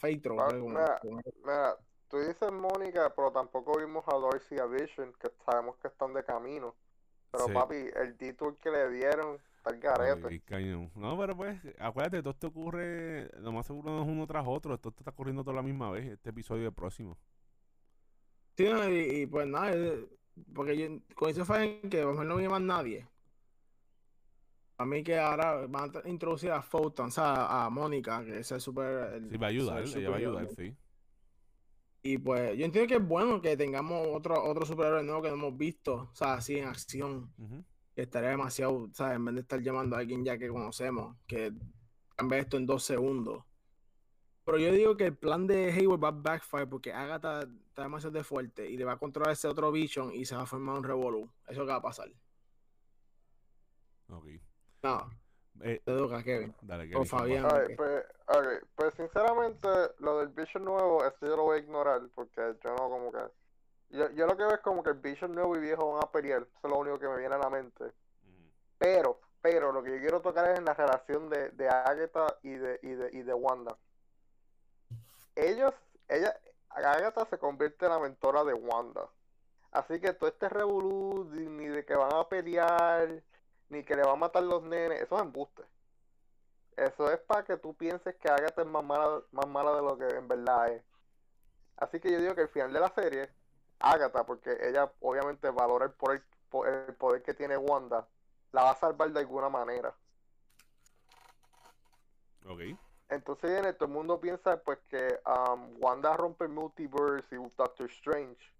¿sabes? 0.00 0.20
Como- 0.20 0.68
mira. 0.68 1.76
Tú 2.14 2.20
dices 2.20 2.52
Mónica, 2.52 3.12
pero 3.14 3.32
tampoco 3.32 3.78
vimos 3.78 4.04
a 4.06 4.14
Dorsey 4.14 4.56
y 4.58 4.60
a 4.60 4.66
Vision, 4.66 5.12
que 5.20 5.30
sabemos 5.44 5.76
que 5.78 5.88
están 5.88 6.14
de 6.14 6.22
camino. 6.24 6.74
Pero 7.32 7.46
Sí. 7.46 7.52
papi, 7.52 7.74
el 7.96 8.16
detour 8.16 8.56
que 8.58 8.70
le 8.70 8.88
dieron 8.90 9.38
está 9.56 9.70
el 9.70 9.80
garete. 9.80 10.40
cañón. 10.42 10.92
No, 10.94 11.18
pero 11.18 11.36
pues, 11.36 11.60
acuérdate, 11.80 12.20
todo 12.22 12.30
esto 12.30 12.46
ocurre, 12.46 13.28
lo 13.40 13.50
más 13.50 13.66
seguro 13.66 13.90
no 13.90 14.02
es 14.02 14.08
uno 14.08 14.26
tras 14.28 14.44
otro, 14.46 14.74
esto 14.74 14.90
está 14.96 15.10
ocurriendo 15.10 15.42
toda 15.42 15.56
la 15.56 15.62
misma 15.62 15.90
vez, 15.90 16.06
este 16.06 16.30
episodio 16.30 16.62
y 16.62 16.66
el 16.66 16.72
próximo. 16.72 17.18
Sí, 18.56 18.68
no, 18.68 18.88
y, 18.88 19.22
y 19.22 19.26
pues 19.26 19.48
nada, 19.48 19.72
eh, 19.74 20.06
porque 20.54 20.76
yo, 20.76 20.86
con 21.16 21.30
eso 21.30 21.44
fue 21.44 21.80
que 21.90 22.00
a 22.00 22.04
lo 22.04 22.10
mejor 22.12 22.26
no 22.26 22.36
viene 22.36 22.50
más 22.50 22.60
nadie. 22.62 23.08
A 24.76 24.84
mí 24.86 25.02
que 25.02 25.18
ahora 25.18 25.66
van 25.66 25.90
a 26.04 26.08
introducir 26.08 26.52
a 26.52 26.62
Photon, 26.62 27.06
o 27.06 27.10
sea, 27.10 27.64
a 27.64 27.70
Mónica, 27.70 28.24
que 28.24 28.38
es 28.40 28.52
el 28.52 28.60
super... 28.60 29.14
el- 29.14 29.30
Sí, 29.30 29.36
va 29.36 29.46
a 29.46 29.50
ayudar, 29.50 29.82
el 29.82 29.96
ella 29.96 30.10
va 30.10 30.14
a 30.14 30.18
ayudar, 30.18 30.48
sí. 30.50 30.76
Y 32.06 32.18
pues 32.18 32.58
yo 32.58 32.66
entiendo 32.66 32.86
que 32.86 32.96
es 32.96 33.08
bueno 33.08 33.40
que 33.40 33.56
tengamos 33.56 34.06
otro, 34.12 34.44
otro 34.44 34.66
superhéroe 34.66 35.02
nuevo 35.02 35.22
que 35.22 35.28
no 35.28 35.36
hemos 35.36 35.56
visto, 35.56 36.10
o 36.12 36.14
sea, 36.14 36.34
así 36.34 36.58
en 36.58 36.68
acción. 36.68 37.32
Que 37.94 38.02
estaría 38.02 38.28
demasiado, 38.28 38.90
¿sabes? 38.92 39.16
En 39.16 39.24
vez 39.24 39.34
de 39.36 39.40
estar 39.40 39.62
llamando 39.62 39.96
a 39.96 40.00
alguien 40.00 40.22
ya 40.22 40.36
que 40.36 40.48
conocemos, 40.48 41.16
que 41.26 41.54
cambie 42.14 42.40
esto 42.40 42.58
en 42.58 42.66
dos 42.66 42.84
segundos. 42.84 43.42
Pero 44.44 44.58
yo 44.58 44.70
digo 44.72 44.98
que 44.98 45.06
el 45.06 45.16
plan 45.16 45.46
de 45.46 45.72
Hayward 45.72 46.04
va 46.04 46.08
a 46.08 46.10
backfire 46.10 46.66
porque 46.66 46.92
Agatha 46.92 47.48
está 47.68 47.84
demasiado 47.84 48.12
de 48.12 48.22
fuerte 48.22 48.68
y 48.68 48.76
le 48.76 48.84
va 48.84 48.92
a 48.92 48.98
controlar 48.98 49.32
ese 49.32 49.48
otro 49.48 49.72
Vision 49.72 50.12
y 50.12 50.26
se 50.26 50.36
va 50.36 50.42
a 50.42 50.46
formar 50.46 50.76
un 50.76 50.84
revolú. 50.84 51.30
Eso 51.44 51.52
es 51.52 51.56
lo 51.56 51.64
que 51.64 51.72
va 51.72 51.78
a 51.78 51.82
pasar. 51.82 52.12
Ok. 54.08 54.26
No, 54.82 55.08
Eh, 55.60 55.80
te 55.84 55.96
toca, 55.96 56.22
Kevin. 56.22 56.54
dale, 56.62 56.84
O 56.84 56.88
Kevin, 56.88 57.06
zumba. 57.06 57.22
Fabián. 57.22 57.46
Ay, 57.50 57.62
ok. 57.72 57.76
pues, 57.76 58.04
ok, 58.26 58.46
pues 58.74 58.94
sinceramente, 58.94 59.68
lo 59.98 60.18
del 60.18 60.28
Vision 60.28 60.64
nuevo, 60.64 61.04
esto 61.04 61.26
yo 61.26 61.36
lo 61.36 61.44
voy 61.44 61.58
a 61.58 61.62
ignorar, 61.62 62.02
porque 62.14 62.56
yo 62.62 62.70
no 62.74 62.88
como 62.90 63.12
que... 63.12 63.24
Yo, 63.90 64.10
yo 64.10 64.26
lo 64.26 64.36
que 64.36 64.42
veo 64.44 64.54
es 64.54 64.60
como 64.60 64.82
que 64.82 64.90
el 64.90 64.96
Vision 64.98 65.34
nuevo 65.34 65.56
y 65.56 65.60
viejo 65.60 65.92
van 65.92 66.02
a 66.04 66.10
pelear, 66.10 66.42
eso 66.42 66.58
es 66.64 66.70
lo 66.70 66.78
único 66.78 66.98
que 66.98 67.08
me 67.08 67.18
viene 67.18 67.34
a 67.36 67.38
la 67.38 67.50
mente. 67.50 67.84
Ujú. 67.84 67.92
Pero, 68.78 69.20
pero 69.40 69.72
lo 69.72 69.82
que 69.84 69.92
yo 69.92 70.00
quiero 70.00 70.20
tocar 70.20 70.50
es 70.50 70.58
en 70.58 70.64
la 70.64 70.74
relación 70.74 71.28
de, 71.30 71.50
de 71.50 71.68
Agatha 71.68 72.26
y 72.42 72.54
de, 72.54 72.80
y 72.82 72.90
de, 72.90 73.10
y 73.12 73.22
de 73.22 73.34
Wanda. 73.34 73.76
Ellos, 75.36 75.72
ella, 76.08 76.34
Agatha 76.70 77.24
se 77.26 77.38
convierte 77.38 77.86
en 77.86 77.92
la 77.92 78.00
mentora 78.00 78.42
de 78.44 78.54
Wanda. 78.54 79.06
Así 79.70 80.00
que 80.00 80.12
todo 80.12 80.28
este 80.28 80.48
revolú, 80.48 81.28
ni 81.32 81.66
de 81.66 81.84
que 81.84 81.94
van 81.94 82.12
a 82.12 82.28
pelear, 82.28 83.22
ni 83.68 83.84
que 83.84 83.96
le 83.96 84.02
van 84.02 84.12
a 84.12 84.16
matar 84.16 84.42
los 84.42 84.62
nenes, 84.62 85.00
eso 85.00 85.16
es 85.16 85.22
embuste. 85.22 85.62
Eso 86.76 87.10
es 87.10 87.18
para 87.20 87.44
que 87.44 87.56
tú 87.56 87.74
pienses 87.74 88.14
que 88.16 88.28
Agatha 88.28 88.62
es 88.62 88.68
más 88.68 88.84
mala, 88.84 89.22
más 89.30 89.46
mala 89.46 89.74
de 89.74 89.82
lo 89.82 89.96
que 89.96 90.08
en 90.08 90.26
verdad 90.26 90.72
es. 90.72 90.82
Así 91.76 92.00
que 92.00 92.10
yo 92.10 92.18
digo 92.20 92.34
que 92.34 92.42
al 92.42 92.48
final 92.48 92.72
de 92.72 92.80
la 92.80 92.88
serie, 92.94 93.30
Agatha, 93.78 94.24
porque 94.24 94.56
ella 94.60 94.92
obviamente 95.00 95.50
valora 95.50 95.86
el 95.86 95.92
poder, 95.92 96.24
po- 96.48 96.66
el 96.66 96.94
poder 96.94 97.22
que 97.22 97.34
tiene 97.34 97.56
Wanda, 97.56 98.06
la 98.52 98.64
va 98.64 98.70
a 98.70 98.76
salvar 98.76 99.10
de 99.12 99.20
alguna 99.20 99.48
manera. 99.48 99.94
Ok. 102.46 102.60
Entonces 103.08 103.50
viene, 103.50 103.72
todo 103.74 103.86
el 103.86 103.94
mundo 103.94 104.20
piensa 104.20 104.56
pues 104.62 104.78
que 104.88 105.20
um, 105.26 105.76
Wanda 105.80 106.16
rompe 106.16 106.44
el 106.44 106.50
multiverse 106.50 107.36
y 107.36 107.38
Doctor 107.56 107.86
Strange. 107.90 108.52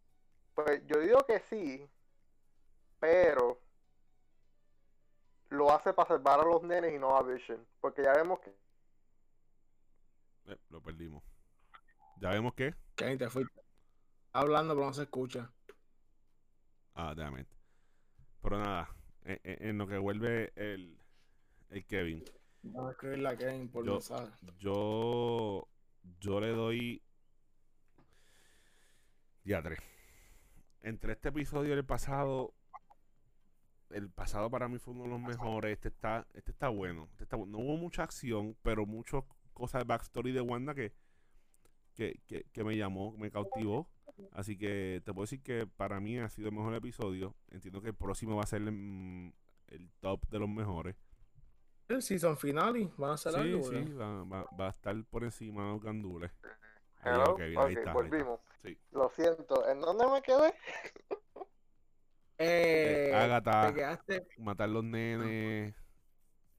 Pues 0.55 0.87
yo 0.87 1.01
digo 1.01 1.19
que 1.27 1.41
sí, 1.41 1.89
pero 3.01 3.59
lo 5.55 5.73
hace 5.73 5.93
para 5.95 6.09
salvar 6.09 6.41
a 6.41 6.45
los 6.45 6.63
nenes 6.63 6.93
y 6.95 6.99
no 6.99 7.17
a 7.17 7.23
Vision. 7.23 7.67
Porque 7.81 8.03
ya 8.03 8.13
vemos 8.13 8.41
que 8.41 8.51
Eh, 10.47 10.59
lo 10.69 10.83
perdimos. 10.83 11.23
Ya 12.21 12.31
vemos 12.31 12.55
que. 12.55 12.75
Kevin, 12.97 13.19
te 13.19 13.29
fuiste. 13.31 13.63
Hablando, 14.33 14.75
pero 14.75 14.87
no 14.87 14.93
se 14.93 15.03
escucha. 15.05 15.51
Ah, 16.95 17.15
damn 17.17 17.39
it. 17.39 17.49
Pero 18.43 18.59
nada, 18.59 18.95
en, 19.23 19.79
lo 19.79 19.87
que 19.87 19.97
vuelve 19.99 20.53
el, 20.57 20.99
el 21.71 21.87
Kevin, 21.87 22.23
Voy 22.63 22.89
a 22.89 22.93
escribirle 22.93 23.29
a 23.29 23.37
Kevin 23.37 23.71
por 23.71 23.85
Yo- 23.85 24.01
yo, 24.59 25.69
yo 26.21 26.41
le 26.41 26.49
doy. 26.51 27.03
Ya 29.45 29.63
tres. 29.63 29.79
Entre 30.83 31.13
este 31.13 31.29
episodio 31.31 31.75
y 31.75 31.79
el 31.79 31.85
pasado, 31.85 32.55
el 33.95 34.11
pasado 34.11 34.51
para 34.51 34.69
mí 34.69 34.79
fue 34.79 34.93
uno 34.95 35.05
de 35.05 35.11
los 35.11 35.21
mejores. 35.21 35.73
Este 35.73 35.89
está, 35.89 36.27
este 36.35 36.51
está 36.51 36.69
bueno. 36.69 37.09
Este 37.13 37.25
está 37.25 37.37
no 37.37 37.59
hubo 37.59 37.77
mucha 37.77 38.03
acción, 38.03 38.57
pero 38.63 38.87
muchas 38.87 39.25
cosas 39.53 39.83
de 39.83 39.85
backstory 39.87 40.33
de 40.33 40.41
Wanda 40.41 40.75
que, 40.75 40.93
que, 41.95 42.21
que, 42.27 42.45
que 42.53 42.65
me 42.65 42.77
llamó, 42.77 43.13
me 43.17 43.31
cautivó. 43.31 43.89
Así 44.33 44.57
que 44.57 45.03
te 45.05 45.13
puedo 45.13 45.25
decir 45.25 45.43
que 45.43 45.67
para 45.67 45.99
mí 46.01 46.19
ha 46.19 46.29
sido 46.29 46.49
el 46.49 46.55
mejor 46.55 46.75
episodio. 46.75 47.35
Entiendo 47.51 47.81
que 47.83 47.89
el 47.89 47.95
próximo 47.95 48.37
va 48.37 48.43
a 48.43 48.47
ser 48.47 48.63
el, 48.63 49.33
el 49.69 49.91
top 50.01 50.29
de 50.29 50.39
los 50.39 50.49
mejores. 50.49 50.97
El 51.89 52.03
season 52.03 52.37
finale, 52.39 52.91
van 52.97 53.13
a 53.13 53.17
ser 53.17 53.33
Sí, 53.33 53.39
algo, 53.41 53.63
sí, 53.65 53.93
va, 53.93 54.25
va- 54.25 54.47
va 54.59 54.67
a 54.69 54.71
estar 54.71 55.05
por 55.05 55.23
encima 55.25 55.65
de 55.67 55.73
los 55.73 55.83
gandules. 55.83 56.31
Ahí, 57.03 57.21
ahí 57.41 57.55
ahí 57.57 57.75
está. 57.75 57.93
volvimos. 57.93 58.41
Sí. 58.63 58.79
Lo 58.93 59.11
siento, 59.11 59.69
¿en 59.69 59.81
dónde 59.81 60.07
me 60.07 60.23
quedé? 60.23 60.55
Eh, 62.39 63.13
Agatha. 63.15 63.69
te 63.69 63.75
quedaste 63.75 64.29
Matar 64.39 64.69
los 64.69 64.85
nenes. 64.85 65.75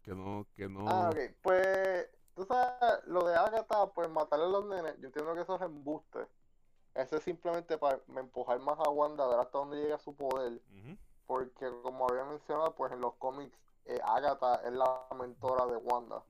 Que 0.01 0.11
no, 0.13 0.45
que 0.55 0.69
no. 0.69 0.85
Ah, 0.87 1.09
ok, 1.09 1.17
pues, 1.41 2.09
tú 2.35 2.45
sabes, 2.45 3.03
lo 3.07 3.25
de 3.27 3.35
Agatha, 3.35 3.87
pues 3.87 4.07
matarle 4.09 4.45
a 4.45 4.49
los 4.49 4.65
nenes, 4.65 4.95
yo 4.99 5.07
entiendo 5.07 5.33
que 5.33 5.41
eso 5.41 5.55
es 5.55 5.61
embuste. 5.63 6.27
Eso 6.93 7.17
es 7.17 7.23
simplemente 7.23 7.77
para 7.77 7.99
empujar 8.15 8.59
más 8.59 8.77
a 8.79 8.89
Wanda 8.89 9.25
a 9.25 9.27
ver 9.27 9.39
hasta 9.39 9.57
dónde 9.57 9.77
llega 9.81 9.97
su 9.97 10.15
poder. 10.15 10.61
Porque 11.25 11.69
como 11.81 12.07
había 12.07 12.23
mencionado, 12.23 12.73
pues 12.75 12.91
en 12.93 13.01
los 13.01 13.15
cómics, 13.15 13.57
eh, 13.85 13.99
Agatha 14.03 14.61
es 14.63 14.71
la 14.71 15.07
mentora 15.17 15.65
de 15.65 15.75
Wanda. 15.77 16.23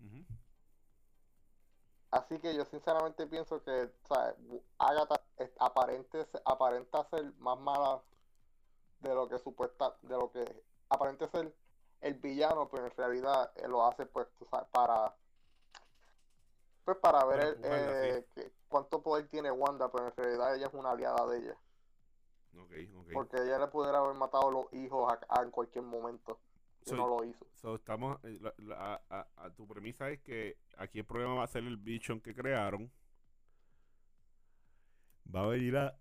Así 2.11 2.39
que 2.39 2.55
yo 2.55 2.63
sinceramente 2.65 3.27
pienso 3.27 3.61
que, 3.63 3.91
¿sabes? 4.07 4.35
Agatha 4.77 5.21
es- 5.37 5.51
aparente, 5.59 6.25
aparenta 6.45 7.03
ser 7.09 7.33
más 7.39 7.59
mala 7.59 8.01
de 9.09 9.15
lo 9.15 9.27
que 9.27 9.39
supuesta, 9.39 9.95
de 10.01 10.17
lo 10.17 10.31
que 10.31 10.43
aparente 10.89 11.27
ser 11.29 11.53
el 12.01 12.15
villano, 12.15 12.67
pero 12.69 12.85
en 12.85 12.91
realidad 12.95 13.51
eh, 13.55 13.67
lo 13.67 13.85
hace 13.85 14.05
pues, 14.05 14.27
tú 14.37 14.45
sabes, 14.49 14.67
para 14.71 15.15
pues 16.83 16.97
para 16.97 17.25
ver 17.25 17.39
el, 17.39 17.57
eh, 17.63 18.27
que- 18.35 18.51
cuánto 18.67 19.01
poder 19.01 19.27
tiene 19.27 19.49
Wanda, 19.51 19.89
pero 19.91 20.07
en 20.07 20.15
realidad 20.15 20.55
ella 20.55 20.67
es 20.67 20.73
una 20.73 20.91
aliada 20.91 21.25
de 21.27 21.37
ella. 21.39 21.57
Ok, 22.57 22.71
ok. 22.95 23.07
Porque 23.13 23.37
ella 23.37 23.57
le 23.57 23.67
pudiera 23.67 23.97
haber 23.97 24.15
matado 24.15 24.49
a 24.49 24.51
los 24.51 24.73
hijos 24.73 25.11
a, 25.11 25.19
a- 25.39 25.43
en 25.43 25.49
cualquier 25.51 25.83
momento. 25.83 26.39
Y 26.85 26.89
So- 26.91 26.95
no 26.97 27.07
lo 27.07 27.23
hizo. 27.23 27.43
So, 27.55 27.75
estamos, 27.75 28.23
eh, 28.23 28.37
la- 28.39 28.53
la- 28.57 28.93
a, 28.93 29.01
a- 29.21 29.27
a 29.45 29.49
tu 29.49 29.67
premisa 29.67 30.09
es 30.11 30.19
que 30.21 30.59
aquí 30.77 30.99
el 30.99 31.05
problema 31.05 31.33
va 31.33 31.43
a 31.43 31.47
ser 31.47 31.63
el 31.63 31.77
Vision 31.77 32.21
que 32.21 32.35
crearon. 32.35 32.91
Va 35.33 35.43
a 35.45 35.47
venir 35.47 35.75
a, 35.75 35.97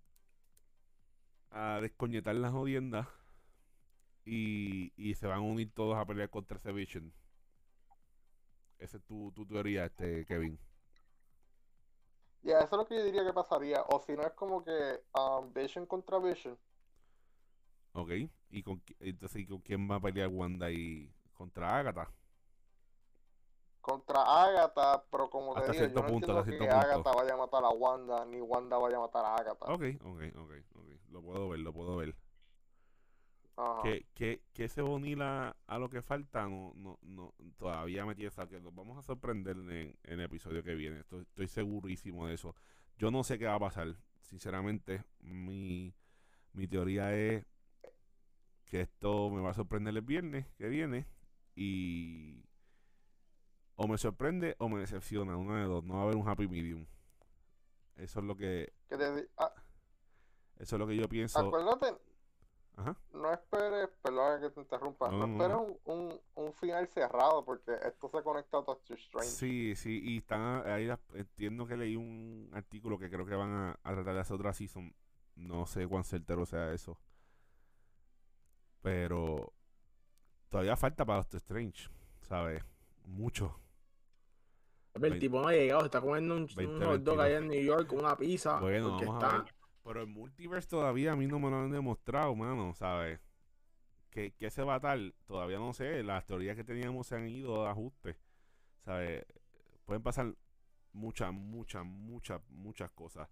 a 1.51 1.79
descoñetar 1.81 2.35
las 2.35 2.51
jodiendas 2.51 3.07
y, 4.25 4.93
y 4.95 5.15
se 5.15 5.27
van 5.27 5.39
a 5.39 5.41
unir 5.41 5.73
todos 5.73 5.97
a 5.97 6.05
pelear 6.05 6.29
contra 6.29 6.57
ese 6.57 6.71
Vision. 6.71 7.13
Esa 8.77 8.97
es 8.97 9.03
tu, 9.03 9.31
tu 9.31 9.45
teoría, 9.45 9.85
este 9.85 10.25
Kevin. 10.25 10.59
Ya, 12.41 12.59
eso 12.59 12.75
es 12.75 12.77
lo 12.77 12.85
que 12.85 12.95
yo 12.95 13.03
diría 13.03 13.25
que 13.25 13.33
pasaría. 13.33 13.81
O 13.89 13.99
si 13.99 14.13
no 14.13 14.23
es 14.23 14.33
como 14.33 14.63
que 14.63 15.01
um, 15.13 15.51
Vision 15.53 15.85
contra 15.85 16.19
Vision. 16.19 16.57
Ok. 17.93 18.11
¿Y 18.49 18.63
con, 18.63 18.83
entonces, 18.99 19.41
¿y 19.41 19.47
con 19.47 19.59
quién 19.61 19.89
va 19.89 19.95
a 19.95 20.01
pelear 20.01 20.27
Wanda 20.29 20.69
y 20.71 21.11
contra 21.33 21.77
Agatha? 21.77 22.11
contra 23.85 24.23
Agatha, 24.23 25.03
pero 25.11 25.29
como 25.29 25.53
te 25.53 25.59
Hasta 25.59 25.71
digo, 25.73 25.85
yo 25.85 26.01
no 26.01 26.07
punto, 26.07 26.39
entiendo 26.39 26.43
que 26.43 26.51
punto. 26.57 26.75
Agatha 26.75 27.11
vaya 27.11 27.33
a 27.35 27.37
matar 27.37 27.63
a 27.63 27.69
Wanda, 27.69 28.25
ni 28.25 28.41
Wanda 28.41 28.77
vaya 28.77 28.97
a 28.97 29.01
matar 29.01 29.25
a 29.25 29.35
Agatha. 29.35 29.65
Ok, 29.71 29.83
ok, 30.03 30.21
ok, 30.37 30.51
ok. 30.75 30.94
Lo 31.09 31.21
puedo 31.21 31.49
ver, 31.49 31.59
lo 31.59 31.73
puedo 31.73 31.97
ver. 31.97 32.15
Ajá. 33.57 33.81
que, 33.83 34.05
que, 34.13 34.41
que 34.53 34.67
se 34.67 34.81
va 34.81 35.55
a 35.67 35.79
lo 35.79 35.89
que 35.89 36.01
falta, 36.01 36.45
no, 36.47 36.73
no, 36.75 36.99
no, 37.01 37.33
todavía 37.57 38.05
me 38.05 38.13
tiene 38.13 38.29
que 38.49 38.59
nos 38.59 38.75
vamos 38.75 38.97
a 38.97 39.01
sorprender 39.01 39.55
en, 39.55 39.69
en 39.71 40.19
el 40.19 40.21
episodio 40.21 40.61
que 40.61 40.75
viene. 40.75 40.99
Estoy, 40.99 41.21
estoy 41.21 41.47
segurísimo 41.47 42.27
de 42.27 42.33
eso. 42.33 42.53
Yo 42.97 43.11
no 43.11 43.23
sé 43.23 43.39
qué 43.39 43.45
va 43.45 43.55
a 43.55 43.59
pasar. 43.59 43.95
Sinceramente, 44.23 45.03
mi, 45.21 45.93
mi 46.53 46.67
teoría 46.67 47.15
es 47.15 47.45
que 48.65 48.81
esto 48.81 49.29
me 49.29 49.41
va 49.41 49.51
a 49.51 49.53
sorprender 49.53 49.95
el 49.95 50.01
viernes 50.01 50.47
que 50.57 50.67
viene. 50.67 51.05
Y 51.55 52.43
o 53.75 53.87
me 53.87 53.97
sorprende 53.97 54.55
o 54.59 54.67
me 54.67 54.79
decepciona. 54.79 55.37
Una 55.37 55.61
de 55.61 55.65
dos. 55.65 55.83
No 55.83 55.95
va 55.95 55.99
a 56.01 56.03
haber 56.03 56.15
un 56.15 56.27
happy 56.27 56.47
medium. 56.47 56.85
Eso 57.95 58.19
es 58.19 58.25
lo 58.25 58.35
que, 58.35 58.73
Que 58.89 58.97
te 58.97 59.29
ah, 59.37 59.53
eso 60.59 60.75
es 60.75 60.79
lo 60.79 60.87
que 60.87 60.95
yo 60.95 61.07
pienso. 61.09 61.39
acuérdate, 61.39 61.95
Ajá. 62.77 62.95
no 63.13 63.31
esperes, 63.31 63.89
perdona 64.01 64.39
que 64.41 64.49
te 64.49 64.59
interrumpa, 64.59 65.09
No, 65.09 65.19
no, 65.19 65.27
no, 65.27 65.33
esperes 65.33 65.57
no. 65.57 65.61
un, 65.63 65.79
un, 65.85 66.21
un 66.35 66.53
final 66.53 66.87
cerrado 66.89 67.43
porque 67.45 67.73
esto 67.85 68.09
se 68.09 68.21
conecta 68.23 68.57
a 68.57 68.61
Doctor 68.61 68.97
Strange. 68.97 69.29
Sí, 69.29 69.75
sí, 69.75 70.01
y 70.03 70.17
están 70.17 70.65
ahí, 70.67 70.89
entiendo 71.13 71.65
que 71.67 71.77
leí 71.77 71.95
un 71.95 72.49
artículo 72.53 72.97
que 72.99 73.09
creo 73.09 73.25
que 73.25 73.35
van 73.35 73.51
a, 73.51 73.79
a 73.83 73.93
tratar 73.93 74.13
de 74.13 74.19
hacer 74.21 74.35
otra 74.35 74.53
season. 74.53 74.93
No 75.35 75.65
sé 75.65 75.87
cuán 75.87 76.03
certero 76.05 76.45
sea 76.45 76.71
eso. 76.73 76.97
Pero 78.81 79.53
todavía 80.49 80.75
falta 80.77 81.05
para 81.05 81.17
Doctor 81.19 81.37
Strange, 81.37 81.89
¿sabes? 82.21 82.63
Mucho. 83.03 83.59
El 84.93 85.19
tipo 85.19 85.41
no 85.41 85.49
ha 85.49 85.53
llegado, 85.53 85.81
se 85.81 85.87
está 85.87 85.99
comiendo 85.99 86.35
un, 86.35 86.45
20, 86.55 86.63
un 86.65 86.73
hot 86.85 87.01
dog 87.01 87.17
22. 87.17 87.19
allá 87.19 87.37
en 87.39 87.47
New 87.49 87.61
York 87.63 87.87
con 87.87 87.99
una 87.99 88.15
pizza. 88.15 88.59
Bueno, 88.61 88.91
porque 88.91 89.05
está. 89.05 89.45
Pero 89.85 90.01
el 90.01 90.07
multiverse 90.07 90.67
todavía 90.67 91.11
a 91.11 91.15
mí 91.15 91.27
no 91.27 91.37
me 91.37 91.47
lo 91.51 91.57
han 91.57 91.69
demostrado, 91.69 92.35
mano, 92.35 92.73
¿sabes? 92.73 93.19
¿Qué, 94.09 94.33
qué 94.33 94.49
se 94.49 94.63
va 94.63 94.75
a 94.75 94.79
tal? 94.79 95.13
Todavía 95.27 95.59
no 95.59 95.73
sé. 95.73 96.01
Las 96.01 96.25
teorías 96.25 96.55
que 96.55 96.63
teníamos 96.63 97.05
se 97.05 97.15
han 97.15 97.27
ido 97.27 97.67
a 97.67 97.71
ajuste, 97.71 98.17
¿sabes? 98.83 99.23
Pueden 99.85 100.01
pasar 100.01 100.35
muchas, 100.91 101.31
muchas, 101.31 101.85
muchas, 101.85 102.41
muchas 102.49 102.89
cosas. 102.93 103.29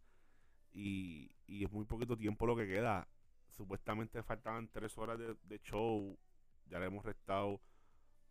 Y, 0.72 1.32
y 1.48 1.64
es 1.64 1.72
muy 1.72 1.86
poquito 1.86 2.16
tiempo 2.16 2.46
lo 2.46 2.56
que 2.56 2.68
queda. 2.68 3.08
Supuestamente 3.50 4.22
faltaban 4.22 4.70
tres 4.72 4.96
horas 5.00 5.18
de, 5.18 5.36
de 5.42 5.60
show. 5.64 6.20
Ya 6.68 6.78
le 6.78 6.86
hemos 6.86 7.04
restado 7.04 7.64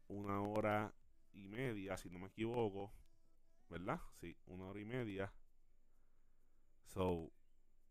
una 0.06 0.40
hora 0.42 0.94
y 1.32 1.48
media, 1.48 1.96
si 1.96 2.08
no 2.08 2.20
me 2.20 2.28
equivoco. 2.28 2.94
¿Verdad? 3.68 4.00
Sí, 4.20 4.36
una 4.46 4.66
hora 4.66 4.78
y 4.78 4.84
media. 4.84 5.32
So, 6.84 7.32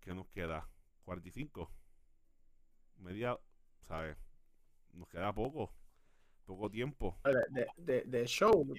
¿qué 0.01 0.13
nos 0.13 0.27
queda? 0.27 0.67
45. 1.05 1.71
Media, 2.97 3.37
¿sabes? 3.79 4.17
Nos 4.93 5.07
queda 5.07 5.33
poco. 5.33 5.73
Poco 6.45 6.69
tiempo. 6.69 7.17
De, 7.49 7.67
de, 7.77 8.01
de 8.03 8.25
show. 8.27 8.73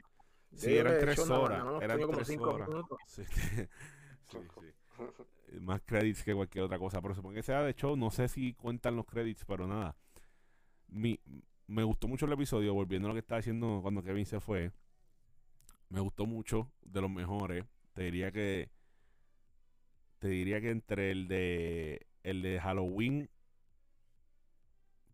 Sí, 0.54 0.76
eran 0.76 0.98
tres 0.98 1.16
show 1.16 1.40
horas. 1.40 1.64
Eran 1.82 2.10
tres 2.10 2.28
cinco 2.28 2.50
horas. 2.54 2.68
minutos. 2.68 2.98
Sí, 3.06 3.24
sí, 3.24 3.40
sí. 3.40 3.68
Más 5.60 5.82
credits 5.82 6.22
que 6.22 6.34
cualquier 6.34 6.64
otra 6.64 6.78
cosa. 6.78 7.00
Pero 7.00 7.14
supongo 7.14 7.34
que 7.34 7.42
sea 7.42 7.62
de 7.62 7.74
show. 7.74 7.96
No 7.96 8.10
sé 8.10 8.28
si 8.28 8.54
cuentan 8.54 8.96
los 8.96 9.06
credits, 9.06 9.44
pero 9.44 9.66
nada. 9.66 9.96
Mi, 10.88 11.20
me 11.66 11.82
gustó 11.82 12.08
mucho 12.08 12.26
el 12.26 12.32
episodio. 12.32 12.74
Volviendo 12.74 13.08
a 13.08 13.10
lo 13.10 13.14
que 13.14 13.20
estaba 13.20 13.38
diciendo 13.38 13.80
cuando 13.82 14.02
Kevin 14.02 14.26
se 14.26 14.40
fue. 14.40 14.72
Me 15.88 16.00
gustó 16.00 16.26
mucho. 16.26 16.70
De 16.82 17.00
los 17.00 17.10
mejores. 17.10 17.64
Te 17.92 18.04
diría 18.04 18.30
que. 18.32 18.70
Te 20.22 20.28
diría 20.28 20.60
que 20.60 20.70
entre 20.70 21.10
el 21.10 21.26
de. 21.26 22.06
El 22.22 22.42
de 22.42 22.60
Halloween. 22.60 23.28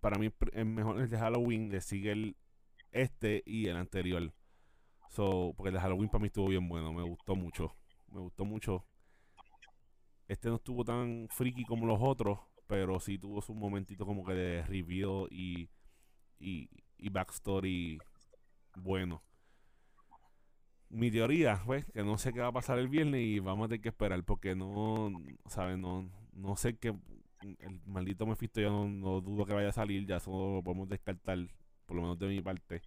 Para 0.00 0.18
mí 0.18 0.30
el 0.52 0.66
mejor 0.66 1.00
el 1.00 1.08
de 1.08 1.16
Halloween. 1.16 1.70
Le 1.70 1.80
sigue 1.80 2.12
el. 2.12 2.36
Este 2.92 3.42
y 3.46 3.68
el 3.68 3.78
anterior. 3.78 4.34
So, 5.08 5.54
porque 5.56 5.68
el 5.68 5.76
de 5.76 5.80
Halloween 5.80 6.10
para 6.10 6.20
mí 6.20 6.26
estuvo 6.26 6.48
bien 6.48 6.68
bueno. 6.68 6.92
Me 6.92 7.02
gustó 7.04 7.34
mucho. 7.36 7.74
Me 8.08 8.20
gustó 8.20 8.44
mucho. 8.44 8.84
Este 10.26 10.50
no 10.50 10.56
estuvo 10.56 10.84
tan 10.84 11.26
freaky 11.30 11.64
como 11.64 11.86
los 11.86 12.00
otros, 12.02 12.40
pero 12.66 13.00
sí 13.00 13.18
tuvo 13.18 13.40
su 13.40 13.54
momentito 13.54 14.04
como 14.04 14.26
que 14.26 14.34
de 14.34 14.62
reveal 14.66 15.26
y, 15.30 15.70
y, 16.38 16.68
y 16.98 17.08
backstory 17.08 17.98
bueno. 18.76 19.22
Mi 20.90 21.10
teoría, 21.10 21.60
pues, 21.66 21.84
que 21.92 22.02
no 22.02 22.16
sé 22.18 22.32
qué 22.32 22.40
va 22.40 22.48
a 22.48 22.52
pasar 22.52 22.78
el 22.78 22.88
viernes 22.88 23.20
y 23.22 23.40
vamos 23.40 23.66
a 23.66 23.68
tener 23.68 23.82
que 23.82 23.90
esperar 23.90 24.24
porque 24.24 24.54
no, 24.54 25.12
¿sabes? 25.46 25.78
No, 25.78 26.10
no 26.32 26.56
sé 26.56 26.76
qué. 26.78 26.94
El 27.40 27.80
maldito 27.86 28.26
Mephisto 28.26 28.60
yo 28.60 28.70
no, 28.70 28.88
no 28.88 29.20
dudo 29.20 29.44
que 29.46 29.52
vaya 29.54 29.68
a 29.68 29.72
salir, 29.72 30.06
ya 30.06 30.16
eso 30.16 30.56
lo 30.56 30.62
podemos 30.62 30.88
descartar, 30.88 31.38
por 31.86 31.96
lo 31.96 32.02
menos 32.02 32.18
de 32.18 32.28
mi 32.28 32.40
parte. 32.42 32.82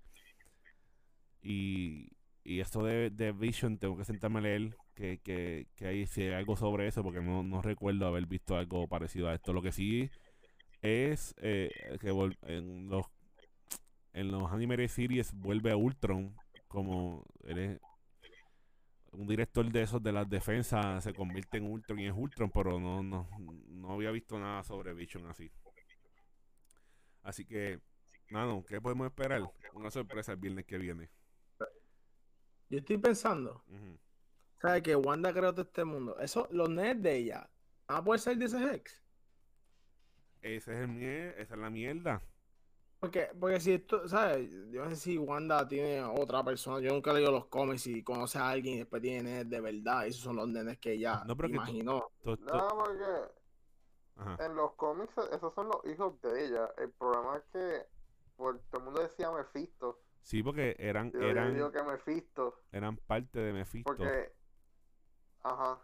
Y, 1.41 2.10
y 2.43 2.60
esto 2.60 2.84
de, 2.84 3.10
de 3.10 3.32
Vision, 3.32 3.78
tengo 3.78 3.97
que 3.97 4.06
sentarme 4.06 4.39
a 4.39 4.41
leer 4.43 4.76
que, 4.95 5.20
que, 5.20 5.68
que 5.76 5.88
hay, 5.88 6.06
si 6.08 6.28
algo 6.28 6.56
sobre 6.56 6.88
eso, 6.88 7.04
porque 7.04 7.22
no, 7.22 7.43
no 7.43 7.62
recuerdo 7.62 8.08
haber 8.08 8.26
visto 8.28 8.56
algo 8.58 8.88
parecido 8.88 9.30
a 9.30 9.36
esto. 9.36 9.54
Lo 9.54 9.62
que 9.62 9.72
sí 9.72 10.10
es 10.82 11.36
eh, 11.41 11.72
que 11.99 12.10
en 12.47 12.89
los 12.89 13.06
en 14.14 14.32
los 14.32 14.52
animated 14.52 14.88
series 14.89 15.34
vuelve 15.34 15.72
a 15.72 15.78
Ultron 15.78 16.36
como 16.68 17.26
eres 17.45 17.80
un 19.12 19.28
director 19.28 19.70
de 19.72 19.82
esos 19.82 20.01
de 20.01 20.12
las 20.12 20.30
defensas 20.30 21.03
se 21.03 21.14
convierte 21.14 21.57
en 21.57 21.66
Ultron 21.70 21.99
y 21.99 22.07
es 22.07 22.14
Ultron 22.16 22.49
pero 22.51 22.80
no 22.80 23.03
no 23.03 23.30
no 23.68 23.91
había 23.91 24.12
visto 24.12 24.39
nada 24.39 24.64
sobre 24.64 24.93
Vision 24.93 25.28
así 25.28 25.51
así 27.24 27.45
que 27.45 27.80
nada 28.30 28.53
¿qué 28.68 28.80
podemos 28.80 29.07
esperar? 29.07 29.41
una 29.74 29.91
sorpresa 29.91 30.32
el 30.32 30.38
viernes 30.39 30.66
que 30.66 30.78
viene 30.78 31.09
Yo 32.70 32.78
estoy 32.78 32.97
pensando, 32.99 33.64
Ujú. 33.68 33.99
¿sabes? 34.62 34.82
Que 34.82 34.95
Wanda 34.95 35.34
creó 35.34 35.51
todo 35.51 35.64
este 35.64 35.84
mundo. 35.84 36.18
Eso, 36.20 36.47
los 36.51 36.70
nenes 36.70 37.01
de 37.03 37.18
ella, 37.18 37.49
¿Van 37.86 37.97
a 37.97 38.03
poder 38.05 38.22
salir 38.22 38.39
de 38.39 38.45
ese 38.45 38.64
Hex? 38.64 39.03
Ese 40.41 40.72
es 40.72 40.80
el 40.80 40.88
mier- 40.88 41.36
esa 41.38 41.55
es 41.55 41.59
la 41.59 41.70
mierda. 41.70 42.22
Porque, 43.02 43.30
porque 43.39 43.60
si 43.60 43.74
esto, 43.74 44.08
¿sabes? 44.08 44.52
Yo 44.70 44.84
no 44.84 44.89
sé 44.91 44.95
si 44.95 45.18
Wanda 45.18 45.68
tiene 45.68 46.04
otra 46.04 46.43
persona. 46.43 46.80
Yo 46.80 46.93
nunca 46.93 47.10
he 47.10 47.16
leído 47.16 47.32
los 47.32 47.47
cómics 47.47 47.88
y 47.88 48.04
conoce 48.04 48.38
a 48.38 48.47
alguien 48.49 48.76
y 48.76 48.78
después 48.78 49.02
tiene 49.02 49.24
nenes 49.24 49.49
de 49.49 49.60
verdad. 49.60 50.06
Esos 50.06 50.22
son 50.22 50.36
los 50.36 50.47
nenes 50.47 50.78
que 50.78 50.91
ella 50.93 51.24
No, 51.26 51.36
pero 51.36 51.47
que 51.49 51.56
tú- 51.56 51.62
imaginó. 51.62 52.12
To- 52.24 52.38
No, 52.38 52.68
porque 52.78 53.04
ajá. 54.18 54.45
en 54.45 54.56
los 54.56 54.74
cómics 54.76 55.16
esos 55.34 55.52
son 55.56 55.70
los 55.70 55.84
hijos 55.91 56.22
de 56.22 56.45
ella. 56.45 56.70
El 56.78 56.91
problema 56.91 57.38
es 57.38 57.43
que 57.52 57.88
pues, 58.38 58.58
todo 58.70 58.80
el 58.82 58.86
mundo 58.86 59.02
decía 59.02 59.32
Mephisto. 59.32 59.99
Sí, 60.22 60.43
porque 60.43 60.76
eran, 60.78 61.12
Yo, 61.12 61.22
yo 61.22 61.28
eran, 61.28 61.56
digo 61.56 61.72
que 61.72 61.82
Mephisto. 61.82 62.60
eran 62.72 62.97
parte 62.97 63.39
de 63.39 63.52
Mephisto. 63.54 63.91
Porque, 63.95 64.32
ajá. 65.41 65.80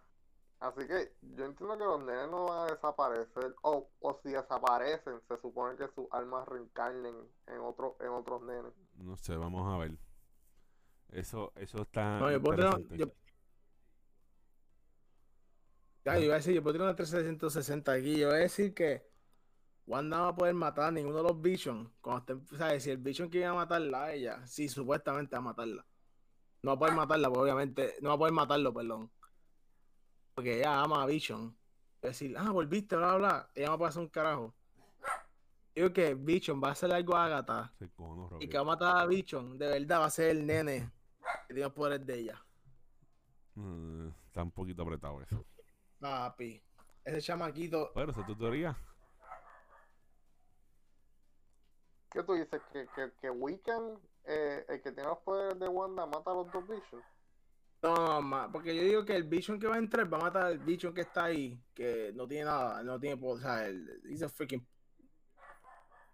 Así 0.60 0.88
que 0.88 1.14
yo 1.22 1.46
entiendo 1.46 1.78
que 1.78 1.84
los 1.84 2.04
nenes 2.04 2.30
no 2.32 2.46
van 2.46 2.68
a 2.68 2.72
desaparecer. 2.72 3.56
O, 3.62 3.90
o 4.00 4.20
si 4.24 4.30
desaparecen, 4.30 5.22
se 5.28 5.38
supone 5.38 5.76
que 5.78 5.88
sus 5.94 6.08
almas 6.12 6.48
reencarnen 6.48 7.16
en, 7.46 7.60
otro, 7.60 7.96
en 8.00 8.08
otros 8.10 8.42
nenes. 8.42 8.74
No 8.96 9.16
sé, 9.18 9.36
vamos 9.38 9.72
a 9.72 9.78
ver. 9.78 9.92
Eso, 11.10 11.54
eso 11.56 11.84
está 11.84 12.20
No, 12.20 12.32
yo 12.32 12.42
puedo 12.42 12.72
tener- 12.72 12.98
yo- 12.98 13.12
Ya, 16.06 16.18
yo 16.18 16.24
iba 16.26 16.36
a 16.36 16.38
decir, 16.38 16.54
yo 16.56 16.64
puedo 16.64 16.74
tener 16.74 16.88
una 16.88 16.96
360 16.96 17.92
aquí. 17.92 18.18
Yo 18.18 18.28
voy 18.30 18.38
a 18.38 18.40
decir 18.40 18.74
que 18.74 19.06
Wanda 19.86 20.18
no 20.18 20.24
va 20.24 20.30
a 20.30 20.36
poder 20.36 20.54
matar 20.54 20.86
a 20.86 20.92
ninguno 20.92 21.18
de 21.18 21.24
los 21.24 21.42
Vision. 21.42 21.94
Cuando 22.02 22.34
esté, 22.34 22.58
¿sabes? 22.58 22.84
Si 22.84 22.92
el 22.92 22.98
Vision 22.98 23.30
quiere 23.30 23.52
matarla 23.52 24.06
a 24.06 24.14
ella, 24.14 24.46
sí, 24.48 24.70
supuestamente 24.70 25.36
va 25.36 25.40
a 25.40 25.42
matarla. 25.42 25.86
No 26.64 26.72
va 26.72 26.76
a 26.76 26.80
poder 26.80 26.96
matarla, 26.96 27.28
pues 27.30 27.42
obviamente, 27.42 27.96
no 28.02 28.10
va 28.10 28.16
a 28.16 28.18
poder 28.18 28.34
matarlo, 28.34 28.74
perdón. 28.74 29.12
Porque 30.38 30.60
ella 30.60 30.84
ama 30.84 31.02
a 31.02 31.08
Vision. 31.08 31.50
Va 31.96 32.04
a 32.04 32.08
decir, 32.10 32.38
ah, 32.38 32.52
volviste, 32.52 32.96
bla, 32.96 33.16
bla, 33.16 33.18
bla. 33.18 33.50
Ella 33.56 33.70
no 33.70 33.72
va 33.72 33.88
a 33.88 33.90
pasar 33.90 34.04
un 34.04 34.10
carajo. 34.10 34.54
Yo 35.74 35.92
creo 35.92 35.94
que 35.94 36.14
Vision 36.14 36.62
va 36.64 36.68
a 36.68 36.72
hacer 36.74 36.94
algo 36.94 37.16
a 37.16 37.26
Agatha 37.26 37.74
Se 37.80 37.90
cojonó, 37.90 38.30
y 38.40 38.48
que 38.48 38.56
va 38.56 38.62
a 38.62 38.66
matar 38.66 38.98
a 38.98 39.08
Vision. 39.08 39.58
De 39.58 39.68
verdad 39.68 40.00
va 40.00 40.06
a 40.06 40.10
ser 40.12 40.30
el 40.30 40.46
nene 40.46 40.92
que 41.48 41.56
tiene 41.56 41.62
los 41.62 41.74
poderes 41.74 42.06
de 42.06 42.20
ella. 42.20 42.46
Mm, 43.56 44.10
está 44.28 44.44
un 44.44 44.52
poquito 44.52 44.84
apretado 44.84 45.20
eso. 45.24 45.44
Papi, 46.00 46.62
ese 47.04 47.20
chamaquito. 47.20 47.92
Bueno, 47.96 48.12
esa 48.12 48.22
es 48.22 48.28
tu 48.28 48.36
teoría. 48.36 48.78
¿Qué 52.12 52.22
tú 52.22 52.34
dices? 52.34 52.62
¿Que, 52.72 52.88
que, 52.96 53.12
que 53.20 53.32
Wiccan, 53.32 54.00
eh, 54.26 54.64
el 54.70 54.84
que 54.84 54.92
tiene 54.92 55.10
los 55.10 55.18
poderes 55.18 55.58
de 55.58 55.68
Wanda, 55.68 56.06
mata 56.06 56.30
a 56.30 56.36
los 56.36 56.52
dos 56.52 56.68
Vision? 56.68 57.02
No, 57.82 58.22
ma, 58.22 58.52
porque 58.52 58.76
yo 58.76 58.82
digo 58.82 59.06
que 59.06 59.16
el 59.16 59.24
Vision 59.24 59.60
que 59.60 59.68
va 59.68 59.76
a 59.76 59.80
entrar 59.80 60.12
va 60.12 60.18
a 60.18 60.22
matar 60.22 60.46
al 60.46 60.60
Vision 60.60 60.94
que 60.94 61.02
está 61.02 61.26
ahí, 61.26 61.62
que 61.74 62.12
no 62.16 62.28
tiene 62.28 62.46
nada, 62.46 62.82
no 62.84 63.00
tiene 63.00 63.18
poder. 63.18 63.38
O 63.38 63.40
sea, 63.40 63.68
el, 63.68 64.02
he's 64.06 64.24
a 64.24 64.30
freaking 64.30 64.66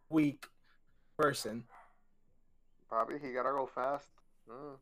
weak 0.09 0.49
person. 1.15 1.65
Papi, 2.89 3.15
he 3.15 3.33
gotta 3.33 3.51
go 3.51 3.65
fast. 3.65 4.09
Mm. 4.45 4.75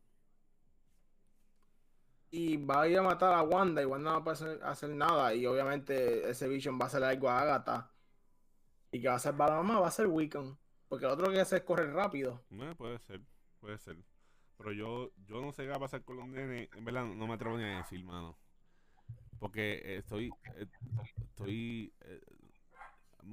Y 2.34 2.56
va 2.56 2.82
a 2.82 2.88
ir 2.88 2.98
a 2.98 3.02
matar 3.02 3.34
a 3.34 3.42
Wanda 3.42 3.82
y 3.82 3.84
Wanda 3.84 4.12
no 4.12 4.24
va 4.24 4.32
a 4.32 4.34
hacer, 4.34 4.60
hacer 4.64 4.90
nada. 4.90 5.34
Y 5.34 5.46
obviamente 5.46 6.28
ese 6.28 6.48
Vision 6.48 6.78
va 6.80 6.84
a 6.84 6.88
hacer 6.88 7.04
algo 7.04 7.28
a 7.28 7.40
Agatha. 7.40 7.90
Y 8.90 9.00
que 9.00 9.08
va 9.08 9.14
a 9.14 9.18
salvar 9.18 9.50
a 9.50 9.56
la 9.56 9.62
mamá 9.62 9.80
va 9.80 9.88
a 9.88 9.90
ser 9.92 10.06
Wiccan. 10.06 10.58
Porque 10.88 11.06
lo 11.06 11.12
otro 11.12 11.30
que 11.30 11.40
hace 11.40 11.56
es 11.56 11.62
correr 11.62 11.92
rápido. 11.92 12.42
No, 12.50 12.74
puede 12.74 12.98
ser, 12.98 13.20
puede 13.60 13.78
ser. 13.78 13.96
Pero 14.62 14.72
yo, 14.72 15.10
yo 15.26 15.40
no 15.40 15.52
sé 15.52 15.64
qué 15.64 15.70
va 15.70 15.76
a 15.76 15.80
pasar 15.80 16.04
con 16.04 16.16
los 16.16 16.28
nenes. 16.28 16.68
En 16.76 16.84
verdad, 16.84 17.04
no 17.04 17.26
me 17.26 17.34
atrevo 17.34 17.58
ni 17.58 17.64
a 17.64 17.78
decir, 17.78 18.04
mano. 18.04 18.38
Porque 19.40 19.74
eh, 19.84 19.96
estoy, 19.98 20.32
eh, 20.56 20.66
estoy, 21.20 21.92
eh, 22.00 22.20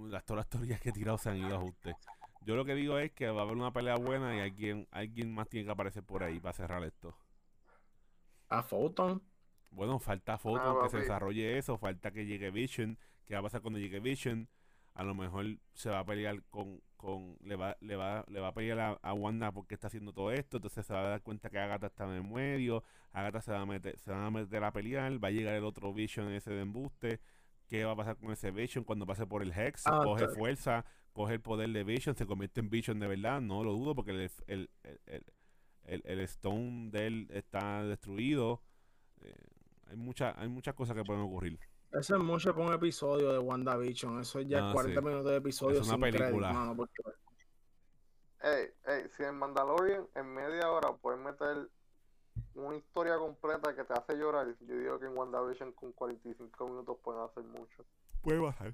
las 0.10 0.26
todas 0.26 0.40
las 0.40 0.50
teorías 0.50 0.82
que 0.82 0.90
he 0.90 0.92
tirado 0.92 1.20
se 1.20 1.30
han 1.30 1.38
ido 1.38 1.54
a 1.54 1.58
ajuste. 1.60 1.96
Yo 2.42 2.56
lo 2.56 2.66
que 2.66 2.74
digo 2.74 2.98
es 2.98 3.12
que 3.12 3.30
va 3.30 3.42
a 3.42 3.44
haber 3.44 3.58
una 3.58 3.72
pelea 3.72 3.96
buena 3.98 4.36
y 4.36 4.40
alguien, 4.40 4.88
alguien 4.90 5.32
más 5.32 5.48
tiene 5.50 5.66
que 5.66 5.72
aparecer 5.72 6.04
por 6.04 6.24
ahí 6.24 6.40
para 6.40 6.54
cerrar 6.54 6.84
esto. 6.84 7.16
A 8.50 8.64
Photon. 8.64 9.22
Bueno, 9.72 10.00
falta 10.00 10.40
Ah, 10.44 10.80
que 10.82 10.90
se 10.90 10.98
desarrolle 10.98 11.58
eso, 11.60 11.78
falta 11.78 12.12
que 12.12 12.26
llegue 12.26 12.50
Vision. 12.50 12.98
¿Qué 13.26 13.36
va 13.36 13.42
a 13.42 13.44
pasar 13.44 13.62
cuando 13.62 13.78
llegue 13.78 14.00
Vision? 14.00 14.50
A 14.94 15.04
lo 15.04 15.16
mejor 15.16 15.46
se 15.74 15.90
va 15.90 16.00
a 16.00 16.06
pelear 16.06 16.44
con, 16.50 16.82
con 16.98 17.38
le 17.42 17.56
va, 17.56 17.78
le 17.80 17.96
va, 17.96 18.26
le 18.28 18.40
va 18.42 18.50
a 18.50 18.54
pelear 18.54 18.80
a, 18.80 18.90
a 19.02 19.14
Wanda 19.14 19.52
porque 19.52 19.74
está 19.76 19.88
haciendo 19.88 20.12
todo 20.12 20.32
esto, 20.32 20.58
entonces 20.58 20.86
se 20.86 20.94
va 20.94 21.00
a 21.02 21.10
dar 21.10 21.22
cuenta 21.22 21.50
que 21.50 21.58
Agatha 21.60 21.88
está 21.88 22.04
en 22.06 22.12
el 22.12 22.24
medio, 22.24 22.84
Agatha 23.14 23.42
se 23.42 23.52
va 23.52 23.62
a 23.62 23.66
meter, 23.66 23.98
se 24.00 24.12
van 24.12 24.24
a 24.24 24.32
meter 24.32 24.64
a 24.64 24.72
pelear, 24.74 25.24
va 25.24 25.30
a 25.30 25.32
llegar 25.32 25.56
el 25.56 25.64
otro 25.64 25.94
Vision 25.94 26.30
ese 26.34 26.52
de 26.52 26.62
embuste, 26.62 27.22
¿qué 27.70 27.86
va 27.86 27.94
a 27.94 27.96
pasar 27.96 28.18
con 28.18 28.32
ese 28.32 28.52
Vision 28.52 28.84
cuando 28.84 29.06
pase 29.06 29.26
por 29.26 29.42
el 29.42 29.54
Hex? 29.54 29.88
Ah, 29.88 30.02
coge 30.04 30.26
fuerza, 30.36 30.86
coge 31.14 31.36
el 31.36 31.42
poder 31.42 31.70
de 31.70 31.84
Vision, 31.86 32.16
se 32.16 32.26
convierte 32.26 32.60
en 32.60 32.70
Vision 32.70 33.00
de 33.00 33.08
verdad, 33.08 33.40
no 33.40 33.64
lo 33.64 33.72
dudo 33.74 33.96
porque 33.96 34.12
el, 34.12 34.32
el, 34.48 34.70
el, 34.84 35.00
el- 35.06 35.26
el- 35.86 36.02
el 36.06 36.20
Stone 36.20 36.90
de 36.92 37.08
él 37.08 37.28
está 37.32 37.84
destruido. 37.84 38.62
Eh, 39.22 39.34
hay, 39.88 39.96
mucha, 39.96 40.40
hay 40.40 40.48
muchas 40.48 40.76
cosas 40.76 40.96
que 40.96 41.04
pueden 41.04 41.24
ocurrir. 41.24 41.60
Eso 41.94 42.16
es 42.18 42.22
mucho 42.24 42.54
para 42.54 42.68
un 42.68 42.74
episodio 42.74 43.32
de 43.34 43.40
WandaVision. 43.40 44.20
Eso 44.22 44.40
es 44.40 44.48
ya 44.48 44.70
Ah, 44.70 44.74
40 44.74 45.00
sí. 45.02 45.06
minutos 45.08 45.32
de 45.32 45.38
episodio 45.38 45.82
Es 45.82 45.88
una 45.88 45.94
sin 45.96 46.02
crédito, 46.02 46.24
película. 46.26 46.54
mano, 46.54 46.76
porque- 46.76 47.02
Ey, 48.42 48.68
ey, 48.86 49.10
si 49.18 49.24
en 49.24 49.36
Mandalorian 49.36 50.08
en 50.16 50.34
media 50.34 50.72
hora 50.72 50.94
pueden 50.96 51.24
meter 51.24 51.70
una 52.54 52.78
historia 52.78 53.18
completa 53.18 53.76
que 53.76 53.84
te 53.84 53.94
hace 53.94 54.16
llorar, 54.16 54.56
yo 54.62 54.78
digo 54.78 55.00
que 55.00 55.08
en 55.08 55.18
WandaVision 55.18 55.74
con 55.74 55.92
45 55.92 56.68
minutos 56.70 56.98
pueden 57.04 57.22
hacer 57.24 57.44
mucho. 57.44 57.84
Puede 58.22 58.40
pasar. 58.42 58.74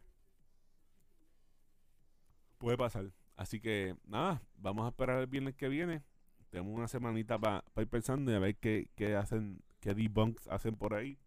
Puede 2.58 2.78
pasar. 2.78 3.12
Así 3.36 3.60
que 3.60 3.96
nada, 4.06 4.42
vamos 4.56 4.86
a 4.86 4.90
esperar 4.90 5.20
el 5.20 5.28
viernes 5.28 5.56
que 5.56 5.68
viene. 5.68 6.04
Tenemos 6.50 6.74
una 6.78 6.88
semanita 6.88 7.38
para 7.40 7.64
ir 7.78 7.88
pensando 7.90 8.32
y 8.32 8.36
a 8.36 8.40
ver 8.40 8.56
qué, 8.58 8.90
qué 8.96 9.16
hacen, 9.16 9.62
qué 9.80 9.94
debunks 9.94 10.48
hacen 10.48 10.76
por 10.76 10.94
ahí. 10.94 11.18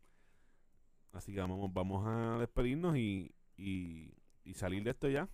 Así 1.12 1.32
que 1.32 1.40
vamos, 1.40 1.72
vamos 1.72 2.04
a 2.06 2.38
despedirnos 2.38 2.96
y, 2.96 3.34
y, 3.56 4.14
y 4.44 4.54
salir 4.54 4.84
de 4.84 4.90
esto 4.90 5.08
ya. 5.08 5.28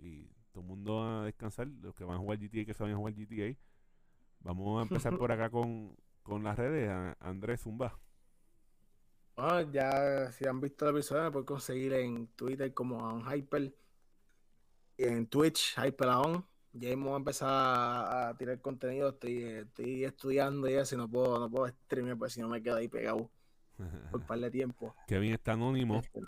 Y 0.00 0.28
todo 0.52 0.62
el 0.62 0.68
mundo 0.68 1.02
a 1.02 1.24
descansar. 1.24 1.68
Los 1.82 1.94
que 1.94 2.04
van 2.04 2.16
a 2.16 2.18
jugar 2.18 2.38
GTA, 2.38 2.64
que 2.64 2.70
a 2.70 2.96
jugar 2.96 3.14
GTA. 3.14 3.56
Vamos 4.40 4.78
a 4.78 4.82
empezar 4.82 5.16
por 5.16 5.32
acá 5.32 5.50
con, 5.50 5.96
con 6.22 6.42
las 6.42 6.56
redes. 6.56 6.90
Andrés 7.20 7.62
Zumba. 7.62 7.98
Ah, 9.36 9.64
ya 9.70 10.32
si 10.32 10.46
han 10.46 10.60
visto 10.60 10.88
el 10.88 10.96
episodio, 10.96 11.24
me 11.24 11.30
pueden 11.30 11.46
conseguir 11.46 11.92
en 11.92 12.26
Twitter 12.28 12.74
como 12.74 13.20
Hyper 13.30 13.72
y 14.96 15.04
en 15.04 15.26
Twitch, 15.28 15.76
Hyperaon. 15.78 16.44
Ya 16.72 16.90
vamos 16.90 17.14
a 17.14 17.16
empezar 17.16 17.48
a, 17.50 18.36
tirar 18.36 18.60
contenido. 18.60 19.10
Estoy, 19.10 19.42
estoy 19.44 20.04
estudiando 20.04 20.68
y 20.68 20.74
eso, 20.74 20.94
y 20.94 20.98
no 20.98 21.08
puedo, 21.08 21.38
no 21.38 21.50
puedo 21.50 21.68
streamear, 21.68 22.18
pues 22.18 22.32
si 22.32 22.40
no 22.40 22.48
me 22.48 22.62
quedo 22.62 22.76
ahí 22.76 22.88
pegado 22.88 23.30
por 24.10 24.26
par 24.26 24.40
de 24.40 24.50
tiempo. 24.50 24.94
Kevin 25.06 25.32
está 25.32 25.52
anónimo. 25.52 25.96
Este. 25.96 26.20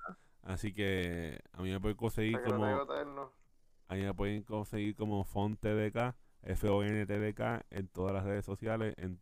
Así 0.42 0.72
que 0.72 1.38
a 1.52 1.62
mí 1.62 1.70
me 1.70 1.80
pueden 1.80 1.96
conseguir 1.96 2.40
como 2.42 2.64
a 2.64 3.94
mí 3.94 4.02
me 4.02 4.14
pueden 4.14 4.42
conseguir 4.44 4.94
como 4.94 5.24
FonTDK, 5.24 6.14
F-O-N-T-D-K 6.42 7.66
en 7.70 7.88
todas 7.88 8.14
las 8.14 8.24
redes 8.24 8.44
sociales, 8.44 8.94
en 8.96 9.20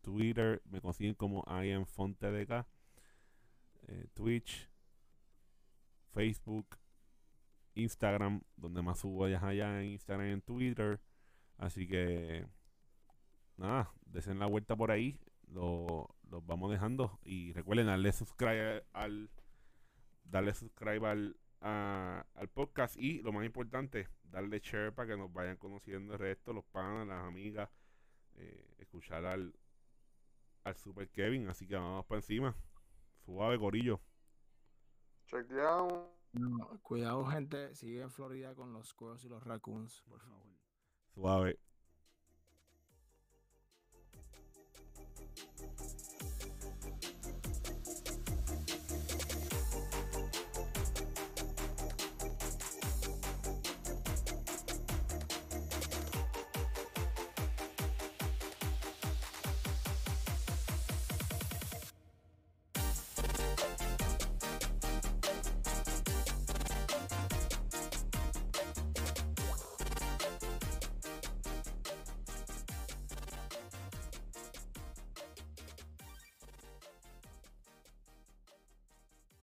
Twitter 0.00 0.60
me 0.64 0.80
consiguen 0.80 1.14
como 1.14 1.44
I 1.46 1.70
am 1.70 1.86
FonTDK, 1.86 2.66
eh, 3.86 4.08
Twitch, 4.14 4.68
Facebook, 6.12 6.76
Instagram, 7.74 8.42
donde 8.56 8.82
más 8.82 8.98
subo 8.98 9.26
allá 9.26 9.46
allá 9.46 9.80
en 9.80 9.90
Instagram 9.92 10.28
y 10.28 10.32
en 10.32 10.42
Twitter. 10.42 11.00
Así 11.56 11.86
que 11.86 12.46
nada, 13.56 13.92
desen 14.06 14.38
la 14.38 14.46
vuelta 14.46 14.74
por 14.74 14.90
ahí, 14.90 15.20
lo, 15.46 16.08
los 16.30 16.44
vamos 16.46 16.70
dejando 16.70 17.18
y 17.22 17.52
recuerden 17.52 17.86
darle 17.86 18.12
subscribe 18.12 18.84
al 18.92 19.30
darle 20.24 20.52
subscribe 20.54 21.06
al, 21.08 21.36
a- 21.60 22.26
al 22.34 22.48
podcast 22.48 22.96
y 22.96 23.22
lo 23.22 23.32
más 23.32 23.46
importante, 23.46 24.08
darle 24.24 24.60
share 24.60 24.92
para 24.94 25.08
que 25.08 25.16
nos 25.16 25.32
vayan 25.32 25.56
conociendo 25.56 26.12
el 26.14 26.18
resto, 26.18 26.52
los 26.52 26.64
panas, 26.66 27.06
las 27.06 27.24
amigas, 27.24 27.70
eh, 28.34 28.74
escuchar 28.78 29.24
al, 29.24 29.54
al 30.64 30.76
Super 30.76 31.08
Kevin, 31.10 31.48
así 31.48 31.66
que 31.66 31.76
vamos 31.76 32.04
para 32.06 32.18
encima. 32.18 32.54
Suave, 33.24 33.56
gorillo. 33.56 34.00
Check 35.26 35.46
down. 35.48 36.06
No, 36.32 36.78
cuidado, 36.82 37.24
gente. 37.26 37.74
Sigue 37.74 38.02
en 38.02 38.10
Florida 38.10 38.54
con 38.54 38.72
los 38.72 38.88
squirrels 38.88 39.24
y 39.24 39.28
los 39.28 39.42
raccoons, 39.44 40.02
por 40.02 40.20
favor. 40.20 40.46
Suave. 41.14 41.58